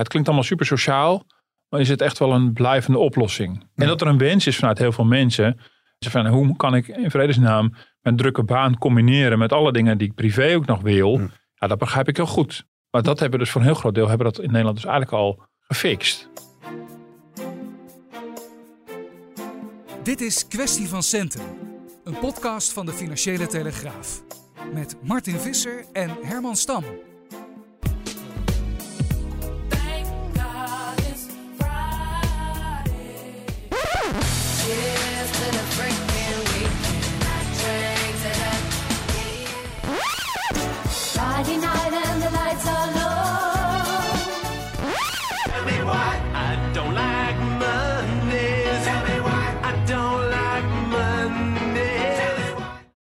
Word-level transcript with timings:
Het 0.00 0.08
klinkt 0.08 0.28
allemaal 0.28 0.46
super 0.46 0.66
sociaal, 0.66 1.26
maar 1.68 1.80
is 1.80 1.88
het 1.88 2.00
echt 2.00 2.18
wel 2.18 2.32
een 2.32 2.52
blijvende 2.52 2.98
oplossing? 2.98 3.68
En 3.74 3.86
dat 3.86 4.00
er 4.00 4.06
een 4.06 4.18
wens 4.18 4.46
is 4.46 4.56
vanuit 4.56 4.78
heel 4.78 4.92
veel 4.92 5.04
mensen. 5.04 5.60
Van, 5.98 6.26
hoe 6.26 6.56
kan 6.56 6.74
ik 6.74 6.88
in 6.88 7.10
vredesnaam 7.10 7.74
mijn 8.00 8.16
drukke 8.16 8.42
baan 8.42 8.78
combineren 8.78 9.38
met 9.38 9.52
alle 9.52 9.72
dingen 9.72 9.98
die 9.98 10.08
ik 10.08 10.14
privé 10.14 10.54
ook 10.54 10.66
nog 10.66 10.80
wil? 10.80 11.20
Ja, 11.54 11.66
dat 11.66 11.78
begrijp 11.78 12.08
ik 12.08 12.16
heel 12.16 12.26
goed. 12.26 12.64
Maar 12.90 13.02
dat 13.02 13.20
hebben 13.20 13.38
we 13.38 13.44
dus 13.44 13.52
voor 13.52 13.60
een 13.60 13.66
heel 13.66 13.76
groot 13.76 13.94
deel 13.94 14.08
hebben 14.08 14.26
dat 14.26 14.38
in 14.38 14.50
Nederland 14.50 14.76
dus 14.76 14.84
eigenlijk 14.84 15.16
al 15.16 15.42
gefixt. 15.58 16.28
Dit 20.02 20.20
is 20.20 20.48
Kwestie 20.48 20.88
van 20.88 21.02
Centen, 21.02 21.44
een 22.04 22.18
podcast 22.18 22.72
van 22.72 22.86
de 22.86 22.92
Financiële 22.92 23.46
Telegraaf. 23.46 24.22
Met 24.72 24.96
Martin 25.02 25.38
Visser 25.38 25.84
en 25.92 26.10
Herman 26.22 26.56
Stam. 26.56 26.84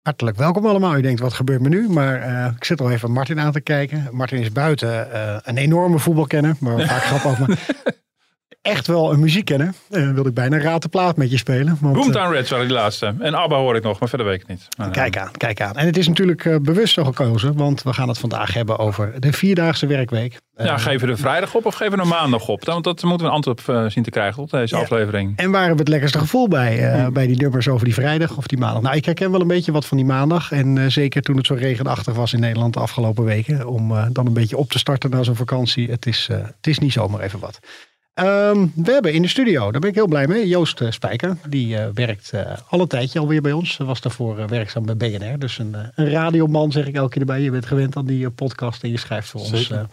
Hartelijk 0.07 0.37
welkom 0.37 0.65
allemaal. 0.65 0.97
U 0.97 1.01
denkt, 1.01 1.19
wat 1.19 1.33
gebeurt 1.33 1.61
me 1.61 1.69
nu? 1.69 1.89
Maar 1.89 2.21
eh, 2.21 2.51
ik 2.55 2.63
zit 2.63 2.81
al 2.81 2.91
even 2.91 3.11
Martin 3.11 3.39
aan 3.39 3.51
te 3.51 3.61
kijken. 3.61 4.07
Martin 4.11 4.39
is 4.39 4.51
buiten 4.51 5.11
eh, 5.11 5.37
een 5.41 5.57
enorme 5.57 5.99
voetbalkenner, 5.99 6.55
maar 6.59 6.87
vaak 6.87 7.03
grap 7.09 7.31
over. 7.31 7.47
Maar 7.47 7.57
echt 8.61 8.87
wel 8.87 9.11
een 9.13 9.19
muziekkenner. 9.19 9.73
En 9.89 10.13
wilde 10.13 10.29
ik 10.29 10.35
bijna 10.35 10.57
raad 10.57 10.81
de 10.81 10.87
plaat 10.87 11.17
met 11.17 11.31
je 11.31 11.37
spelen. 11.37 11.77
Want, 11.81 11.95
eh, 11.95 12.01
Boomtown 12.01 12.33
Reds 12.33 12.49
waren 12.49 12.67
die 12.67 12.75
laatste. 12.75 13.15
En 13.19 13.33
ABBA 13.35 13.55
hoor 13.57 13.75
ik 13.75 13.83
nog, 13.83 13.99
maar 13.99 14.09
verder 14.09 14.27
weet 14.27 14.35
ik 14.35 14.41
het 14.47 14.49
niet. 14.49 14.67
Maar, 14.77 14.89
Kijk 14.91 15.17
aan, 15.17 15.31
kijk 15.31 15.61
aan. 15.61 15.75
En 15.75 15.85
het 15.85 15.97
is 15.97 16.07
natuurlijk 16.07 16.45
eh, 16.45 16.55
bewust 16.61 16.93
zo 16.93 17.03
gekozen, 17.03 17.55
want 17.57 17.83
we 17.83 17.93
gaan 17.93 18.07
het 18.07 18.17
vandaag 18.17 18.53
hebben 18.53 18.77
over 18.79 19.13
de 19.19 19.33
vierdaagse 19.33 19.85
werkweek. 19.87 20.39
eh, 20.55 20.65
ja, 20.65 20.77
geven 20.77 21.07
we 21.07 21.13
de 21.13 21.21
vrijdag 21.21 21.55
op 21.55 21.65
of 21.65 21.75
geven 21.75 21.97
we 21.97 22.03
de 22.03 22.09
maandag 22.09 22.47
op? 22.47 22.65
Want 22.65 22.83
dat 22.83 23.03
moeten 23.03 23.19
we 23.21 23.25
een 23.25 23.35
antwoord 23.35 23.59
op 23.67 23.75
eh, 23.75 23.85
zien 23.89 24.03
te 24.03 24.09
krijgen 24.09 24.43
op 24.43 24.49
deze 24.49 24.75
Ja. 24.75 24.81
aflevering. 24.81 25.37
En 25.37 25.51
waar 25.51 25.59
hebben 25.59 25.75
we 25.77 25.81
het 25.83 25.91
lekkerste 25.91 26.17
gevoel 26.19 26.47
bij, 26.47 26.91
eh, 26.91 27.07
bij 27.07 27.27
die 27.27 27.37
nummers 27.37 27.67
over 27.67 27.85
die 27.85 27.93
vrijdag 27.93 28.37
of 28.37 28.47
die 28.47 28.57
maandag? 28.57 28.81
Nou, 28.81 28.95
ik 28.95 29.05
herken 29.05 29.31
wel 29.31 29.41
een 29.41 29.47
beetje 29.47 29.71
wat 29.71 29.85
van 29.85 29.97
die 29.97 30.05
maandag. 30.05 30.51
En 30.51 30.77
eh, 30.77 30.85
zeker 30.87 31.21
toen 31.21 31.37
het 31.37 31.45
zo 31.45 31.53
regenachtig 31.53 32.13
was 32.15 32.33
in 32.33 32.39
Nederland 32.39 32.73
de 32.73 32.79
afgelopen 32.79 33.23
weken. 33.23 33.67
Om 33.67 33.91
eh, 33.91 34.05
dan 34.11 34.25
een 34.27 34.33
beetje 34.33 34.57
op 34.57 34.69
te 34.71 34.77
starten 34.79 35.09
na 35.09 35.23
zo'n 35.23 35.35
vakantie. 35.35 35.89
Het 35.91 36.05
is, 36.05 36.27
eh, 36.31 36.37
het 36.37 36.67
is 36.67 36.79
niet 36.79 36.91
zomaar 36.93 37.21
even 37.21 37.39
wat. 37.39 37.59
Ehm, 38.17 38.67
we 38.75 38.91
hebben 38.91 39.13
in 39.13 39.21
de 39.21 39.27
studio, 39.27 39.71
daar 39.71 39.79
ben 39.81 39.89
ik 39.89 39.95
heel 39.95 40.07
blij 40.07 40.27
mee, 40.27 40.47
Joost 40.47 40.81
eh, 40.81 40.91
Spijker. 40.91 41.37
Die 41.49 41.77
eh, 41.77 41.87
werkt 41.93 42.31
eh, 42.31 42.57
al 42.69 42.79
een 42.79 42.87
tijdje 42.87 43.19
alweer 43.19 43.41
bij 43.41 43.51
ons. 43.51 43.77
Was 43.77 44.01
daarvoor 44.01 44.47
werkzaam 44.47 44.85
bij 44.85 44.97
BNR. 44.97 45.39
Dus 45.39 45.57
een, 45.57 45.75
een 45.95 46.09
radioman 46.09 46.71
zeg 46.71 46.87
ik 46.87 46.95
elke 46.95 47.09
keer 47.09 47.21
erbij. 47.21 47.41
Je 47.41 47.51
bent 47.51 47.65
gewend 47.65 47.95
aan 47.95 48.05
die 48.05 48.29
podcast 48.29 48.83
en 48.83 48.89
je 48.89 48.97
schrijft 48.97 49.29
voor 49.29 49.41
ons 49.41 49.49
Zeker. 49.49 49.87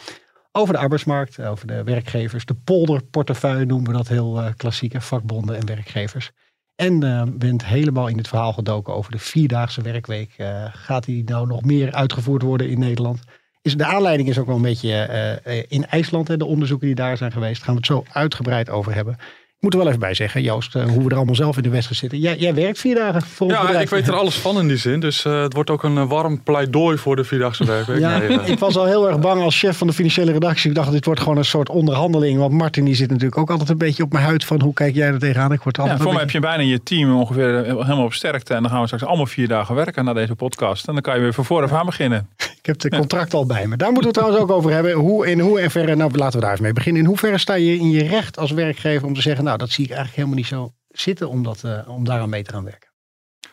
over 0.52 0.74
de 0.74 0.80
arbeidsmarkt, 0.80 1.40
over 1.40 1.66
de 1.66 1.82
werkgevers. 1.82 2.44
De 2.44 2.54
polderportefeuille 2.54 3.64
noemen 3.64 3.90
we 3.90 3.96
dat 3.96 4.08
heel 4.08 4.42
klassieke, 4.56 5.00
vakbonden 5.00 5.56
en 5.56 5.66
werkgevers. 5.66 6.30
En 6.74 6.98
bent 7.38 7.64
helemaal 7.64 8.08
in 8.08 8.18
het 8.18 8.28
verhaal 8.28 8.52
gedoken 8.52 8.94
over 8.94 9.12
de 9.12 9.18
vierdaagse 9.18 9.82
werkweek. 9.82 10.34
Gaat 10.72 11.04
die 11.04 11.24
nou 11.24 11.46
nog 11.46 11.62
meer 11.64 11.92
uitgevoerd 11.92 12.42
worden 12.42 12.68
in 12.68 12.78
Nederland? 12.78 13.20
Is, 13.64 13.76
de 13.76 13.84
aanleiding 13.84 14.28
is 14.28 14.38
ook 14.38 14.46
wel 14.46 14.56
een 14.56 14.62
beetje 14.62 14.92
eh, 14.92 15.58
eh, 15.58 15.64
in 15.68 15.86
IJsland, 15.86 16.28
hè, 16.28 16.36
de 16.36 16.44
onderzoeken 16.44 16.86
die 16.86 16.96
daar 16.96 17.16
zijn 17.16 17.32
geweest. 17.32 17.56
Daar 17.56 17.64
gaan 17.64 17.74
we 17.74 17.80
het 17.80 17.86
zo 17.86 18.18
uitgebreid 18.18 18.70
over 18.70 18.94
hebben. 18.94 19.16
Moet 19.64 19.72
er 19.72 19.78
wel 19.78 19.88
even 19.88 20.00
bij 20.00 20.14
zeggen, 20.14 20.42
Joost, 20.42 20.74
eh, 20.74 20.84
hoe 20.84 21.04
we 21.04 21.10
er 21.10 21.16
allemaal 21.16 21.34
zelf 21.34 21.56
in 21.56 21.62
de 21.62 21.68
wedstrijd 21.68 22.00
zitten. 22.00 22.18
Jij, 22.18 22.36
jij 22.36 22.54
werkt 22.54 22.78
vier 22.78 22.94
dagen 22.94 23.22
voor 23.22 23.48
Ja, 23.48 23.60
bedrijf. 23.60 23.82
ik 23.82 23.88
weet 23.88 24.08
er 24.08 24.14
alles 24.14 24.34
van 24.34 24.58
in 24.58 24.68
die 24.68 24.76
zin. 24.76 25.00
Dus 25.00 25.24
eh, 25.24 25.42
het 25.42 25.52
wordt 25.54 25.70
ook 25.70 25.82
een 25.82 25.96
eh, 25.98 26.08
warm 26.08 26.42
pleidooi 26.42 26.96
voor 26.98 27.16
de 27.16 27.24
Vierdaagse 27.24 27.64
werkweek. 27.64 27.98
Ja, 27.98 28.18
Nee, 28.18 28.38
ik 28.52 28.58
was 28.58 28.76
al 28.76 28.84
heel 28.84 29.08
erg 29.08 29.18
bang 29.20 29.42
als 29.42 29.58
chef 29.58 29.76
van 29.76 29.86
de 29.86 29.92
financiële 29.92 30.32
redactie. 30.32 30.70
Ik 30.70 30.76
dacht, 30.76 30.92
dit 30.92 31.04
wordt 31.04 31.20
gewoon 31.20 31.36
een 31.36 31.44
soort 31.44 31.68
onderhandeling. 31.68 32.38
Want 32.38 32.52
Martin 32.52 32.84
die 32.84 32.94
zit 32.94 33.10
natuurlijk 33.10 33.38
ook 33.38 33.50
altijd 33.50 33.68
een 33.68 33.78
beetje 33.78 34.02
op 34.02 34.12
mijn 34.12 34.24
huid 34.24 34.44
van 34.44 34.60
hoe 34.60 34.72
kijk 34.74 34.94
jij 34.94 35.06
er 35.08 35.18
tegenaan? 35.18 35.52
Ik 35.52 35.62
word 35.62 35.76
Ja, 35.76 35.82
altijd 35.82 36.02
voor 36.02 36.12
mij 36.12 36.20
heb 36.20 36.30
je 36.30 36.40
bijna 36.40 36.62
je 36.62 36.82
team 36.82 37.16
ongeveer 37.16 37.64
helemaal 37.64 38.04
op 38.04 38.14
sterkte. 38.14 38.54
En 38.54 38.62
dan 38.62 38.70
gaan 38.70 38.80
we 38.80 38.86
straks 38.86 39.04
allemaal 39.04 39.26
vier 39.26 39.48
dagen 39.48 39.74
werken 39.74 40.04
naar 40.04 40.14
deze 40.14 40.34
podcast. 40.34 40.86
En 40.86 40.92
dan 40.92 41.02
kan 41.02 41.14
je 41.14 41.20
weer 41.20 41.34
van 41.34 41.44
vooraf 41.44 41.72
aan 41.72 41.86
beginnen. 41.86 42.28
Ik 42.64 42.70
heb 42.70 42.78
de 42.78 42.98
contract 42.98 43.34
al 43.34 43.46
bij 43.46 43.66
me. 43.66 43.76
Daar 43.76 43.92
moeten 43.92 44.12
we 44.12 44.18
het 44.18 44.26
trouwens 44.26 44.42
ook 44.42 44.50
over 44.58 44.70
hebben. 44.72 44.92
Hoe, 44.92 45.26
in 45.30 45.40
hoeverre, 45.40 45.94
nou 45.96 46.10
laten 46.16 46.34
we 46.38 46.40
daar 46.44 46.50
eens 46.50 46.60
mee 46.60 46.72
beginnen. 46.72 47.02
In 47.02 47.08
hoeverre 47.08 47.38
sta 47.38 47.54
je 47.54 47.78
in 47.78 47.90
je 47.90 48.04
recht 48.04 48.38
als 48.38 48.50
werkgever 48.50 49.06
om 49.06 49.14
te 49.14 49.20
zeggen, 49.20 49.44
nou 49.44 49.53
dat 49.56 49.70
zie 49.70 49.84
ik 49.84 49.90
eigenlijk 49.90 50.16
helemaal 50.16 50.38
niet 50.38 50.46
zo 50.46 50.72
zitten 50.88 51.28
om, 51.28 51.42
dat, 51.42 51.64
eh, 51.64 51.88
om 51.88 52.04
daaraan 52.04 52.28
mee 52.28 52.42
te 52.42 52.52
gaan 52.52 52.64
werken. 52.64 52.88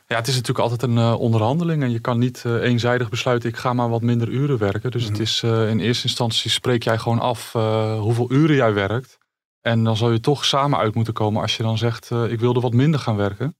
ja, 0.08 0.16
het 0.18 0.28
is 0.28 0.34
natuurlijk 0.36 0.70
altijd 0.70 0.82
een 0.82 0.98
eh, 0.98 1.20
onderhandeling. 1.20 1.84
En 1.84 1.92
je 1.92 2.00
kan 2.00 2.20
niet 2.20 2.46
eh, 2.46 2.56
eenzijdig 2.56 3.10
besluiten, 3.10 3.50
ik 3.50 3.58
ga 3.58 3.74
maar 3.74 3.90
wat 3.90 4.02
minder 4.02 4.28
uren 4.28 4.58
werken. 4.58 4.92
Dus 4.92 5.04
het 5.04 5.20
is 5.20 5.44
eh, 5.44 5.70
in 5.70 5.80
eerste 5.80 6.08
instantie 6.08 6.52
spreek 6.52 6.84
jij 6.84 6.98
gewoon 6.98 7.20
af 7.20 7.52
hoeveel 8.00 8.32
uren 8.32 8.56
jij 8.56 8.74
werkt. 8.74 9.18
En 9.62 9.84
dan 9.84 9.98
zal 9.98 10.12
je 10.12 10.20
toch 10.20 10.46
samen 10.46 10.80
uit 10.80 10.96
moeten 10.96 11.14
komen 11.14 11.42
als 11.42 11.58
je 11.58 11.64
dan 11.64 11.78
zegt, 11.78 12.12
ik 12.12 12.40
wilde 12.40 12.60
wat 12.60 12.74
minder 12.74 13.00
gaan 13.00 13.16
werken. 13.16 13.56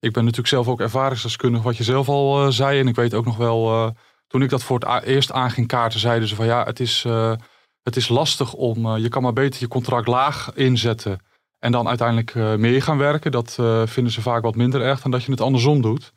Ik 0.00 0.12
ben 0.12 0.22
natuurlijk 0.22 0.48
zelf 0.48 0.68
ook 0.68 0.80
ervaringsdeskundig, 0.80 1.62
wat 1.62 1.76
je 1.76 1.84
zelf 1.84 2.08
al 2.08 2.52
zei. 2.52 2.80
En 2.80 2.88
ik 2.88 2.94
weet 2.94 3.14
ook 3.14 3.24
nog 3.24 3.36
wel, 3.36 3.92
toen 4.26 4.42
ik 4.42 4.50
dat 4.50 4.62
voor 4.62 4.78
het 4.78 5.02
eerst 5.02 5.32
aan 5.32 5.50
ging 5.50 5.66
kaarten, 5.66 6.00
zeiden 6.00 6.28
ze 6.28 6.34
van 6.34 6.46
ja, 6.46 6.64
het 6.64 6.80
is, 6.80 7.04
het 7.82 7.96
is 7.96 8.08
lastig 8.08 8.52
om, 8.52 8.96
je 8.96 9.08
kan 9.08 9.22
maar 9.22 9.32
beter 9.32 9.60
je 9.60 9.68
contract 9.68 10.06
laag 10.06 10.50
inzetten. 10.54 11.20
En 11.58 11.72
dan 11.72 11.88
uiteindelijk 11.88 12.34
eh, 12.34 12.54
meer 12.54 12.82
gaan 12.82 12.98
werken. 12.98 13.30
Dat 13.30 13.56
eh, 13.60 13.82
vinden 13.86 14.12
ze 14.12 14.22
vaak 14.22 14.42
wat 14.42 14.54
minder 14.54 14.82
erg 14.82 15.02
dan 15.02 15.10
dat 15.10 15.24
je 15.24 15.30
het 15.30 15.40
andersom 15.40 15.82
doet. 15.82 16.12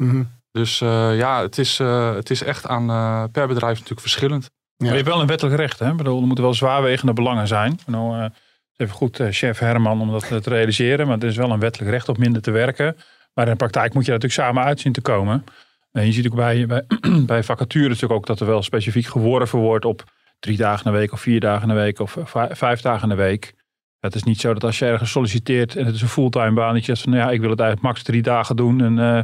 Dus 0.51 0.81
eh, 0.81 1.17
ja, 1.17 1.41
het 1.41 1.57
is, 1.57 1.79
eh, 1.79 2.15
het 2.15 2.29
is 2.29 2.43
echt 2.43 2.67
aan 2.67 2.85
per 3.31 3.47
bedrijf 3.47 3.73
natuurlijk 3.73 4.01
verschillend. 4.01 4.49
Maar 4.77 4.89
je 4.89 4.95
hebt 4.95 5.07
wel 5.07 5.21
een 5.21 5.27
wettelijk 5.27 5.55
recht. 5.55 5.79
Hè? 5.79 5.89
Ik 5.89 5.97
bedoel, 5.97 6.19
er 6.19 6.25
moeten 6.25 6.43
wel 6.43 6.53
zwaarwegende 6.53 7.13
belangen 7.13 7.47
zijn. 7.47 7.79
Nou, 7.85 8.19
eh, 8.19 8.25
is 8.25 8.77
even 8.77 8.95
goed, 8.95 9.19
chef 9.29 9.59
Herman, 9.59 10.01
om 10.01 10.11
dat 10.11 10.43
te 10.43 10.49
realiseren. 10.49 11.05
Maar 11.05 11.15
het 11.15 11.23
is 11.23 11.35
wel 11.35 11.51
een 11.51 11.59
wettelijk 11.59 11.91
recht 11.91 12.09
om 12.09 12.15
minder 12.19 12.41
te 12.41 12.51
werken. 12.51 12.97
Maar 13.33 13.45
in 13.45 13.51
de 13.51 13.57
praktijk 13.57 13.93
moet 13.93 14.05
je 14.05 14.11
daar 14.11 14.19
natuurlijk 14.19 14.49
samen 14.49 14.63
uit 14.63 14.79
zien 14.79 14.93
te 14.93 15.01
komen. 15.01 15.43
En 15.91 16.05
je 16.05 16.11
ziet 16.11 16.27
ook 16.27 16.35
bij, 16.35 16.65
bij, 16.65 16.85
bij 17.25 17.43
vacatures 17.43 17.87
natuurlijk 17.87 18.19
ook 18.19 18.25
dat 18.25 18.39
er 18.39 18.45
wel 18.45 18.63
specifiek 18.63 19.05
geworven 19.05 19.59
wordt 19.59 19.85
op 19.85 20.03
drie 20.39 20.57
dagen 20.57 20.85
in 20.85 20.91
de 20.91 20.97
week 20.97 21.11
of 21.11 21.21
vier 21.21 21.39
dagen 21.39 21.61
in 21.61 21.75
de 21.75 21.81
week 21.81 21.99
of 21.99 22.17
vijf, 22.23 22.57
vijf 22.57 22.81
dagen 22.81 23.09
in 23.09 23.15
de 23.15 23.21
week. 23.21 23.53
Het 24.01 24.15
is 24.15 24.23
niet 24.23 24.39
zo 24.39 24.53
dat 24.53 24.63
als 24.63 24.79
je 24.79 24.85
ergens 24.85 25.11
solliciteert 25.11 25.75
en 25.75 25.85
het 25.85 25.95
is 25.95 26.01
een 26.01 26.07
fulltime 26.07 26.53
baan, 26.53 26.73
dat 26.73 26.79
je 26.79 26.85
zegt 26.85 27.01
van 27.01 27.11
nou 27.11 27.23
ja, 27.23 27.31
ik 27.31 27.39
wil 27.39 27.49
het 27.49 27.59
eigenlijk 27.59 27.89
max 27.89 28.03
drie 28.03 28.21
dagen 28.21 28.55
doen 28.55 28.81
en 28.81 28.99
eh, 28.99 29.23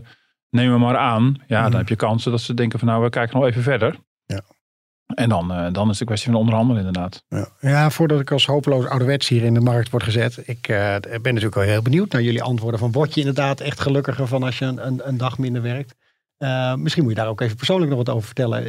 neem 0.50 0.72
me 0.72 0.78
maar 0.78 0.98
aan. 0.98 1.42
Ja, 1.48 1.70
dan 1.70 1.80
heb 1.80 1.90
je 1.90 1.96
kansen 1.96 2.32
dat 2.32 2.42
ze 2.42 2.54
denken 2.54 2.80
van 2.80 2.88
nou, 2.88 3.04
we 3.04 3.10
kijken 3.10 3.40
nog 3.40 3.48
even 3.48 3.64
verder. 3.64 3.96
Ja. 4.26 4.42
En 5.06 5.30
dan, 5.30 5.52
eh, 5.54 5.72
dan 5.72 5.84
is 5.84 5.92
het 5.92 6.00
een 6.00 6.06
kwestie 6.06 6.32
van 6.32 6.40
onderhandelen 6.40 6.86
inderdaad. 6.86 7.24
Ja. 7.28 7.48
ja, 7.60 7.90
voordat 7.90 8.20
ik 8.20 8.32
als 8.32 8.46
hopeloos 8.46 8.86
ouderwets 8.86 9.28
hier 9.28 9.44
in 9.44 9.54
de 9.54 9.60
markt 9.60 9.90
word 9.90 10.04
gezet. 10.04 10.42
Ik 10.46 10.68
eh, 10.68 10.96
ben 11.00 11.22
natuurlijk 11.22 11.56
wel 11.56 11.64
heel 11.64 11.82
benieuwd 11.82 12.12
naar 12.12 12.22
jullie 12.22 12.44
antwoorden. 12.44 12.80
Van 12.80 12.92
word 12.92 13.14
je 13.14 13.20
inderdaad 13.20 13.60
echt 13.60 13.80
gelukkiger 13.80 14.28
van 14.28 14.44
als 14.44 14.60
je 14.60 14.66
een, 14.66 14.88
een, 14.88 15.08
een 15.08 15.18
dag 15.18 15.38
minder 15.38 15.62
werkt? 15.62 15.96
Misschien 16.78 17.04
moet 17.04 17.12
je 17.12 17.20
daar 17.20 17.28
ook 17.28 17.42
even 17.42 17.56
persoonlijk 17.56 17.90
nog 17.90 18.06
wat 18.06 18.10
over 18.10 18.26
vertellen. 18.26 18.64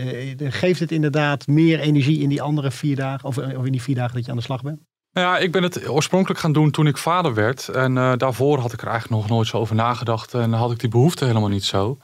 Geeft 0.53 0.81
het 0.81 0.93
inderdaad 0.93 1.47
meer 1.47 1.81
energie 1.81 2.21
in 2.21 2.29
die 2.29 2.43
andere 2.43 2.71
vier 2.71 2.97
dagen? 2.97 3.29
Of, 3.29 3.38
of 3.38 3.65
in 3.65 3.73
die 3.73 3.83
vier 3.83 3.94
dagen 3.94 4.15
dat 4.15 4.25
je 4.25 4.31
aan 4.31 4.37
de 4.37 4.43
slag 4.43 4.62
bent? 4.62 4.88
Nou 5.13 5.27
Ja, 5.27 5.39
ik 5.39 5.53
ben 5.53 5.63
het 5.63 5.89
oorspronkelijk 5.89 6.41
gaan 6.41 6.53
doen 6.53 6.71
toen 6.71 6.87
ik 6.87 6.97
vader 6.97 7.35
werd. 7.35 7.69
En 7.69 7.99
eh, 7.99 8.13
daarvoor 8.17 8.59
had 8.59 8.73
ik 8.73 8.83
er 8.83 8.89
eigenlijk 8.89 9.21
nog 9.21 9.31
nooit 9.31 9.49
zo 9.49 9.57
over 9.57 9.75
nagedacht. 9.75 10.35
En 10.35 10.53
had 10.53 10.71
ik 10.71 10.81
die 10.81 10.89
behoefte 10.89 11.25
helemaal 11.25 11.49
niet 11.49 11.65
zo. 11.65 11.99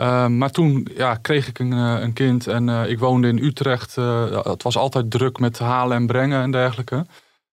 Uh, 0.00 0.26
maar 0.26 0.50
toen 0.50 0.88
ja, 0.94 1.14
kreeg 1.14 1.48
ik 1.48 1.58
een, 1.58 1.72
uh, 1.72 2.00
een 2.00 2.12
kind 2.12 2.46
en 2.46 2.68
uh, 2.68 2.90
ik 2.90 2.98
woonde 2.98 3.28
in 3.28 3.38
Utrecht. 3.44 3.94
Het 3.94 4.62
was 4.62 4.76
altijd 4.76 5.10
druk 5.10 5.38
met 5.38 5.58
halen 5.58 5.96
en 5.96 6.06
brengen 6.06 6.42
en 6.42 6.50
dergelijke. 6.50 7.06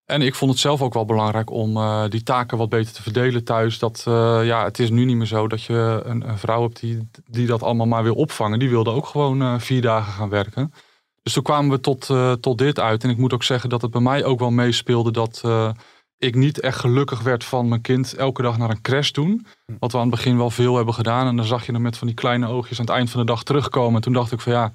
En 0.05 0.21
ik 0.21 0.35
vond 0.35 0.51
het 0.51 0.59
zelf 0.59 0.81
ook 0.81 0.93
wel 0.93 1.05
belangrijk 1.05 1.49
om 1.49 1.79
die 2.09 2.23
taken 2.23 2.57
wat 2.57 2.69
beter 2.69 2.93
te 2.93 3.01
verdelen 3.01 3.43
thuis. 3.43 3.79
Dat, 3.79 4.01
ja, 4.43 4.63
het 4.63 4.79
is 4.79 4.89
nu 4.89 5.05
niet 5.05 5.15
meer 5.15 5.25
zo 5.25 5.47
dat 5.47 5.63
je 5.63 6.01
een, 6.05 6.29
een 6.29 6.37
vrouw 6.37 6.61
hebt 6.61 6.79
die, 6.79 7.09
die 7.25 7.47
dat 7.47 7.63
allemaal 7.63 7.85
maar 7.85 8.03
wil 8.03 8.15
opvangen. 8.15 8.59
Die 8.59 8.69
wilde 8.69 8.89
ook 8.89 9.05
gewoon 9.05 9.61
vier 9.61 9.81
dagen 9.81 10.13
gaan 10.13 10.29
werken. 10.29 10.73
Dus 11.23 11.33
toen 11.33 11.43
kwamen 11.43 11.71
we 11.71 11.79
tot, 11.79 12.09
eh, 12.09 12.31
tot 12.31 12.57
dit 12.57 12.79
uit. 12.79 13.03
En 13.03 13.09
ik 13.09 13.17
moet 13.17 13.33
ook 13.33 13.43
zeggen 13.43 13.69
dat 13.69 13.81
het 13.81 13.91
bij 13.91 14.01
mij 14.01 14.23
ook 14.23 14.39
wel 14.39 14.51
meespeelde 14.51 15.11
dat 15.11 15.41
eh, 15.45 15.69
ik 16.17 16.35
niet 16.35 16.59
echt 16.59 16.79
gelukkig 16.79 17.21
werd 17.21 17.43
van 17.43 17.67
mijn 17.67 17.81
kind 17.81 18.13
elke 18.13 18.41
dag 18.41 18.57
naar 18.57 18.69
een 18.69 18.81
crash 18.81 19.11
doen. 19.11 19.45
Wat 19.79 19.91
we 19.91 19.97
aan 19.97 20.07
het 20.07 20.15
begin 20.15 20.37
wel 20.37 20.49
veel 20.49 20.75
hebben 20.75 20.93
gedaan. 20.93 21.27
En 21.27 21.35
dan 21.35 21.45
zag 21.45 21.65
je 21.65 21.71
hem 21.71 21.81
met 21.81 21.97
van 21.97 22.07
die 22.07 22.15
kleine 22.15 22.47
oogjes 22.47 22.79
aan 22.79 22.85
het 22.85 22.95
eind 22.95 23.09
van 23.09 23.19
de 23.19 23.25
dag 23.25 23.43
terugkomen. 23.43 23.95
En 23.95 24.01
toen 24.01 24.13
dacht 24.13 24.31
ik 24.31 24.39
van 24.39 24.51
ja, 24.51 24.73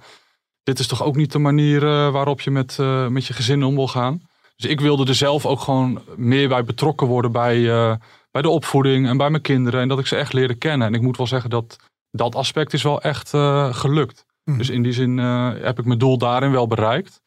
dit 0.62 0.78
is 0.78 0.86
toch 0.86 1.02
ook 1.02 1.16
niet 1.16 1.32
de 1.32 1.38
manier 1.38 1.82
eh, 1.82 2.10
waarop 2.10 2.40
je 2.40 2.50
met, 2.50 2.78
met 3.08 3.26
je 3.26 3.32
gezin 3.32 3.64
om 3.64 3.74
wil 3.74 3.88
gaan. 3.88 4.22
Dus 4.56 4.70
ik 4.70 4.80
wilde 4.80 5.06
er 5.06 5.14
zelf 5.14 5.46
ook 5.46 5.60
gewoon 5.60 6.02
meer 6.16 6.48
bij 6.48 6.64
betrokken 6.64 7.06
worden 7.06 7.32
bij, 7.32 7.62
bij 8.30 8.42
de 8.42 8.48
opvoeding 8.48 9.06
en 9.06 9.16
bij 9.16 9.30
mijn 9.30 9.42
kinderen. 9.42 9.80
En 9.80 9.88
dat 9.88 9.98
ik 9.98 10.06
ze 10.06 10.16
echt 10.16 10.32
leerde 10.32 10.54
kennen. 10.54 10.86
En 10.86 10.94
ik 10.94 11.00
moet 11.00 11.16
wel 11.16 11.26
zeggen 11.26 11.50
dat 11.50 11.76
dat 12.10 12.34
aspect 12.34 12.72
is 12.72 12.82
wel 12.82 13.00
echt 13.00 13.34
eh, 13.34 13.74
gelukt. 14.48 14.66
Dus 14.66 14.76
in 14.76 14.82
die 14.82 14.92
zin 14.92 15.18
eh, 15.18 15.50
heb 15.60 15.78
ik 15.78 15.84
mijn 15.84 15.98
doel 15.98 16.18
daarin 16.18 16.50
wel 16.50 16.66
bereikt. 16.66 17.22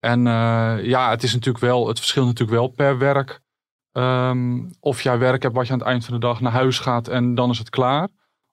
En 0.00 0.26
eh, 0.26 0.84
ja, 0.84 1.10
het 1.10 1.22
is 1.22 1.32
natuurlijk 1.32 1.64
wel, 1.64 1.88
het 1.88 1.98
verschilt 1.98 2.26
natuurlijk 2.26 2.58
wel 2.58 2.68
per 2.68 2.98
werk. 2.98 3.40
Ehm, 3.92 4.62
of 4.80 5.02
jij 5.02 5.18
werk 5.18 5.42
hebt 5.42 5.54
wat 5.54 5.66
je 5.66 5.72
aan 5.72 5.78
het 5.78 5.88
eind 5.88 6.04
van 6.04 6.14
de 6.14 6.20
dag 6.20 6.40
naar 6.40 6.52
huis 6.52 6.78
gaat 6.78 7.08
en 7.08 7.34
dan 7.34 7.50
is 7.50 7.58
het 7.58 7.70
klaar. 7.70 8.08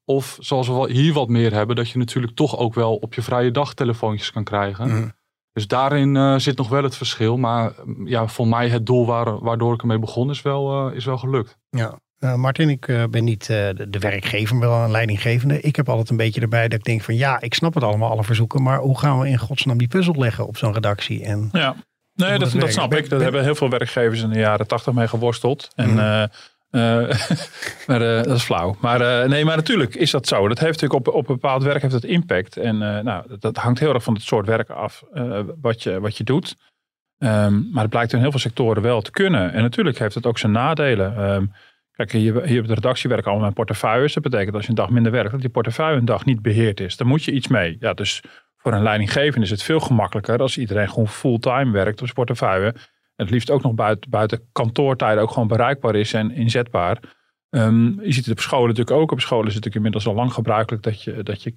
Of 0.06 0.38
zoals 0.40 0.68
we 0.68 0.92
hier 0.92 1.14
wat 1.14 1.28
meer 1.28 1.54
hebben, 1.54 1.76
dat 1.76 1.90
je 1.90 1.98
natuurlijk 1.98 2.36
toch 2.36 2.58
ook 2.58 2.74
wel 2.74 2.96
op 2.96 3.14
je 3.14 3.22
vrije 3.22 3.52
dag 3.52 3.74
telefoontjes 3.74 4.32
kan 4.32 4.44
krijgen. 4.44 4.88
Mhm. 4.88 5.10
Dus 5.52 5.68
daarin 5.68 6.16
eh, 6.16 6.36
zit 6.38 6.58
nog 6.58 6.70
wel 6.70 6.84
het 6.84 6.98
verschil. 6.98 7.38
Maar 7.38 7.74
ja, 8.04 8.28
voor 8.28 8.48
mij 8.48 8.70
het 8.70 8.86
doel 8.86 9.06
waar, 9.06 9.40
waardoor 9.40 9.74
ik 9.74 9.82
ermee 9.82 10.00
begon 10.00 10.30
is 10.30 10.42
wel, 10.42 10.90
is 10.90 11.06
wel 11.06 11.18
gelukt. 11.18 11.58
Ja. 11.70 12.00
Nou, 12.22 12.38
Martin, 12.38 12.70
ik 12.70 12.88
eh, 12.88 13.04
ben 13.10 13.24
niet 13.24 13.42
eh, 13.50 13.70
de, 13.88 14.00
werkgever, 14.00 14.56
maar 14.56 14.70
wel 14.70 14.84
een 14.84 14.92
leidinggevende. 14.92 15.62
Ik 15.62 15.76
heb 15.76 15.90
altijd 15.90 16.10
een 16.10 16.18
beetje 16.18 16.42
erbij 16.42 16.68
dat 16.68 16.80
ik 16.80 16.86
denk 16.86 17.02
van 17.02 17.16
ja, 17.16 17.42
ik 17.42 17.54
snap 17.54 17.74
het 17.74 17.84
allemaal, 17.84 18.10
alle 18.10 18.24
verzoeken. 18.24 18.62
Maar 18.64 18.78
hoe 18.80 19.00
gaan 19.00 19.20
we 19.20 19.28
in 19.28 19.38
godsnaam 19.38 19.78
die 19.78 19.88
puzzel 19.88 20.16
leggen 20.18 20.48
op 20.48 20.58
zo'n 20.58 20.74
redactie? 20.74 21.24
En 21.24 21.50
Ja, 21.52 21.76
nee, 22.14 22.40
dat, 22.40 22.52
dat 22.52 22.72
snap 22.72 22.90
Ben- 22.90 23.00
ik. 23.00 23.04
Daar 23.10 23.18
ben- 23.18 23.22
hebben 23.28 23.44
heel 23.44 23.56
veel 23.56 23.70
werkgevers 23.70 24.22
in 24.22 24.30
de 24.30 24.40
jaren 24.40 24.68
tachtig 24.68 24.94
mee 24.94 25.08
geworsteld. 25.08 25.68
En, 25.76 25.90
Mhm. 25.94 26.28
maar 27.88 28.00
dat 28.00 28.26
is 28.28 28.44
flauw. 28.44 28.76
Maar 28.80 29.30
nee, 29.30 29.46
maar 29.46 29.56
natuurlijk 29.56 29.96
is 29.96 30.12
dat 30.12 30.28
zo. 30.28 30.48
Dat 30.48 30.60
heeft 30.60 30.82
natuurlijk 30.82 31.08
op, 31.08 31.14
op 31.16 31.26
bepaald 31.28 31.64
werk 31.64 31.82
heeft 31.82 31.94
dat 31.94 32.04
impact. 32.04 32.58
En 32.58 32.78
nou, 32.78 33.24
dat, 33.28 33.42
dat 33.42 33.58
hangt 33.58 33.80
heel 33.80 33.94
erg 33.94 34.04
van 34.04 34.14
het 34.14 34.24
soort 34.24 34.46
werk 34.46 34.70
af 34.70 35.04
wat, 35.62 35.84
je, 35.84 36.00
wat 36.00 36.18
je 36.18 36.24
doet. 36.24 36.56
Ehm, 37.18 37.54
maar 37.72 37.82
het 37.82 37.90
blijkt 37.90 38.14
in 38.14 38.20
heel 38.20 38.32
veel 38.32 38.40
sectoren 38.40 38.82
wel 38.82 39.02
te 39.02 39.12
kunnen. 39.12 39.54
En 39.54 39.62
natuurlijk 39.62 40.00
heeft 40.00 40.16
het 40.16 40.26
ook 40.26 40.38
zijn 40.38 40.52
nadelen. 40.52 41.16
Ehm, 41.18 41.46
kijk, 42.06 42.22
hier, 42.22 42.44
hier 42.44 42.62
op 42.62 42.68
de 42.68 42.74
redactie 42.74 43.10
werken 43.10 43.28
allemaal 43.28 43.48
met 43.48 43.56
portefeuilles. 43.56 44.14
Dat 44.14 44.24
betekent 44.24 44.56
als 44.56 44.64
je 44.64 44.70
een 44.70 44.76
dag 44.76 44.90
minder 44.90 45.12
werkt, 45.12 45.32
dat 45.32 45.42
die 45.42 45.50
portefeuille 45.50 45.98
een 45.98 46.06
dag 46.06 46.26
niet 46.26 46.42
beheerd 46.42 46.80
is. 46.80 46.98
Dan 46.98 47.08
moet 47.08 47.24
je 47.24 47.32
iets 47.32 47.48
mee. 47.48 47.78
Ja, 47.80 47.94
dus 47.94 48.24
voor 48.58 48.74
een 48.74 48.84
leidinggevende 48.84 49.46
is 49.46 49.52
het 49.52 49.64
veel 49.64 49.80
gemakkelijker 49.80 50.40
als 50.40 50.58
iedereen 50.58 50.90
gewoon 50.90 51.08
fulltime 51.08 51.72
werkt 51.72 52.00
op 52.00 52.06
zijn 52.06 52.14
portefeuille. 52.14 52.74
En 53.16 53.28
het 53.28 53.30
liefst 53.30 53.50
ook 53.50 53.62
nog 53.62 53.74
buiten, 53.74 54.10
buiten 54.10 54.50
kantoortijden 54.52 55.24
ook 55.24 55.32
gewoon 55.32 55.48
bereikbaar 55.48 55.96
is 55.96 56.14
en 56.14 56.32
inzetbaar. 56.32 57.00
Ehm, 57.50 58.02
je 58.02 58.12
ziet 58.12 58.26
het 58.26 58.34
op 58.34 58.40
scholen 58.40 58.68
natuurlijk 58.68 58.98
ook. 58.98 59.12
Op 59.12 59.20
scholen 59.20 59.48
is 59.48 59.56
het 59.56 59.64
natuurlijk 59.64 59.76
inmiddels 59.76 60.08
al 60.08 60.14
lang 60.14 60.34
gebruikelijk 60.34 60.84
dat 60.84 61.04
je, 61.04 61.24
dat 61.24 61.44
je 61.44 61.54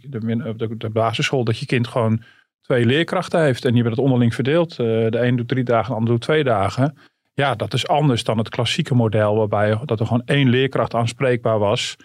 de, 0.78 0.90
basisschool, 0.92 1.44
dat 1.44 1.58
je 1.58 1.66
kind 1.66 1.88
gewoon 1.88 2.22
twee 2.60 2.86
leerkrachten 2.86 3.42
heeft. 3.42 3.64
En 3.64 3.72
die 3.72 3.80
hebben 3.80 3.94
dat 3.96 4.04
onderling 4.04 4.34
verdeeld. 4.34 4.70
Eh, 4.70 4.76
de 4.76 5.18
een 5.20 5.36
doet 5.36 5.48
drie 5.48 5.64
dagen, 5.64 5.88
de 5.88 5.94
ander 5.94 6.12
doet 6.12 6.22
twee 6.22 6.44
dagen. 6.44 6.96
Ja, 7.34 7.54
dat 7.54 7.74
is 7.74 7.88
anders 7.88 8.24
dan 8.24 8.38
het 8.38 8.48
klassieke 8.48 8.94
model 8.94 9.36
waarbij 9.36 9.78
dat 9.84 10.00
er 10.00 10.06
gewoon 10.06 10.22
één 10.24 10.48
leerkracht 10.48 10.94
aanspreekbaar 10.94 11.58
was. 11.58 11.96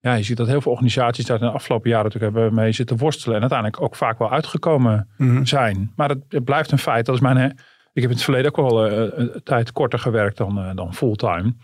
Ja, 0.00 0.14
je 0.14 0.22
ziet 0.22 0.36
dat 0.36 0.46
heel 0.46 0.60
veel 0.60 0.72
organisaties 0.72 1.26
daar 1.26 1.40
in 1.40 1.46
de 1.46 1.52
afgelopen 1.52 1.90
jaren 1.90 2.04
natuurlijk 2.04 2.32
hebben 2.34 2.54
mee 2.54 2.72
zitten 2.72 2.96
worstelen. 2.96 3.34
En 3.34 3.40
uiteindelijk 3.40 3.82
ook 3.82 3.96
vaak 3.96 4.18
wel 4.18 4.30
uitgekomen 4.30 5.08
zijn. 5.42 5.92
Maar 5.96 6.08
het, 6.08 6.24
het 6.28 6.44
blijft 6.44 6.70
een 6.70 6.78
feit. 6.78 7.06
Dat 7.06 7.14
is 7.14 7.20
mijn, 7.20 7.50
ik 7.92 8.02
heb 8.02 8.10
in 8.10 8.16
het 8.16 8.22
verleden 8.22 8.56
ook 8.56 8.70
wel 8.70 8.86
eh, 8.86 9.08
een 9.14 9.40
tijd 9.42 9.72
korter 9.72 9.98
gewerkt 9.98 10.36
dan, 10.36 10.58
eh, 10.58 10.70
dan 10.74 10.94
fulltime. 10.94 11.54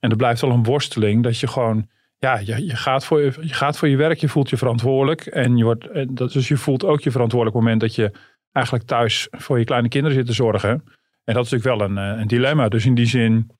En 0.00 0.10
er 0.10 0.16
blijft 0.16 0.40
wel 0.40 0.50
een 0.50 0.64
worsteling 0.64 1.22
dat 1.22 1.38
je 1.38 1.46
gewoon, 1.46 1.88
ja, 2.18 2.38
je, 2.38 2.66
je, 2.66 2.76
gaat 2.76 3.04
voor 3.04 3.20
je, 3.20 3.32
je 3.40 3.54
gaat 3.54 3.78
voor 3.78 3.88
je 3.88 3.96
werk, 3.96 4.18
je 4.18 4.28
voelt 4.28 4.50
je 4.50 4.56
verantwoordelijk. 4.56 5.26
En 5.26 5.56
je 5.56 5.64
wordt, 5.64 5.88
dat, 6.16 6.32
dus 6.32 6.48
je 6.48 6.56
voelt 6.56 6.84
ook 6.84 7.00
je 7.00 7.10
verantwoordelijk 7.10 7.56
op 7.56 7.62
het 7.62 7.72
moment 7.72 7.80
dat 7.80 7.94
je 7.94 8.18
eigenlijk 8.52 8.86
thuis 8.86 9.28
voor 9.30 9.58
je 9.58 9.64
kleine 9.64 9.88
kinderen 9.88 10.16
zit 10.16 10.26
te 10.26 10.32
zorgen. 10.32 10.84
En 11.24 11.34
dat 11.34 11.44
is 11.44 11.50
natuurlijk 11.50 11.80
wel 11.80 11.88
een, 11.88 11.98
eh, 11.98 12.20
een 12.20 12.28
dilemma. 12.28 12.68
Dus 12.68 12.86
in 12.86 12.94
die 12.94 13.06
zin, 13.06 13.50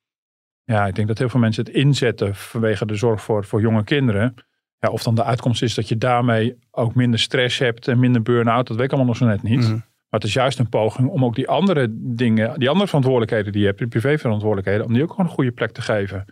ja, 0.64 0.86
ik 0.86 0.94
denk 0.94 1.08
dat 1.08 1.18
heel 1.18 1.28
veel 1.28 1.40
mensen 1.40 1.64
het 1.64 1.74
inzetten 1.74 2.34
vanwege 2.34 2.86
de 2.86 2.94
zorg 2.94 3.22
voor, 3.22 3.44
voor 3.44 3.60
jonge 3.60 3.84
kinderen. 3.84 4.34
Ja, 4.78 4.88
of 4.88 5.02
dan 5.02 5.14
de 5.14 5.24
uitkomst 5.24 5.62
is 5.62 5.74
dat 5.74 5.88
je 5.88 5.96
daarmee 5.96 6.58
ook 6.70 6.94
minder 6.94 7.20
stress 7.20 7.58
hebt 7.58 7.88
en 7.88 7.98
minder 7.98 8.22
burn-out, 8.22 8.66
dat 8.66 8.76
weet 8.76 8.84
ik 8.84 8.92
allemaal 8.92 9.08
nog 9.08 9.16
zo 9.16 9.26
net 9.26 9.42
niet. 9.42 9.60
Mhm. 9.60 9.78
Maar 10.10 10.20
het 10.20 10.28
is 10.28 10.34
juist 10.34 10.58
een 10.58 10.68
poging 10.68 11.08
om 11.08 11.24
ook 11.24 11.34
die 11.34 11.48
andere 11.48 11.86
dingen, 11.90 12.58
die 12.58 12.68
andere 12.68 12.86
verantwoordelijkheden 12.86 13.52
die 13.52 13.60
je 13.60 13.66
hebt, 13.66 13.78
die 13.78 13.88
privéverantwoordelijkheden, 13.88 14.86
om 14.86 14.92
die 14.92 15.02
ook 15.02 15.10
gewoon 15.10 15.26
een 15.26 15.32
goede 15.32 15.52
plek 15.52 15.70
te 15.70 15.82
geven. 15.82 16.24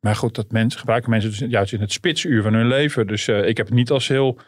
Maar 0.00 0.16
goed, 0.16 0.34
dat 0.34 0.52
mensen 0.52 0.78
gebruiken 0.78 1.10
mensen 1.10 1.30
dus 1.30 1.38
juist 1.38 1.72
in 1.72 1.80
het 1.80 1.92
spitsuur 1.92 2.42
van 2.42 2.54
hun 2.54 2.66
leven. 2.66 3.06
Dus 3.06 3.28
eh, 3.28 3.48
ik 3.48 3.56
heb 3.56 3.66
het 3.66 3.74
niet 3.74 3.90
als 3.90 4.08
heel 4.08 4.38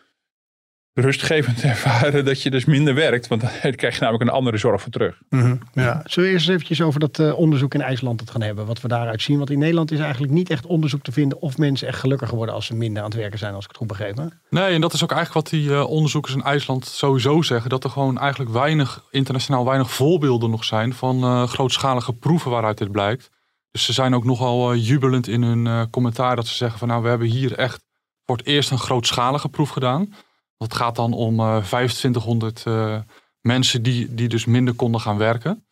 rustgevend 0.94 1.62
ervaren 1.72 2.24
dat 2.24 2.42
je 2.42 2.50
dus 2.50 2.64
minder 2.64 2.94
werkt. 2.94 3.26
Want 3.26 3.40
dan 3.40 3.50
krijg 3.76 3.94
je 3.94 4.00
namelijk 4.00 4.22
een 4.22 4.36
andere 4.36 4.56
zorg 4.56 4.82
voor 4.82 4.90
terug. 4.90 5.18
Mhm. 5.28 5.56
Ja. 5.72 6.02
Zullen 6.04 6.28
we 6.28 6.34
eerst 6.34 6.48
eens 6.48 6.56
eventjes 6.56 6.82
over 6.82 7.00
dat 7.00 7.18
eh, 7.18 7.38
onderzoek 7.38 7.74
in 7.74 7.80
IJsland 7.80 8.20
het 8.20 8.30
gaan 8.30 8.42
hebben? 8.42 8.66
Wat 8.66 8.80
we 8.80 8.88
daaruit 8.88 9.22
zien. 9.22 9.36
Want 9.38 9.50
in 9.50 9.58
Nederland 9.58 9.90
is 9.90 9.98
eigenlijk 9.98 10.32
niet 10.32 10.50
echt 10.50 10.66
onderzoek 10.66 11.02
te 11.02 11.12
vinden 11.12 11.40
of 11.40 11.58
mensen 11.58 11.88
echt 11.88 11.98
gelukkiger 11.98 12.36
worden 12.36 12.54
als 12.54 12.66
ze 12.66 12.74
minder 12.74 13.02
aan 13.02 13.10
het 13.10 13.18
werken 13.18 13.38
zijn, 13.38 13.54
als 13.54 13.64
ik 13.64 13.68
het 13.70 13.78
goed 13.78 13.88
begreep. 13.88 14.16
hè? 14.16 14.24
Nee, 14.50 14.74
en 14.74 14.80
dat 14.80 14.92
is 14.92 15.02
ook 15.02 15.12
eigenlijk 15.12 15.48
wat 15.48 15.60
die 15.60 15.72
eh, 15.72 15.88
onderzoekers 15.88 16.34
in 16.34 16.42
IJsland 16.42 16.86
sowieso 16.86 17.42
zeggen. 17.42 17.70
Dat 17.70 17.84
er 17.84 17.90
gewoon 17.90 18.18
eigenlijk 18.18 18.50
weinig, 18.50 19.04
internationaal 19.10 19.64
weinig 19.64 19.90
voorbeelden 19.90 20.50
nog 20.50 20.64
zijn 20.64 20.94
van 20.94 21.22
eh, 21.22 21.42
grootschalige 21.42 22.12
proeven 22.12 22.50
waaruit 22.50 22.78
dit 22.78 22.92
blijkt. 22.92 23.30
Dus 23.72 23.84
ze 23.84 23.92
zijn 23.92 24.14
ook 24.14 24.24
nogal 24.24 24.72
eh, 24.72 24.86
jubelend 24.86 25.28
in 25.28 25.42
hun 25.42 25.66
eh, 25.66 25.82
commentaar 25.90 26.36
dat 26.36 26.46
ze 26.46 26.54
zeggen 26.54 26.78
van 26.78 26.88
nou 26.88 27.02
we 27.02 27.08
hebben 27.08 27.26
hier 27.26 27.56
echt 27.56 27.84
voor 28.24 28.36
het 28.36 28.46
eerst 28.46 28.70
een 28.70 28.78
grootschalige 28.78 29.48
proef 29.48 29.70
gedaan. 29.70 30.14
Dat 30.62 30.74
gaat 30.74 30.96
dan 30.96 31.12
om 31.12 31.40
eh 31.40 31.56
2500 31.56 32.62
eh, 32.66 32.98
mensen 33.40 33.82
die, 33.82 34.14
die 34.14 34.28
dus 34.28 34.44
minder 34.44 34.74
konden 34.74 35.00
gaan 35.00 35.18
werken. 35.18 35.66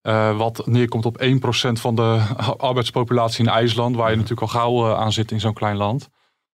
Eh, 0.00 0.36
wat 0.36 0.66
neerkomt 0.66 1.06
op 1.06 1.20
1% 1.22 1.24
van 1.72 1.94
de 1.94 2.20
arbeidspopulatie 2.58 3.44
in 3.44 3.50
IJsland, 3.50 3.96
waar 3.96 4.10
je 4.10 4.16
natuurlijk 4.16 4.42
al 4.42 4.60
gauw 4.60 4.86
eh, 4.90 4.98
aan 5.00 5.12
zit 5.12 5.30
in 5.30 5.40
zo'n 5.40 5.54
klein 5.54 5.76
land. 5.76 6.08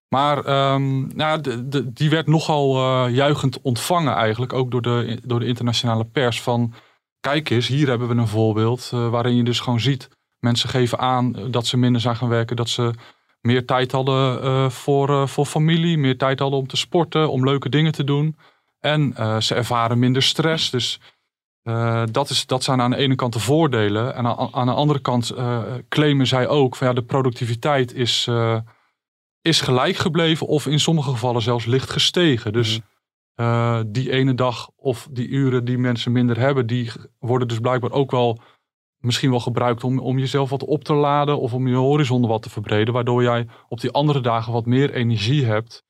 Maar 0.08 0.44
ehm, 0.44 1.16
nou, 1.16 1.40
de, 1.40 1.68
de- 1.68 1.92
die 1.92 2.10
werd 2.10 2.26
nogal 2.26 2.76
eh, 2.76 3.14
juichend 3.14 3.60
ontvangen 3.60 4.14
eigenlijk, 4.14 4.52
ook 4.52 4.70
door 4.70 4.82
de, 4.82 5.18
door 5.24 5.40
de 5.40 5.46
internationale 5.46 6.04
pers. 6.04 6.42
Van 6.42 6.72
kijk 7.20 7.50
eens, 7.50 7.66
hier 7.66 7.88
hebben 7.88 8.08
we 8.08 8.14
een 8.14 8.28
voorbeeld 8.28 8.90
eh, 8.94 9.08
waarin 9.08 9.36
je 9.36 9.42
dus 9.44 9.60
gewoon 9.60 9.80
ziet. 9.80 10.08
Mensen 10.38 10.68
geven 10.68 10.98
aan 10.98 11.36
eh, 11.36 11.44
dat 11.50 11.66
ze 11.66 11.76
minder 11.76 12.00
zijn 12.00 12.16
gaan 12.16 12.28
werken, 12.28 12.56
dat 12.56 12.68
ze 12.68 12.92
meer 13.40 13.64
tijd 13.64 13.92
hadden 13.92 14.42
eh, 14.42 14.70
voor, 14.70 15.08
eh, 15.08 15.26
voor 15.26 15.46
familie, 15.46 15.98
meer 15.98 16.18
tijd 16.18 16.38
hadden 16.38 16.58
om 16.58 16.66
te 16.66 16.76
sporten, 16.76 17.30
om 17.30 17.44
leuke 17.44 17.68
dingen 17.68 17.92
te 17.92 18.04
doen. 18.04 18.36
En 18.80 19.16
eh, 19.16 19.40
ze 19.40 19.54
ervaren 19.54 19.98
minder 19.98 20.22
stress. 20.22 20.70
Dus 20.70 21.00
dat, 22.10 22.30
is, 22.30 22.46
dat 22.46 22.64
zijn 22.64 22.80
aan 22.80 22.90
de 22.90 22.96
ene 22.96 23.14
kant 23.14 23.32
de 23.32 23.40
voordelen. 23.40 24.14
En 24.14 24.26
aan, 24.26 24.48
aan 24.52 24.66
de 24.66 24.72
andere 24.72 24.98
kant 24.98 25.34
claimen 25.88 26.26
zij 26.26 26.48
ook 26.48 26.76
van 26.76 26.86
ja, 26.86 26.92
de 26.92 27.02
productiviteit 27.02 27.94
is, 27.94 28.28
is 29.42 29.60
gelijk 29.60 29.96
gebleven 29.96 30.46
of 30.46 30.66
in 30.66 30.80
sommige 30.80 31.10
gevallen 31.10 31.42
zelfs 31.42 31.64
licht 31.64 31.90
gestegen. 31.90 32.52
Dus 32.52 32.80
eh, 33.38 33.80
die 33.86 34.10
ene 34.10 34.34
dag 34.34 34.70
of 34.76 35.08
die 35.10 35.28
uren 35.28 35.64
die 35.64 35.78
mensen 35.78 36.12
minder 36.12 36.38
hebben, 36.38 36.66
die 36.66 36.90
worden 37.18 37.48
dus 37.48 37.58
blijkbaar 37.58 37.90
ook 37.90 38.10
wel 38.10 38.40
misschien 39.00 39.30
wel 39.30 39.40
gebruikt 39.40 39.84
om, 39.84 39.98
om 39.98 40.18
jezelf 40.18 40.50
wat 40.50 40.64
op 40.64 40.84
te 40.84 40.94
laden 40.94 41.40
of 41.40 41.54
om 41.54 41.68
je 41.68 41.74
horizon 41.74 42.26
wat 42.26 42.42
te 42.42 42.50
verbreden. 42.50 42.94
Waardoor 42.94 43.22
jij 43.22 43.46
op 43.68 43.80
die 43.80 43.90
andere 43.90 44.20
dagen 44.20 44.52
wat 44.52 44.66
meer 44.66 44.94
energie 44.94 45.44
hebt 45.44 45.84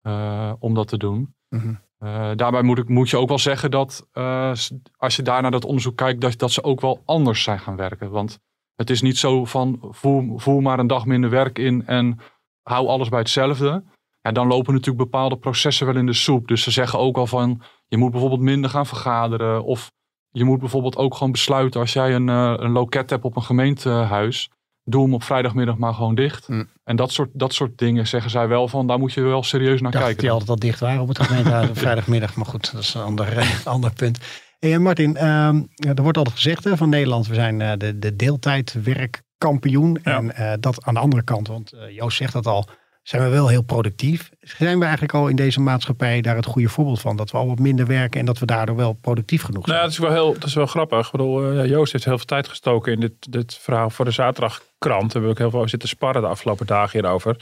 eh, 0.00 0.52
om 0.58 0.74
dat 0.74 0.88
te 0.88 0.96
doen. 0.96 1.34
Mhm. 1.48 1.74
Eh, 1.98 2.30
daarbij 2.34 2.62
moet, 2.62 2.78
ik, 2.78 2.88
moet 2.88 3.10
je 3.10 3.16
ook 3.16 3.28
wel 3.28 3.38
zeggen 3.38 3.70
dat 3.70 4.08
eh, 4.12 4.52
als 4.96 5.16
je 5.16 5.22
daar 5.22 5.42
naar 5.42 5.50
dat 5.50 5.64
onderzoek 5.64 5.96
kijkt, 5.96 6.20
dat, 6.20 6.38
dat 6.38 6.50
ze 6.50 6.62
ook 6.62 6.80
wel 6.80 7.02
anders 7.04 7.42
zijn 7.42 7.58
gaan 7.58 7.76
werken. 7.76 8.10
Want 8.10 8.38
het 8.74 8.90
is 8.90 9.02
niet 9.02 9.18
zo 9.18 9.44
van 9.44 9.78
voer, 9.90 10.40
voer 10.40 10.62
maar 10.62 10.78
een 10.78 10.86
dag 10.86 11.06
minder 11.06 11.30
werk 11.30 11.58
in 11.58 11.86
en 11.86 12.18
hou 12.62 12.86
alles 12.86 13.08
bij 13.08 13.18
hetzelfde. 13.18 13.84
Ja, 14.20 14.32
dan 14.32 14.46
lopen 14.46 14.72
natuurlijk 14.72 15.10
bepaalde 15.10 15.36
processen 15.36 15.86
wel 15.86 15.96
in 15.96 16.06
de 16.06 16.12
soep. 16.12 16.48
Dus 16.48 16.62
ze 16.62 16.70
zeggen 16.70 16.98
ook 16.98 17.16
al 17.16 17.26
van 17.26 17.62
je 17.86 17.96
moet 17.96 18.10
bijvoorbeeld 18.10 18.40
minder 18.40 18.70
gaan 18.70 18.86
vergaderen. 18.86 19.64
Of 19.64 19.92
je 20.38 20.44
moet 20.44 20.58
bijvoorbeeld 20.58 20.96
ook 20.96 21.14
gewoon 21.14 21.32
besluiten 21.32 21.80
als 21.80 21.92
jij 21.92 22.14
een, 22.14 22.28
eh, 22.28 22.54
een 22.56 22.70
loket 22.70 23.10
hebt 23.10 23.24
op 23.24 23.36
een 23.36 23.42
gemeentehuis. 23.42 24.50
Doe 24.84 25.02
hem 25.02 25.14
op 25.14 25.22
vrijdagmiddag 25.22 25.76
maar 25.76 25.94
gewoon 25.94 26.14
dicht. 26.14 26.48
Mm. 26.48 26.68
En 26.84 26.96
dat 26.96 27.12
soort, 27.12 27.30
dat 27.32 27.52
soort 27.52 27.78
dingen 27.78 28.06
zeggen 28.06 28.30
zij 28.30 28.48
wel 28.48 28.68
van 28.68 28.86
daar 28.86 28.98
moet 28.98 29.12
je 29.12 29.20
wel 29.20 29.42
serieus 29.42 29.80
naar 29.80 29.92
Ik 29.92 29.92
dacht 29.92 29.94
dat 29.94 30.02
kijken. 30.04 30.22
die 30.22 30.30
altijd 30.30 30.50
al 30.50 30.58
dicht 30.58 30.80
waren 30.80 31.00
op 31.00 31.08
het 31.08 31.18
gemeentehuis 31.18 31.68
op 31.68 31.78
vrijdagmiddag. 31.86 32.36
Maar 32.36 32.46
goed, 32.46 32.72
dat 32.72 32.80
is 32.80 32.94
een 32.94 33.02
ander, 33.02 33.38
eh, 33.38 33.66
ander 33.74 33.92
punt. 33.92 34.18
Hey, 34.64 34.72
en 34.72 34.82
Martin, 34.82 35.16
ehm, 35.16 35.62
ja, 35.74 35.94
er 35.94 36.02
wordt 36.02 36.18
altijd 36.18 36.36
gezegd 36.36 36.64
hè, 36.64 36.76
van 36.76 36.88
Nederland, 36.88 37.26
we 37.26 37.34
zijn 37.34 37.60
eh, 37.60 37.72
de, 37.78 37.98
de 37.98 38.16
deeltijdwerkkampioen. 38.16 39.98
Ja. 40.02 40.16
En 40.16 40.34
eh, 40.34 40.52
dat 40.60 40.84
aan 40.84 40.94
de 40.94 41.00
andere 41.00 41.22
kant, 41.22 41.48
want 41.48 41.72
eh, 41.72 41.94
Joost 41.94 42.16
zegt 42.16 42.32
dat 42.32 42.46
al, 42.46 42.68
zijn 43.04 43.22
we 43.22 43.28
wel 43.28 43.48
heel 43.48 43.62
productief. 43.62 44.30
Zijn 44.40 44.78
we 44.78 44.82
eigenlijk 44.84 45.14
al 45.14 45.28
in 45.28 45.36
deze 45.36 45.60
maatschappij 45.60 46.20
daar 46.20 46.36
het 46.36 46.46
goede 46.46 46.68
voorbeeld 46.68 47.00
van? 47.00 47.16
Dat 47.16 47.30
we 47.30 47.36
al 47.38 47.46
wat 47.46 47.58
minder 47.58 47.86
werken 47.86 48.20
en 48.20 48.26
dat 48.26 48.38
we 48.38 48.46
daardoor 48.46 48.76
wel 48.76 48.92
productief 48.92 49.42
genoeg 49.42 49.66
Nou, 49.66 49.78
zijn. 49.78 49.78
ja, 49.78 49.82
dat 49.84 49.92
is 49.92 49.98
wel 49.98 50.10
heel, 50.24 50.32
dat 50.32 50.44
is 50.48 50.54
wel 50.54 50.66
grappig. 50.66 51.06
Ik 51.06 51.10
bedoel, 51.12 51.50
eh, 51.52 51.66
Joost 51.66 51.92
heeft 51.92 52.04
heel 52.04 52.16
veel 52.16 52.26
tijd 52.26 52.48
gestoken 52.48 52.92
in 52.92 53.00
dit, 53.00 53.32
dit 53.32 53.54
verhaal 53.54 53.90
voor 53.90 54.04
de 54.04 54.10
zaterdagkrant. 54.10 55.12
Daar 55.12 55.22
we 55.22 55.28
ook 55.28 55.38
heel 55.38 55.50
veel 55.50 55.68
zitten 55.68 55.88
sparren 55.88 56.22
de 56.22 56.28
afgelopen 56.28 56.66
dagen 56.66 57.00
hierover. 57.00 57.36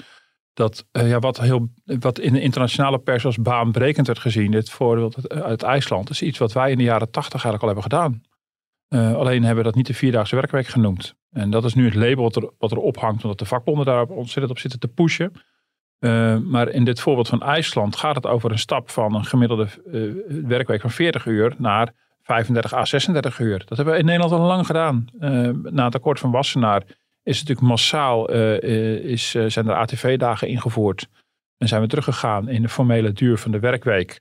Dat 0.55 0.85
eh, 0.93 1.09
ja, 1.09 1.19
wat, 1.19 1.41
heel, 1.41 1.69
wat 1.85 2.19
in 2.19 2.33
de 2.33 2.41
internationale 2.41 2.99
pers 2.99 3.25
als 3.25 3.37
baanbrekend 3.37 4.07
werd 4.07 4.19
gezien, 4.19 4.51
dit 4.51 4.71
voorbeeld 4.71 5.29
uit- 5.29 5.63
IJsland, 5.63 6.11
is 6.11 6.23
iets 6.23 6.39
wat 6.39 6.53
wij 6.53 6.71
in 6.71 6.79
de 6.79 6.85
jaren 6.85 7.11
tachtig 7.11 7.45
eigenlijk 7.45 7.63
al 7.63 7.69
hebben 7.69 7.85
gedaan. 7.99 8.23
Eh, 8.89 9.15
alleen 9.17 9.41
hebben 9.43 9.57
we 9.57 9.71
dat 9.71 9.75
niet 9.75 9.87
de 9.87 9.95
vierdaagse 9.95 10.35
werkweek 10.37 10.67
genoemd. 10.67 11.15
En 11.31 11.51
dat 11.51 11.65
is 11.65 11.75
nu 11.75 11.85
het 11.85 11.95
label 11.95 12.23
wat 12.23 12.37
er, 12.37 12.51
wat 12.59 12.71
er 12.71 12.77
ophangt, 12.79 13.23
omdat 13.23 13.39
de 13.39 13.45
vakbonden 13.45 13.85
daar 13.85 14.05
ontzettend 14.07 14.51
op 14.51 14.59
zitten 14.59 14.81
te 14.81 14.89
pushen. 14.89 15.33
Eh, 16.03 16.37
maar 16.39 16.69
in 16.69 16.85
dit 16.85 17.01
voorbeeld 17.01 17.29
van 17.29 17.43
IJsland 17.43 17.97
gaat 17.97 18.15
het 18.15 18.27
over 18.27 18.51
een 18.51 18.59
stap 18.59 18.91
van 18.91 19.15
een 19.15 19.25
gemiddelde 19.25 19.69
eh, 19.93 20.01
werkweek 20.47 20.81
van 20.81 20.91
40 20.91 21.27
uur 21.27 21.55
naar 21.59 21.93
35 22.23 22.73
à 22.73 22.85
36 22.85 23.39
uur. 23.39 23.59
Dat 23.67 23.77
hebben 23.77 23.95
we 23.95 24.01
in 24.01 24.07
Nederland 24.07 24.33
al 24.33 24.47
lang 24.47 24.67
gedaan. 24.67 25.07
Eh, 25.19 25.49
na 25.63 25.85
het 25.85 25.95
akkoord 25.95 26.19
van 26.19 26.31
Wassenaar 26.31 26.83
is 27.23 27.39
het 27.39 27.49
natuurlijk 27.49 27.61
massaal 27.69 28.31
is, 28.31 29.31
zijn 29.31 29.69
er 29.69 29.75
ATV-dagen 29.75 30.49
ingevoerd. 30.49 31.09
En 31.59 31.69
zijn 31.69 31.81
we 31.81 31.87
teruggegaan 31.89 32.49
in 32.49 32.63
de 32.63 32.69
formele 32.69 33.13
duur 33.13 33.39
van 33.39 33.51
de 33.51 33.59
werkweek. 33.59 34.21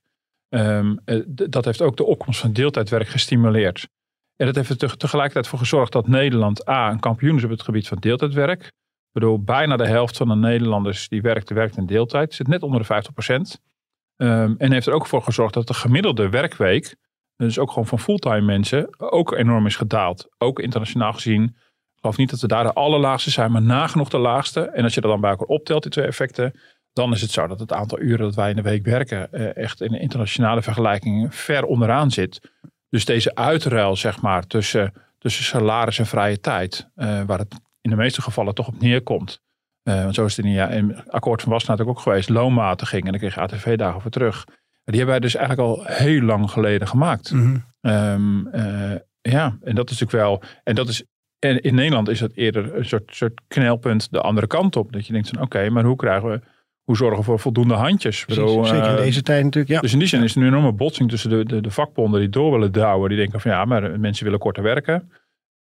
Ehm, 0.49 0.95
eh, 1.05 1.21
dat 1.25 1.65
heeft 1.65 1.81
ook 1.81 1.97
de 1.97 2.05
opkomst 2.05 2.39
van 2.39 2.53
deeltijdwerk 2.53 3.07
gestimuleerd. 3.07 3.87
En 4.35 4.45
dat 4.45 4.55
heeft 4.55 4.69
er 4.69 4.77
te- 4.77 4.97
tegelijkertijd 4.97 5.47
voor 5.47 5.59
gezorgd 5.59 5.91
dat 5.91 6.07
Nederland 6.07 6.69
A, 6.69 6.91
een 6.91 6.99
kampioen 6.99 7.35
is 7.35 7.43
op 7.43 7.49
het 7.49 7.61
gebied 7.61 7.87
van 7.87 7.97
deeltijdwerk. 7.97 8.71
Ik 9.13 9.19
bedoel, 9.19 9.43
bijna 9.43 9.77
de 9.77 9.87
helft 9.87 10.17
van 10.17 10.27
de 10.27 10.35
Nederlanders 10.35 11.07
die 11.07 11.21
werkt, 11.21 11.49
werkt 11.49 11.77
in 11.77 11.85
deeltijd. 11.85 12.33
Zit 12.33 12.47
net 12.47 12.63
onder 12.63 12.79
de 12.79 12.85
50% 12.85 13.61
Ehm, 14.21 14.53
en 14.57 14.71
heeft 14.71 14.87
er 14.87 14.93
ook 14.93 15.07
voor 15.07 15.21
gezorgd 15.21 15.53
dat 15.53 15.67
de 15.67 15.73
gemiddelde 15.73 16.29
werkweek, 16.29 16.95
dus 17.35 17.59
ook 17.59 17.69
gewoon 17.69 17.87
van 17.87 17.99
fulltime 17.99 18.41
mensen, 18.41 18.89
ook 18.97 19.31
enorm 19.31 19.65
is 19.65 19.75
gedaald. 19.75 20.27
Ook 20.37 20.59
internationaal 20.59 21.13
gezien. 21.13 21.43
Ik 21.43 21.99
geloof 21.99 22.17
niet 22.17 22.29
dat 22.29 22.39
we 22.41 22.47
daar 22.47 22.63
de 22.63 22.73
allerlaagste 22.73 23.29
zijn, 23.29 23.51
maar 23.51 23.61
nagenoeg 23.61 24.09
de 24.09 24.17
laagste. 24.17 24.61
En 24.61 24.83
als 24.83 24.93
je 24.93 25.01
dat 25.01 25.11
dan 25.11 25.21
bij 25.21 25.29
elkaar 25.29 25.47
optelt, 25.47 25.81
die 25.81 25.91
twee 25.91 26.05
effecten, 26.05 26.59
dan 26.93 27.11
is 27.11 27.21
het 27.21 27.31
zo 27.31 27.47
dat 27.47 27.59
het 27.59 27.73
aantal 27.73 27.99
uren 27.99 28.25
dat 28.25 28.35
wij 28.35 28.49
in 28.49 28.55
de 28.55 28.61
week 28.61 28.85
werken 28.85 29.31
eh, 29.31 29.55
echt 29.55 29.81
in 29.81 29.93
internationale 29.93 30.61
vergelijking 30.61 31.35
ver 31.35 31.65
onderaan 31.65 32.11
zit. 32.11 32.51
Dus 32.89 33.05
deze 33.05 33.35
uitruil, 33.35 33.95
zeg 33.95 34.21
maar, 34.21 34.47
tussen, 34.47 34.93
tussen 35.17 35.43
salaris 35.43 35.99
en 35.99 36.05
vrije 36.05 36.39
tijd, 36.39 36.89
eh, 36.95 37.21
waar 37.21 37.39
het 37.39 37.61
in 37.81 37.89
de 37.89 37.95
meeste 37.95 38.21
gevallen 38.21 38.53
toch 38.53 38.67
op 38.67 38.79
neerkomt. 38.79 39.41
Eh, 39.83 40.03
want 40.03 40.15
zo 40.15 40.25
is 40.25 40.37
het 40.37 40.45
in, 40.45 40.51
ja, 40.51 40.69
in 40.69 40.89
het 40.89 41.11
akkoord 41.11 41.41
van 41.41 41.51
Wassenaar 41.51 41.87
ook 41.87 41.99
geweest, 41.99 42.29
loonmatiging 42.29 43.03
en 43.03 43.11
dan 43.11 43.19
kreeg 43.19 43.33
je 43.35 43.41
ATV-dagen 43.41 44.01
voor 44.01 44.11
terug. 44.11 44.45
Die 44.83 44.99
hebben 44.99 45.19
wij 45.19 45.19
dus 45.19 45.35
eigenlijk 45.35 45.67
al 45.67 45.83
heel 45.85 46.21
lang 46.21 46.51
geleden 46.51 46.87
gemaakt. 46.87 47.31
Mhm. 47.31 47.57
Ehm, 47.81 48.47
eh, 48.47 48.95
ja, 49.21 49.57
en 49.61 49.75
dat 49.75 49.89
is 49.89 49.99
natuurlijk 49.99 50.11
wel. 50.11 50.43
En 50.63 50.75
dat 50.75 50.87
is. 50.87 51.03
En 51.39 51.61
in 51.61 51.75
Nederland 51.75 52.09
is 52.09 52.19
dat 52.19 52.31
eerder 52.33 52.75
een 52.75 52.85
soort, 52.85 53.15
soort 53.15 53.41
knelpunt 53.47 54.11
de 54.11 54.21
andere 54.21 54.47
kant 54.47 54.75
op. 54.75 54.91
Dat 54.91 55.07
je 55.07 55.13
denkt 55.13 55.29
van 55.29 55.41
oké, 55.41 55.69
maar 55.69 55.83
hoe 55.83 55.95
krijgen 55.95 56.29
we. 56.29 56.39
Hoe 56.81 56.97
zorgen 56.97 57.17
we 57.17 57.23
voor 57.23 57.39
voldoende 57.39 57.73
handjes? 57.73 58.25
Precies, 58.25 58.43
bedoel, 58.43 58.65
Zeker 58.65 58.89
in 58.89 58.95
eh, 58.95 59.03
deze 59.03 59.21
tijd 59.21 59.43
natuurlijk. 59.43 59.73
Ja. 59.73 59.79
Dus 59.79 59.93
in 59.93 59.99
die 59.99 60.07
zin 60.07 60.23
is 60.23 60.33
er 60.33 60.39
nu 60.39 60.47
een 60.47 60.53
enorme 60.53 60.73
botsing 60.73 61.09
tussen 61.09 61.29
de, 61.29 61.45
de, 61.45 61.61
de 61.61 61.71
vakbonden 61.71 62.19
die 62.19 62.29
door 62.29 62.51
willen 62.51 62.71
douwen. 62.71 63.09
Die 63.09 63.17
denken 63.17 63.41
van 63.41 63.51
ja, 63.51 63.65
maar 63.65 63.99
mensen 63.99 64.23
willen 64.23 64.39
korter 64.39 64.63
werken. 64.63 65.11